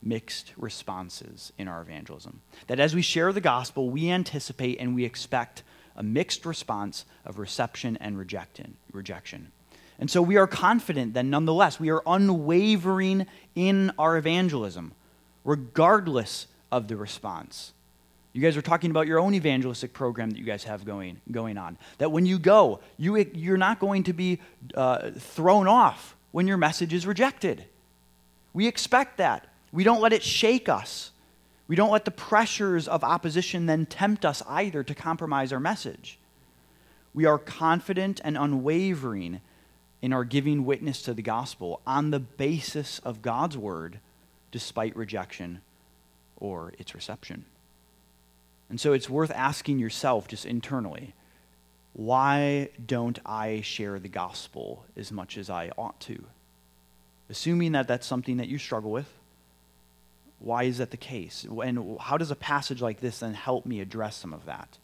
mixed 0.00 0.52
responses 0.56 1.52
in 1.58 1.66
our 1.66 1.82
evangelism. 1.82 2.40
That 2.68 2.78
as 2.78 2.94
we 2.94 3.02
share 3.02 3.32
the 3.32 3.40
gospel, 3.40 3.90
we 3.90 4.10
anticipate 4.10 4.78
and 4.78 4.94
we 4.94 5.04
expect 5.04 5.64
a 5.96 6.04
mixed 6.04 6.46
response 6.46 7.04
of 7.24 7.40
reception 7.40 7.96
and 8.00 8.16
rejection. 8.16 8.76
And 9.98 10.10
so 10.10 10.20
we 10.20 10.36
are 10.36 10.46
confident 10.46 11.14
that 11.14 11.24
nonetheless, 11.24 11.80
we 11.80 11.90
are 11.90 12.02
unwavering 12.06 13.26
in 13.54 13.92
our 13.98 14.16
evangelism, 14.16 14.92
regardless 15.44 16.46
of 16.70 16.88
the 16.88 16.96
response. 16.96 17.72
You 18.32 18.42
guys 18.42 18.56
are 18.58 18.62
talking 18.62 18.90
about 18.90 19.06
your 19.06 19.18
own 19.18 19.32
evangelistic 19.34 19.94
program 19.94 20.28
that 20.30 20.38
you 20.38 20.44
guys 20.44 20.64
have 20.64 20.84
going, 20.84 21.22
going 21.32 21.56
on. 21.56 21.78
That 21.96 22.12
when 22.12 22.26
you 22.26 22.38
go, 22.38 22.80
you, 22.98 23.16
you're 23.16 23.56
not 23.56 23.80
going 23.80 24.02
to 24.04 24.12
be 24.12 24.40
uh, 24.74 25.12
thrown 25.12 25.66
off 25.66 26.14
when 26.32 26.46
your 26.46 26.58
message 26.58 26.92
is 26.92 27.06
rejected. 27.06 27.64
We 28.52 28.66
expect 28.66 29.16
that. 29.16 29.48
We 29.72 29.84
don't 29.84 30.02
let 30.02 30.12
it 30.12 30.22
shake 30.22 30.68
us. 30.68 31.12
We 31.66 31.76
don't 31.76 31.90
let 31.90 32.04
the 32.04 32.10
pressures 32.10 32.86
of 32.86 33.02
opposition 33.02 33.64
then 33.64 33.86
tempt 33.86 34.26
us 34.26 34.42
either 34.46 34.84
to 34.84 34.94
compromise 34.94 35.52
our 35.52 35.60
message. 35.60 36.18
We 37.14 37.24
are 37.24 37.38
confident 37.38 38.20
and 38.22 38.36
unwavering 38.36 39.40
in 40.02 40.12
our 40.12 40.24
giving 40.24 40.64
witness 40.64 41.02
to 41.02 41.14
the 41.14 41.22
gospel 41.22 41.80
on 41.86 42.10
the 42.10 42.20
basis 42.20 42.98
of 43.00 43.22
God's 43.22 43.56
word, 43.56 44.00
despite 44.50 44.96
rejection 44.96 45.60
or 46.36 46.72
its 46.78 46.94
reception. 46.94 47.44
And 48.68 48.80
so 48.80 48.92
it's 48.92 49.08
worth 49.08 49.30
asking 49.30 49.78
yourself 49.78 50.28
just 50.28 50.44
internally 50.46 51.14
why 51.92 52.68
don't 52.84 53.18
I 53.24 53.62
share 53.62 53.98
the 53.98 54.08
gospel 54.08 54.84
as 54.98 55.10
much 55.10 55.38
as 55.38 55.48
I 55.48 55.70
ought 55.78 55.98
to? 56.00 56.24
Assuming 57.30 57.72
that 57.72 57.88
that's 57.88 58.06
something 58.06 58.36
that 58.36 58.48
you 58.48 58.58
struggle 58.58 58.90
with, 58.90 59.10
why 60.38 60.64
is 60.64 60.76
that 60.76 60.90
the 60.90 60.98
case? 60.98 61.46
And 61.50 61.98
how 61.98 62.18
does 62.18 62.30
a 62.30 62.36
passage 62.36 62.82
like 62.82 63.00
this 63.00 63.20
then 63.20 63.32
help 63.32 63.64
me 63.64 63.80
address 63.80 64.16
some 64.16 64.34
of 64.34 64.44
that? 64.44 64.76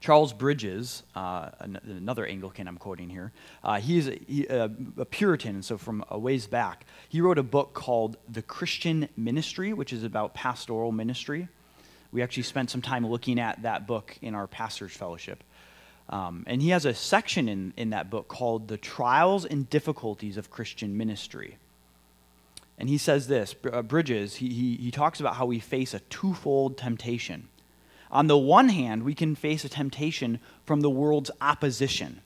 Charles 0.00 0.32
Bridges, 0.32 1.02
uh, 1.14 1.50
another 1.60 2.26
Anglican 2.26 2.68
I'm 2.68 2.76
quoting 2.76 3.08
here, 3.08 3.32
uh, 3.64 3.80
he's 3.80 4.08
a, 4.08 4.18
he, 4.26 4.46
uh, 4.46 4.68
a, 4.98 5.04
Puritan, 5.04 5.56
and 5.56 5.64
so 5.64 5.78
from 5.78 6.04
a 6.10 6.18
ways 6.18 6.46
back, 6.46 6.84
he 7.08 7.20
wrote 7.20 7.38
a 7.38 7.42
book 7.42 7.72
called 7.72 8.16
The 8.28 8.42
Christian 8.42 9.08
Ministry, 9.16 9.72
which 9.72 9.92
is 9.92 10.04
about 10.04 10.34
pastoral 10.34 10.92
ministry. 10.92 11.48
We 12.12 12.22
actually 12.22 12.44
spent 12.44 12.70
some 12.70 12.82
time 12.82 13.06
looking 13.06 13.40
at 13.40 13.62
that 13.62 13.86
book 13.86 14.16
in 14.22 14.34
our 14.34 14.46
pastor's 14.46 14.92
fellowship. 14.92 15.42
Um, 16.08 16.44
and 16.46 16.62
he 16.62 16.70
has 16.70 16.84
a 16.84 16.94
section 16.94 17.48
in, 17.48 17.72
in 17.76 17.90
that 17.90 18.10
book 18.10 18.28
called 18.28 18.68
The 18.68 18.76
Trials 18.76 19.44
and 19.44 19.68
Difficulties 19.68 20.36
of 20.36 20.50
Christian 20.50 20.96
Ministry. 20.96 21.58
And 22.78 22.88
he 22.88 22.98
says 22.98 23.26
this 23.26 23.54
uh, 23.72 23.82
Bridges, 23.82 24.36
he, 24.36 24.50
he, 24.50 24.76
he 24.76 24.90
talks 24.90 25.20
about 25.20 25.36
how 25.36 25.46
we 25.46 25.58
face 25.58 25.94
a 25.94 26.00
twofold 26.00 26.76
temptation. 26.76 27.48
On 28.10 28.26
the 28.26 28.38
one 28.38 28.68
hand, 28.68 29.02
we 29.02 29.14
can 29.14 29.34
face 29.34 29.64
a 29.64 29.68
temptation 29.68 30.40
from 30.64 30.80
the 30.80 30.90
world's 30.90 31.30
opposition. 31.40 32.20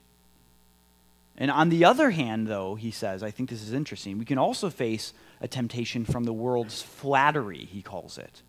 And 1.36 1.50
on 1.50 1.70
the 1.70 1.84
other 1.84 2.10
hand, 2.10 2.46
though, 2.46 2.74
he 2.74 2.90
says, 2.90 3.22
I 3.22 3.30
think 3.30 3.48
this 3.48 3.62
is 3.62 3.72
interesting, 3.72 4.18
we 4.18 4.24
can 4.24 4.38
also 4.38 4.68
face 4.68 5.14
a 5.40 5.48
temptation 5.48 6.04
from 6.04 6.24
the 6.24 6.32
world's 6.32 6.82
flattery, 6.82 7.64
he 7.64 7.80
calls 7.80 8.18
it 8.18 8.42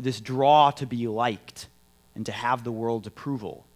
this 0.00 0.20
draw 0.20 0.70
to 0.70 0.86
be 0.86 1.06
liked 1.06 1.68
and 2.14 2.24
to 2.26 2.32
have 2.32 2.64
the 2.64 2.72
world's 2.72 3.06
approval. 3.06 3.66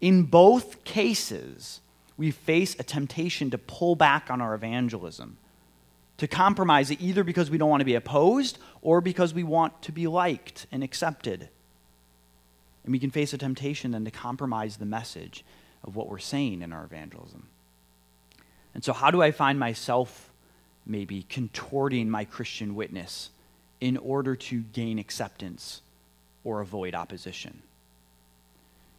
In 0.00 0.24
both 0.24 0.84
cases, 0.84 1.80
we 2.16 2.30
face 2.30 2.76
a 2.78 2.82
temptation 2.82 3.50
to 3.50 3.58
pull 3.58 3.96
back 3.96 4.30
on 4.30 4.40
our 4.40 4.54
evangelism, 4.54 5.36
to 6.18 6.26
compromise 6.26 6.90
it 6.90 7.00
either 7.00 7.24
because 7.24 7.50
we 7.50 7.58
don't 7.58 7.68
want 7.68 7.80
to 7.80 7.86
be 7.86 7.94
opposed 7.94 8.58
or 8.82 9.00
because 9.00 9.34
we 9.34 9.42
want 9.42 9.82
to 9.82 9.92
be 9.92 10.06
liked 10.06 10.66
and 10.72 10.82
accepted. 10.82 11.48
And 12.86 12.92
we 12.92 12.98
can 12.98 13.10
face 13.10 13.34
a 13.34 13.38
temptation 13.38 13.90
then 13.90 14.06
to 14.06 14.10
compromise 14.10 14.78
the 14.78 14.86
message 14.86 15.44
of 15.84 15.94
what 15.94 16.08
we're 16.08 16.18
saying 16.18 16.62
in 16.62 16.72
our 16.72 16.84
evangelism. 16.84 17.48
And 18.74 18.82
so, 18.82 18.94
how 18.94 19.10
do 19.10 19.20
I 19.22 19.30
find 19.30 19.58
myself 19.58 20.30
maybe 20.86 21.24
contorting 21.28 22.08
my 22.08 22.24
Christian 22.24 22.74
witness 22.74 23.30
in 23.80 23.96
order 23.96 24.36
to 24.36 24.60
gain 24.60 24.98
acceptance 24.98 25.82
or 26.44 26.60
avoid 26.60 26.94
opposition. 26.94 27.62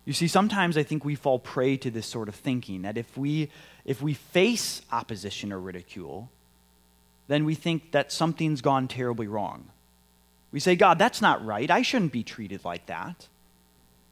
You 0.05 0.13
see, 0.13 0.27
sometimes 0.27 0.77
I 0.77 0.83
think 0.83 1.03
we 1.03 1.15
fall 1.15 1.39
prey 1.39 1.77
to 1.77 1.89
this 1.89 2.05
sort 2.05 2.29
of 2.29 2.35
thinking 2.35 2.83
that 2.83 2.97
if 2.97 3.17
we, 3.17 3.49
if 3.85 4.01
we 4.01 4.13
face 4.13 4.81
opposition 4.91 5.51
or 5.51 5.59
ridicule, 5.59 6.29
then 7.27 7.45
we 7.45 7.55
think 7.55 7.91
that 7.91 8.11
something's 8.11 8.61
gone 8.61 8.87
terribly 8.87 9.27
wrong. 9.27 9.69
We 10.51 10.59
say, 10.59 10.75
God, 10.75 10.97
that's 10.97 11.21
not 11.21 11.45
right. 11.45 11.69
I 11.69 11.81
shouldn't 11.81 12.13
be 12.13 12.23
treated 12.23 12.63
like 12.63 12.85
that. 12.85 13.27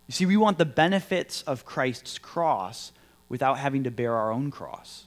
You 0.08 0.12
see, 0.12 0.26
we 0.26 0.38
want 0.38 0.58
the 0.58 0.66
benefits 0.66 1.42
of 1.44 1.66
Christ's 1.66 2.18
cross 2.20 2.92
without 3.28 3.58
having 3.58 3.84
to 3.84 3.92
bear 3.92 4.14
our 4.14 4.32
own 4.32 4.52
cross. 4.52 5.06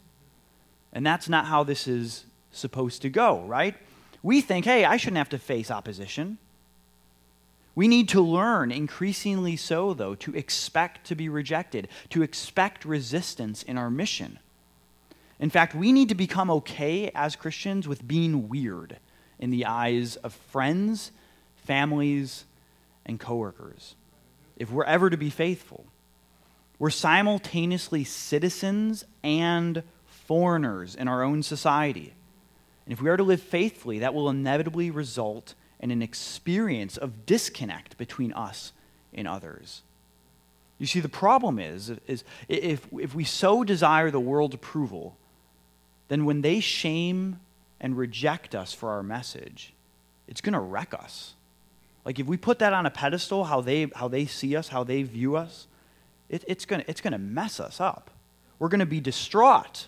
And 0.93 1.07
that's 1.07 1.29
not 1.29 1.47
how 1.47 1.63
this 1.63 1.87
is 1.87 2.25
supposed 2.51 3.03
to 3.03 3.11
go, 3.11 3.43
right? 3.43 3.77
we 4.23 4.41
think, 4.41 4.65
hey, 4.65 4.85
I 4.85 4.97
shouldn't 4.97 5.19
have 5.19 5.29
to 5.31 5.39
face 5.39 5.71
opposition. 5.71 6.39
We 7.75 7.87
need 7.87 8.09
to 8.11 8.21
learn, 8.21 8.73
increasingly 8.73 9.57
so, 9.57 9.95
though, 9.95 10.17
to 10.17 10.35
expect 10.35 11.07
to 11.07 11.15
be 11.15 11.29
rejected, 11.29 11.89
to 12.11 12.23
expect 12.23 12.85
resistance 12.85 13.63
in 13.63 13.79
our 13.79 13.91
mission. 13.91 14.41
In 15.39 15.51
fact, 15.51 15.75
we 15.75 15.93
need 15.93 16.09
to 16.09 16.17
become 16.17 16.51
okay 16.51 17.13
as 17.15 17.37
Christians 17.37 17.87
with 17.87 18.09
being 18.09 18.49
weird 18.49 18.97
in 19.39 19.51
the 19.51 19.65
eyes 19.65 20.17
of 20.17 20.33
friends, 20.33 21.13
families, 21.55 22.45
and 23.07 23.21
coworkers 23.21 23.95
if 24.59 24.71
we're 24.71 24.85
ever 24.85 25.09
to 25.09 25.17
be 25.17 25.31
faithful. 25.31 25.87
We're 26.79 26.91
simultaneously 26.91 28.05
citizens 28.05 29.05
and 29.25 29.83
foreigners 30.07 30.95
in 30.95 31.09
our 31.09 31.23
own 31.23 31.43
society. 31.43 32.13
And 32.85 32.93
if 32.93 33.01
we 33.01 33.09
are 33.09 33.17
to 33.17 33.23
live 33.23 33.41
faithfully, 33.41 34.01
that 34.01 34.15
will 34.15 34.29
inevitably 34.29 34.91
result 34.91 35.55
in 35.81 35.91
an 35.91 36.03
experience 36.03 36.97
of 36.97 37.25
disconnect 37.25 37.97
between 37.97 38.33
us 38.33 38.73
and 39.15 39.27
others. 39.27 39.83
You 40.79 40.87
see, 40.87 41.01
the 41.01 41.09
problem 41.09 41.59
is, 41.59 41.93
is 42.07 42.25
if, 42.49 42.87
if 42.93 43.15
we 43.15 43.25
so 43.25 43.65
desire 43.65 44.11
the 44.11 44.21
world's 44.21 44.55
approval, 44.55 45.17
then 46.09 46.25
when 46.25 46.43
they 46.43 46.61
shame 46.61 47.41
and 47.81 47.97
reject 47.97 48.55
us 48.55 48.73
for 48.73 48.91
our 48.91 49.03
message, 49.03 49.73
it's 50.27 50.41
going 50.41 50.53
to 50.53 50.61
wreck 50.61 50.95
us. 50.95 51.35
Like 52.09 52.19
if 52.19 52.27
we 52.27 52.37
put 52.37 52.59
that 52.59 52.73
on 52.73 52.87
a 52.87 52.91
pedestal, 52.91 53.45
how 53.45 53.61
they, 53.61 53.89
how 53.95 54.09
they 54.09 54.25
see 54.27 54.57
us, 54.57 54.69
how 54.69 54.83
they 54.83 55.05
view 55.05 55.37
us, 55.37 55.69
it, 56.29 56.43
it's 56.49 56.65
gonna 56.65 56.85
it's 56.89 57.01
gonna 57.01 57.19
mess 57.19 57.61
us 57.61 57.81
up. 57.81 58.11
We're 58.59 58.71
to 58.71 58.87
be 58.87 59.01
distraught 59.01 59.87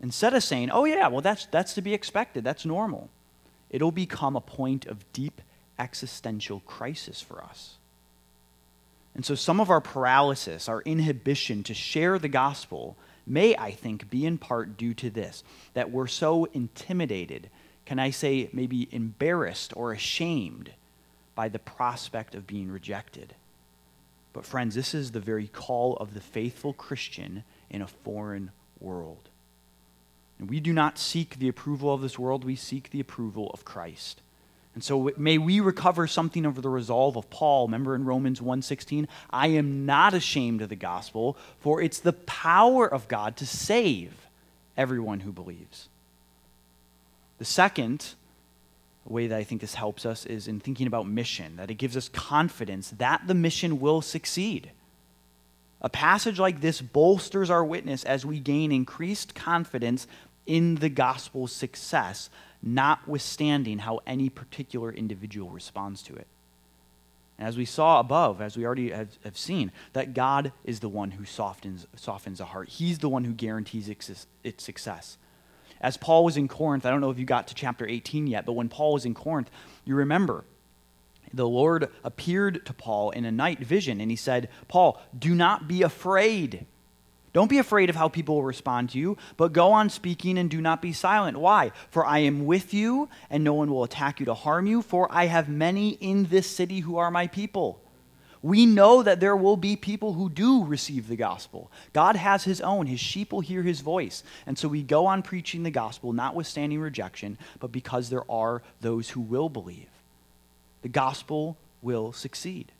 Instead 0.00 0.34
of 0.34 0.42
saying, 0.42 0.70
oh, 0.70 0.84
yeah, 0.84 1.08
well, 1.08 1.20
that's, 1.20 1.46
that's 1.46 1.74
to 1.74 1.82
be 1.82 1.94
expected, 1.94 2.44
that's 2.44 2.66
normal, 2.66 3.08
it'll 3.70 3.92
become 3.92 4.36
a 4.36 4.40
point 4.40 4.86
of 4.86 5.10
deep 5.12 5.40
existential 5.78 6.60
crisis 6.60 7.20
for 7.20 7.42
us. 7.42 7.76
And 9.14 9.24
so 9.24 9.34
some 9.34 9.60
of 9.60 9.70
our 9.70 9.80
paralysis, 9.80 10.68
our 10.68 10.82
inhibition 10.82 11.62
to 11.64 11.74
share 11.74 12.18
the 12.18 12.28
gospel, 12.28 12.96
may, 13.26 13.56
I 13.56 13.70
think, 13.70 14.10
be 14.10 14.26
in 14.26 14.36
part 14.36 14.76
due 14.76 14.92
to 14.94 15.08
this 15.08 15.42
that 15.72 15.90
we're 15.90 16.06
so 16.06 16.44
intimidated, 16.52 17.48
can 17.86 17.98
I 17.98 18.10
say, 18.10 18.50
maybe 18.52 18.88
embarrassed 18.90 19.72
or 19.76 19.92
ashamed 19.92 20.72
by 21.34 21.48
the 21.48 21.58
prospect 21.58 22.34
of 22.34 22.46
being 22.46 22.70
rejected. 22.70 23.34
But, 24.32 24.44
friends, 24.44 24.74
this 24.74 24.92
is 24.92 25.12
the 25.12 25.20
very 25.20 25.46
call 25.46 25.96
of 25.96 26.12
the 26.12 26.20
faithful 26.20 26.72
Christian 26.72 27.44
in 27.70 27.80
a 27.80 27.86
foreign 27.86 28.50
world. 28.80 29.28
And 30.38 30.50
we 30.50 30.60
do 30.60 30.72
not 30.72 30.98
seek 30.98 31.38
the 31.38 31.48
approval 31.48 31.94
of 31.94 32.02
this 32.02 32.18
world, 32.18 32.44
we 32.44 32.56
seek 32.56 32.90
the 32.90 33.00
approval 33.00 33.50
of 33.54 33.64
Christ. 33.64 34.20
And 34.74 34.84
so 34.84 35.10
may 35.16 35.38
we 35.38 35.60
recover 35.60 36.06
something 36.06 36.44
of 36.44 36.60
the 36.60 36.68
resolve 36.68 37.16
of 37.16 37.30
Paul. 37.30 37.66
Remember 37.66 37.94
in 37.94 38.04
Romans 38.04 38.42
1:16, 38.42 39.08
I 39.30 39.46
am 39.48 39.86
not 39.86 40.12
ashamed 40.12 40.60
of 40.60 40.68
the 40.68 40.76
gospel, 40.76 41.38
for 41.60 41.80
it's 41.80 41.98
the 41.98 42.12
power 42.12 42.86
of 42.86 43.08
God 43.08 43.38
to 43.38 43.46
save 43.46 44.26
everyone 44.76 45.20
who 45.20 45.32
believes. 45.32 45.88
The 47.38 47.44
second 47.44 48.14
way 49.04 49.26
that 49.26 49.38
I 49.38 49.44
think 49.44 49.60
this 49.60 49.74
helps 49.74 50.04
us 50.04 50.26
is 50.26 50.48
in 50.48 50.60
thinking 50.60 50.86
about 50.86 51.06
mission, 51.06 51.56
that 51.56 51.70
it 51.70 51.74
gives 51.74 51.96
us 51.96 52.08
confidence 52.08 52.90
that 52.98 53.26
the 53.26 53.34
mission 53.34 53.80
will 53.80 54.02
succeed. 54.02 54.70
A 55.80 55.88
passage 55.88 56.38
like 56.38 56.60
this 56.60 56.80
bolsters 56.80 57.50
our 57.50 57.64
witness 57.64 58.04
as 58.04 58.24
we 58.24 58.40
gain 58.40 58.72
increased 58.72 59.34
confidence 59.34 60.06
in 60.46 60.76
the 60.76 60.88
gospel's 60.88 61.52
success, 61.52 62.30
notwithstanding 62.62 63.80
how 63.80 64.00
any 64.06 64.28
particular 64.28 64.90
individual 64.90 65.50
responds 65.50 66.02
to 66.04 66.14
it. 66.14 66.26
As 67.38 67.58
we 67.58 67.66
saw 67.66 68.00
above, 68.00 68.40
as 68.40 68.56
we 68.56 68.64
already 68.64 68.90
have, 68.90 69.10
have, 69.22 69.36
seen, 69.36 69.70
that 69.92 70.14
God 70.14 70.52
is 70.64 70.80
the 70.80 70.88
one 70.88 71.10
who 71.12 71.26
softens, 71.26 71.86
softens 71.94 72.40
a 72.40 72.46
heart. 72.46 72.70
He's 72.70 73.00
the 73.00 73.10
one 73.10 73.24
who 73.24 73.32
guarantees 73.32 73.90
its, 73.90 74.26
its 74.42 74.64
success. 74.64 75.18
As 75.80 75.96
Paul 75.96 76.24
was 76.24 76.36
in 76.36 76.48
Corinth, 76.48 76.86
I 76.86 76.90
don't 76.90 77.00
know 77.00 77.10
if 77.10 77.18
you 77.18 77.24
got 77.24 77.48
to 77.48 77.54
chapter 77.54 77.86
18 77.86 78.26
yet, 78.26 78.46
but 78.46 78.52
when 78.52 78.68
Paul 78.68 78.94
was 78.94 79.04
in 79.04 79.14
Corinth, 79.14 79.50
you 79.84 79.94
remember 79.94 80.44
the 81.32 81.48
Lord 81.48 81.90
appeared 82.04 82.64
to 82.66 82.72
Paul 82.72 83.10
in 83.10 83.24
a 83.24 83.32
night 83.32 83.58
vision 83.60 84.00
and 84.00 84.10
he 84.10 84.16
said, 84.16 84.48
Paul, 84.68 85.00
do 85.16 85.34
not 85.34 85.68
be 85.68 85.82
afraid. 85.82 86.66
Don't 87.32 87.50
be 87.50 87.58
afraid 87.58 87.90
of 87.90 87.96
how 87.96 88.08
people 88.08 88.36
will 88.36 88.44
respond 88.44 88.90
to 88.90 88.98
you, 88.98 89.18
but 89.36 89.52
go 89.52 89.72
on 89.72 89.90
speaking 89.90 90.38
and 90.38 90.48
do 90.48 90.62
not 90.62 90.80
be 90.80 90.94
silent. 90.94 91.36
Why? 91.36 91.72
For 91.90 92.06
I 92.06 92.20
am 92.20 92.46
with 92.46 92.72
you, 92.72 93.10
and 93.28 93.44
no 93.44 93.52
one 93.52 93.70
will 93.70 93.84
attack 93.84 94.20
you 94.20 94.26
to 94.26 94.32
harm 94.32 94.66
you, 94.66 94.80
for 94.80 95.06
I 95.10 95.26
have 95.26 95.46
many 95.46 95.90
in 95.90 96.24
this 96.28 96.50
city 96.50 96.80
who 96.80 96.96
are 96.96 97.10
my 97.10 97.26
people. 97.26 97.82
We 98.46 98.64
know 98.64 99.02
that 99.02 99.18
there 99.18 99.34
will 99.34 99.56
be 99.56 99.74
people 99.74 100.12
who 100.12 100.30
do 100.30 100.62
receive 100.62 101.08
the 101.08 101.16
gospel. 101.16 101.68
God 101.92 102.14
has 102.14 102.44
his 102.44 102.60
own. 102.60 102.86
His 102.86 103.00
sheep 103.00 103.32
will 103.32 103.40
hear 103.40 103.64
his 103.64 103.80
voice. 103.80 104.22
And 104.46 104.56
so 104.56 104.68
we 104.68 104.84
go 104.84 105.06
on 105.06 105.24
preaching 105.24 105.64
the 105.64 105.72
gospel, 105.72 106.12
notwithstanding 106.12 106.78
rejection, 106.78 107.38
but 107.58 107.72
because 107.72 108.08
there 108.08 108.22
are 108.30 108.62
those 108.80 109.10
who 109.10 109.20
will 109.20 109.48
believe. 109.48 109.88
The 110.82 110.88
gospel 110.88 111.56
will 111.82 112.12
succeed. 112.12 112.70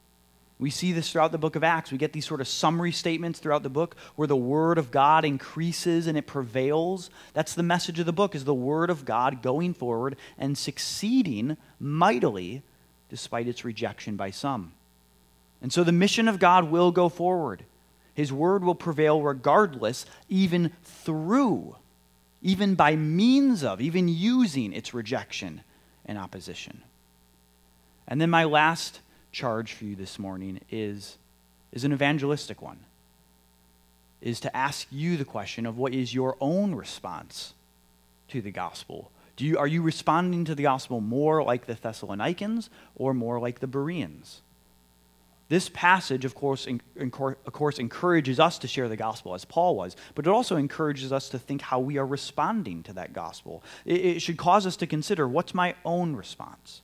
We 0.60 0.70
see 0.70 0.92
this 0.92 1.10
throughout 1.10 1.32
the 1.32 1.36
book 1.36 1.56
of 1.56 1.64
Acts. 1.64 1.90
We 1.90 1.98
get 1.98 2.12
these 2.12 2.28
sort 2.28 2.40
of 2.40 2.46
summary 2.46 2.92
statements 2.92 3.40
throughout 3.40 3.64
the 3.64 3.68
book 3.68 3.96
where 4.14 4.28
the 4.28 4.36
word 4.36 4.78
of 4.78 4.92
God 4.92 5.24
increases 5.24 6.06
and 6.06 6.16
it 6.16 6.28
prevails. 6.28 7.10
That's 7.32 7.54
the 7.54 7.64
message 7.64 7.98
of 7.98 8.06
the 8.06 8.12
book 8.12 8.36
is 8.36 8.44
the 8.44 8.54
word 8.54 8.88
of 8.88 9.04
God 9.04 9.42
going 9.42 9.74
forward 9.74 10.14
and 10.38 10.56
succeeding 10.56 11.56
mightily 11.80 12.62
despite 13.08 13.48
its 13.48 13.64
rejection 13.64 14.14
by 14.14 14.30
some. 14.30 14.70
And 15.62 15.72
so 15.72 15.84
the 15.84 15.92
mission 15.92 16.28
of 16.28 16.38
God 16.38 16.70
will 16.70 16.92
go 16.92 17.08
forward. 17.08 17.64
His 18.14 18.32
word 18.32 18.64
will 18.64 18.74
prevail 18.74 19.20
regardless, 19.20 20.06
even 20.28 20.72
through, 20.82 21.76
even 22.42 22.74
by 22.74 22.96
means 22.96 23.62
of, 23.62 23.80
even 23.80 24.08
using 24.08 24.72
its 24.72 24.94
rejection 24.94 25.62
and 26.04 26.18
opposition. 26.18 26.82
And 28.08 28.20
then 28.20 28.30
my 28.30 28.44
last 28.44 29.00
charge 29.32 29.72
for 29.72 29.84
you 29.84 29.96
this 29.96 30.18
morning 30.18 30.60
is, 30.70 31.18
is 31.72 31.84
an 31.84 31.92
evangelistic 31.92 32.62
one. 32.62 32.78
Is 34.22 34.40
to 34.40 34.56
ask 34.56 34.86
you 34.90 35.16
the 35.16 35.24
question 35.24 35.66
of 35.66 35.76
what 35.76 35.92
is 35.92 36.14
your 36.14 36.36
own 36.40 36.74
response 36.74 37.52
to 38.28 38.40
the 38.40 38.50
gospel? 38.50 39.10
Do 39.36 39.44
you, 39.44 39.58
are 39.58 39.66
you 39.66 39.82
responding 39.82 40.46
to 40.46 40.54
the 40.54 40.62
gospel 40.62 41.02
more 41.02 41.42
like 41.42 41.66
the 41.66 41.74
Thessalonians 41.74 42.70
or 42.94 43.12
more 43.12 43.38
like 43.38 43.60
the 43.60 43.66
Bereans? 43.66 44.40
This 45.48 45.68
passage, 45.68 46.24
of 46.24 46.34
course, 46.34 46.66
in, 46.66 46.80
in, 46.96 47.12
of 47.14 47.52
course, 47.52 47.78
encourages 47.78 48.40
us 48.40 48.58
to 48.58 48.68
share 48.68 48.88
the 48.88 48.96
gospel 48.96 49.34
as 49.34 49.44
Paul 49.44 49.76
was, 49.76 49.94
but 50.16 50.26
it 50.26 50.30
also 50.30 50.56
encourages 50.56 51.12
us 51.12 51.28
to 51.28 51.38
think 51.38 51.62
how 51.62 51.78
we 51.78 51.98
are 51.98 52.06
responding 52.06 52.82
to 52.84 52.92
that 52.94 53.12
gospel. 53.12 53.62
It, 53.84 54.04
it 54.04 54.22
should 54.22 54.38
cause 54.38 54.66
us 54.66 54.76
to 54.78 54.86
consider 54.86 55.28
what's 55.28 55.54
my 55.54 55.76
own 55.84 56.16
response? 56.16 56.82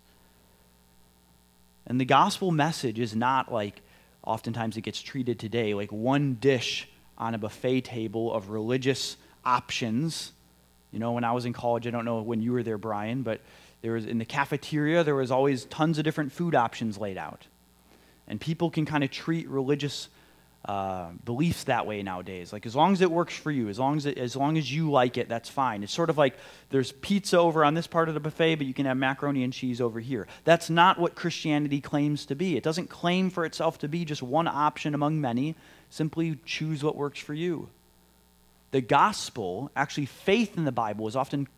And 1.86 2.00
the 2.00 2.04
gospel 2.04 2.52
message 2.52 3.00
is 3.00 3.16
not 3.16 3.52
like 3.52 3.82
oftentimes 4.24 4.76
it 4.76 4.82
gets 4.82 5.02
treated 5.02 5.40
today, 5.40 5.74
like 5.74 5.90
one 5.90 6.34
dish 6.34 6.88
on 7.18 7.34
a 7.34 7.38
buffet 7.38 7.80
table 7.82 8.32
of 8.32 8.50
religious 8.50 9.16
options. 9.44 10.32
You 10.92 11.00
know, 11.00 11.12
when 11.12 11.24
I 11.24 11.32
was 11.32 11.46
in 11.46 11.52
college, 11.52 11.88
I 11.88 11.90
don't 11.90 12.04
know 12.04 12.22
when 12.22 12.40
you 12.40 12.52
were 12.52 12.62
there, 12.62 12.78
Brian, 12.78 13.22
but 13.22 13.40
there 13.80 13.92
was 13.92 14.06
in 14.06 14.18
the 14.18 14.24
cafeteria, 14.24 15.02
there 15.02 15.16
was 15.16 15.32
always 15.32 15.64
tons 15.64 15.98
of 15.98 16.04
different 16.04 16.30
food 16.30 16.54
options 16.54 16.98
laid 16.98 17.18
out. 17.18 17.48
And 18.32 18.40
people 18.40 18.70
can 18.70 18.86
kind 18.86 19.04
of 19.04 19.10
treat 19.10 19.46
religious 19.46 20.08
uh, 20.64 21.10
beliefs 21.22 21.64
that 21.64 21.86
way 21.86 22.02
nowadays. 22.02 22.50
Like 22.50 22.64
as 22.64 22.74
long 22.74 22.94
as 22.94 23.02
it 23.02 23.10
works 23.10 23.36
for 23.36 23.50
you, 23.50 23.68
as 23.68 23.78
long 23.78 23.98
as 23.98 24.06
it, 24.06 24.16
as 24.16 24.34
long 24.34 24.56
as 24.56 24.72
you 24.72 24.90
like 24.90 25.18
it, 25.18 25.28
that's 25.28 25.50
fine. 25.50 25.82
It's 25.82 25.92
sort 25.92 26.08
of 26.08 26.16
like 26.16 26.34
there's 26.70 26.92
pizza 26.92 27.36
over 27.36 27.62
on 27.62 27.74
this 27.74 27.86
part 27.86 28.08
of 28.08 28.14
the 28.14 28.20
buffet, 28.20 28.54
but 28.54 28.66
you 28.66 28.72
can 28.72 28.86
have 28.86 28.96
macaroni 28.96 29.44
and 29.44 29.52
cheese 29.52 29.82
over 29.82 30.00
here. 30.00 30.26
That's 30.44 30.70
not 30.70 30.98
what 30.98 31.14
Christianity 31.14 31.82
claims 31.82 32.24
to 32.24 32.34
be. 32.34 32.56
It 32.56 32.62
doesn't 32.62 32.88
claim 32.88 33.28
for 33.28 33.44
itself 33.44 33.80
to 33.80 33.88
be 33.88 34.06
just 34.06 34.22
one 34.22 34.48
option 34.48 34.94
among 34.94 35.20
many. 35.20 35.54
Simply 35.90 36.38
choose 36.46 36.82
what 36.82 36.96
works 36.96 37.20
for 37.20 37.34
you. 37.34 37.68
The 38.70 38.80
gospel, 38.80 39.70
actually, 39.76 40.06
faith 40.06 40.56
in 40.56 40.64
the 40.64 40.72
Bible 40.72 41.06
is 41.06 41.16
often 41.16 41.48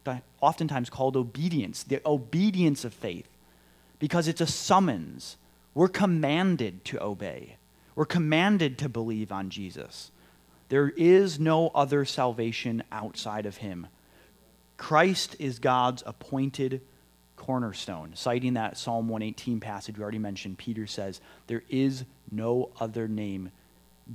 oftentimes 0.41 0.91
called 0.91 1.17
obedience. 1.17 1.85
The 1.85 2.01
obedience 2.05 2.85
of 2.85 2.93
faith, 2.93 3.29
because 4.01 4.27
it's 4.27 4.41
a 4.41 4.47
summons. 4.49 5.37
We're 5.75 5.89
commanded 5.89 6.85
to 6.87 7.03
obey. 7.03 7.57
We're 7.95 8.05
commanded 8.05 8.79
to 8.79 8.89
believe 8.89 9.33
on 9.33 9.51
Jesus. 9.51 10.11
There 10.69 10.89
is 10.89 11.39
no 11.39 11.69
other 11.69 12.05
salvation 12.05 12.83
outside 12.91 13.47
of 13.47 13.59
him. 13.59 13.87
Christ 14.77 15.37
is 15.39 15.59
God's 15.59 16.03
appointed 16.07 16.81
cornerstone. 17.37 18.13
Citing 18.15 18.55
that 18.55 18.77
Psalm 18.77 19.09
118 19.09 19.61
passage 19.61 19.97
we 19.97 20.03
already 20.03 20.19
mentioned, 20.19 20.59
Peter 20.59 20.87
says, 20.87 21.21
There 21.47 21.63
is 21.69 22.05
no 22.31 22.71
other 22.81 23.07
name 23.07 23.51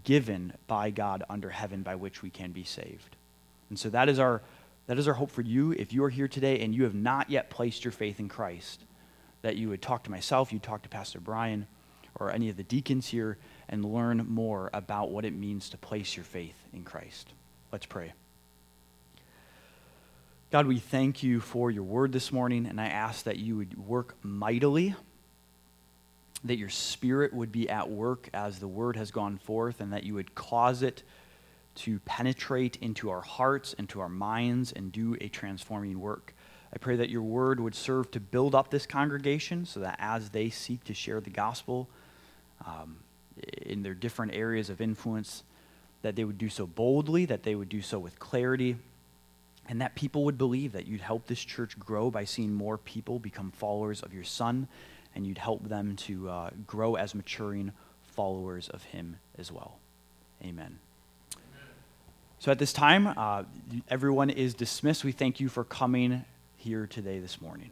given 0.03 0.53
by 0.67 0.89
God 0.89 1.23
under 1.29 1.49
heaven 1.49 1.83
by 1.83 1.95
which 1.95 2.21
we 2.21 2.29
can 2.29 2.51
be 2.51 2.63
saved. 2.63 3.15
And 3.69 3.77
so 3.77 3.89
that 3.89 4.09
is 4.09 4.19
our, 4.19 4.41
that 4.87 4.99
is 4.99 5.07
our 5.07 5.13
hope 5.13 5.31
for 5.31 5.41
you. 5.41 5.71
If 5.73 5.93
you 5.93 6.03
are 6.03 6.09
here 6.09 6.27
today 6.27 6.59
and 6.59 6.73
you 6.73 6.83
have 6.83 6.95
not 6.95 7.29
yet 7.29 7.49
placed 7.49 7.83
your 7.85 7.91
faith 7.91 8.19
in 8.19 8.29
Christ, 8.29 8.83
that 9.41 9.55
you 9.55 9.69
would 9.69 9.81
talk 9.81 10.03
to 10.03 10.11
myself, 10.11 10.51
you'd 10.51 10.63
talk 10.63 10.81
to 10.83 10.89
Pastor 10.89 11.19
Brian, 11.19 11.67
or 12.19 12.31
any 12.31 12.49
of 12.49 12.57
the 12.57 12.63
deacons 12.63 13.07
here 13.07 13.37
and 13.69 13.85
learn 13.85 14.25
more 14.27 14.69
about 14.73 15.11
what 15.11 15.25
it 15.25 15.33
means 15.33 15.69
to 15.69 15.77
place 15.77 16.17
your 16.17 16.25
faith 16.25 16.55
in 16.73 16.83
Christ. 16.83 17.33
Let's 17.71 17.85
pray. 17.85 18.13
God, 20.51 20.65
we 20.65 20.79
thank 20.79 21.21
you 21.21 21.39
for 21.39 21.69
your 21.69 21.83
word 21.83 22.11
this 22.11 22.31
morning, 22.31 22.65
and 22.65 22.81
I 22.81 22.87
ask 22.87 23.25
that 23.25 23.37
you 23.37 23.55
would 23.57 23.77
work 23.77 24.15
mightily, 24.23 24.95
that 26.43 26.57
your 26.57 26.69
spirit 26.69 27.33
would 27.33 27.51
be 27.51 27.69
at 27.69 27.89
work 27.89 28.29
as 28.33 28.59
the 28.59 28.67
word 28.67 28.95
has 28.95 29.11
gone 29.11 29.37
forth, 29.37 29.79
and 29.79 29.93
that 29.93 30.03
you 30.03 30.15
would 30.15 30.33
cause 30.33 30.81
it 30.81 31.03
to 31.75 31.99
penetrate 31.99 32.77
into 32.77 33.11
our 33.11 33.21
hearts, 33.21 33.73
into 33.73 33.99
our 33.99 34.09
minds, 34.09 34.71
and 34.71 34.91
do 34.91 35.15
a 35.21 35.27
transforming 35.29 35.99
work. 35.99 36.33
I 36.73 36.77
pray 36.77 36.95
that 36.97 37.09
your 37.09 37.21
word 37.21 37.59
would 37.59 37.75
serve 37.75 38.11
to 38.11 38.19
build 38.19 38.53
up 38.53 38.69
this 38.69 38.85
congregation 38.85 39.65
so 39.65 39.79
that 39.79 39.97
as 39.99 40.29
they 40.29 40.49
seek 40.49 40.83
to 40.85 40.93
share 40.93 41.19
the 41.19 41.29
gospel, 41.29 41.89
um, 42.65 42.97
in 43.61 43.83
their 43.83 43.93
different 43.93 44.33
areas 44.33 44.69
of 44.69 44.81
influence, 44.81 45.43
that 46.01 46.15
they 46.15 46.23
would 46.23 46.37
do 46.37 46.49
so 46.49 46.65
boldly, 46.65 47.25
that 47.25 47.43
they 47.43 47.55
would 47.55 47.69
do 47.69 47.81
so 47.81 47.99
with 47.99 48.19
clarity, 48.19 48.75
and 49.67 49.81
that 49.81 49.95
people 49.95 50.23
would 50.25 50.37
believe 50.37 50.71
that 50.71 50.87
you'd 50.87 51.01
help 51.01 51.27
this 51.27 51.39
church 51.39 51.77
grow 51.79 52.09
by 52.09 52.23
seeing 52.23 52.53
more 52.53 52.77
people 52.77 53.19
become 53.19 53.51
followers 53.51 54.01
of 54.01 54.13
your 54.13 54.23
Son, 54.23 54.67
and 55.15 55.25
you'd 55.27 55.37
help 55.37 55.67
them 55.67 55.95
to 55.95 56.29
uh, 56.29 56.49
grow 56.65 56.95
as 56.95 57.13
maturing 57.13 57.71
followers 58.03 58.69
of 58.69 58.83
Him 58.83 59.17
as 59.37 59.51
well. 59.51 59.77
Amen. 60.43 60.79
So 62.39 62.51
at 62.51 62.59
this 62.59 62.71
time, 62.71 63.07
uh, 63.07 63.43
everyone 63.89 64.29
is 64.29 64.53
dismissed. 64.53 65.03
We 65.03 65.11
thank 65.11 65.39
you 65.39 65.49
for 65.49 65.65
coming 65.65 66.23
here 66.59 66.85
today 66.85 67.19
this 67.19 67.39
morning. 67.39 67.71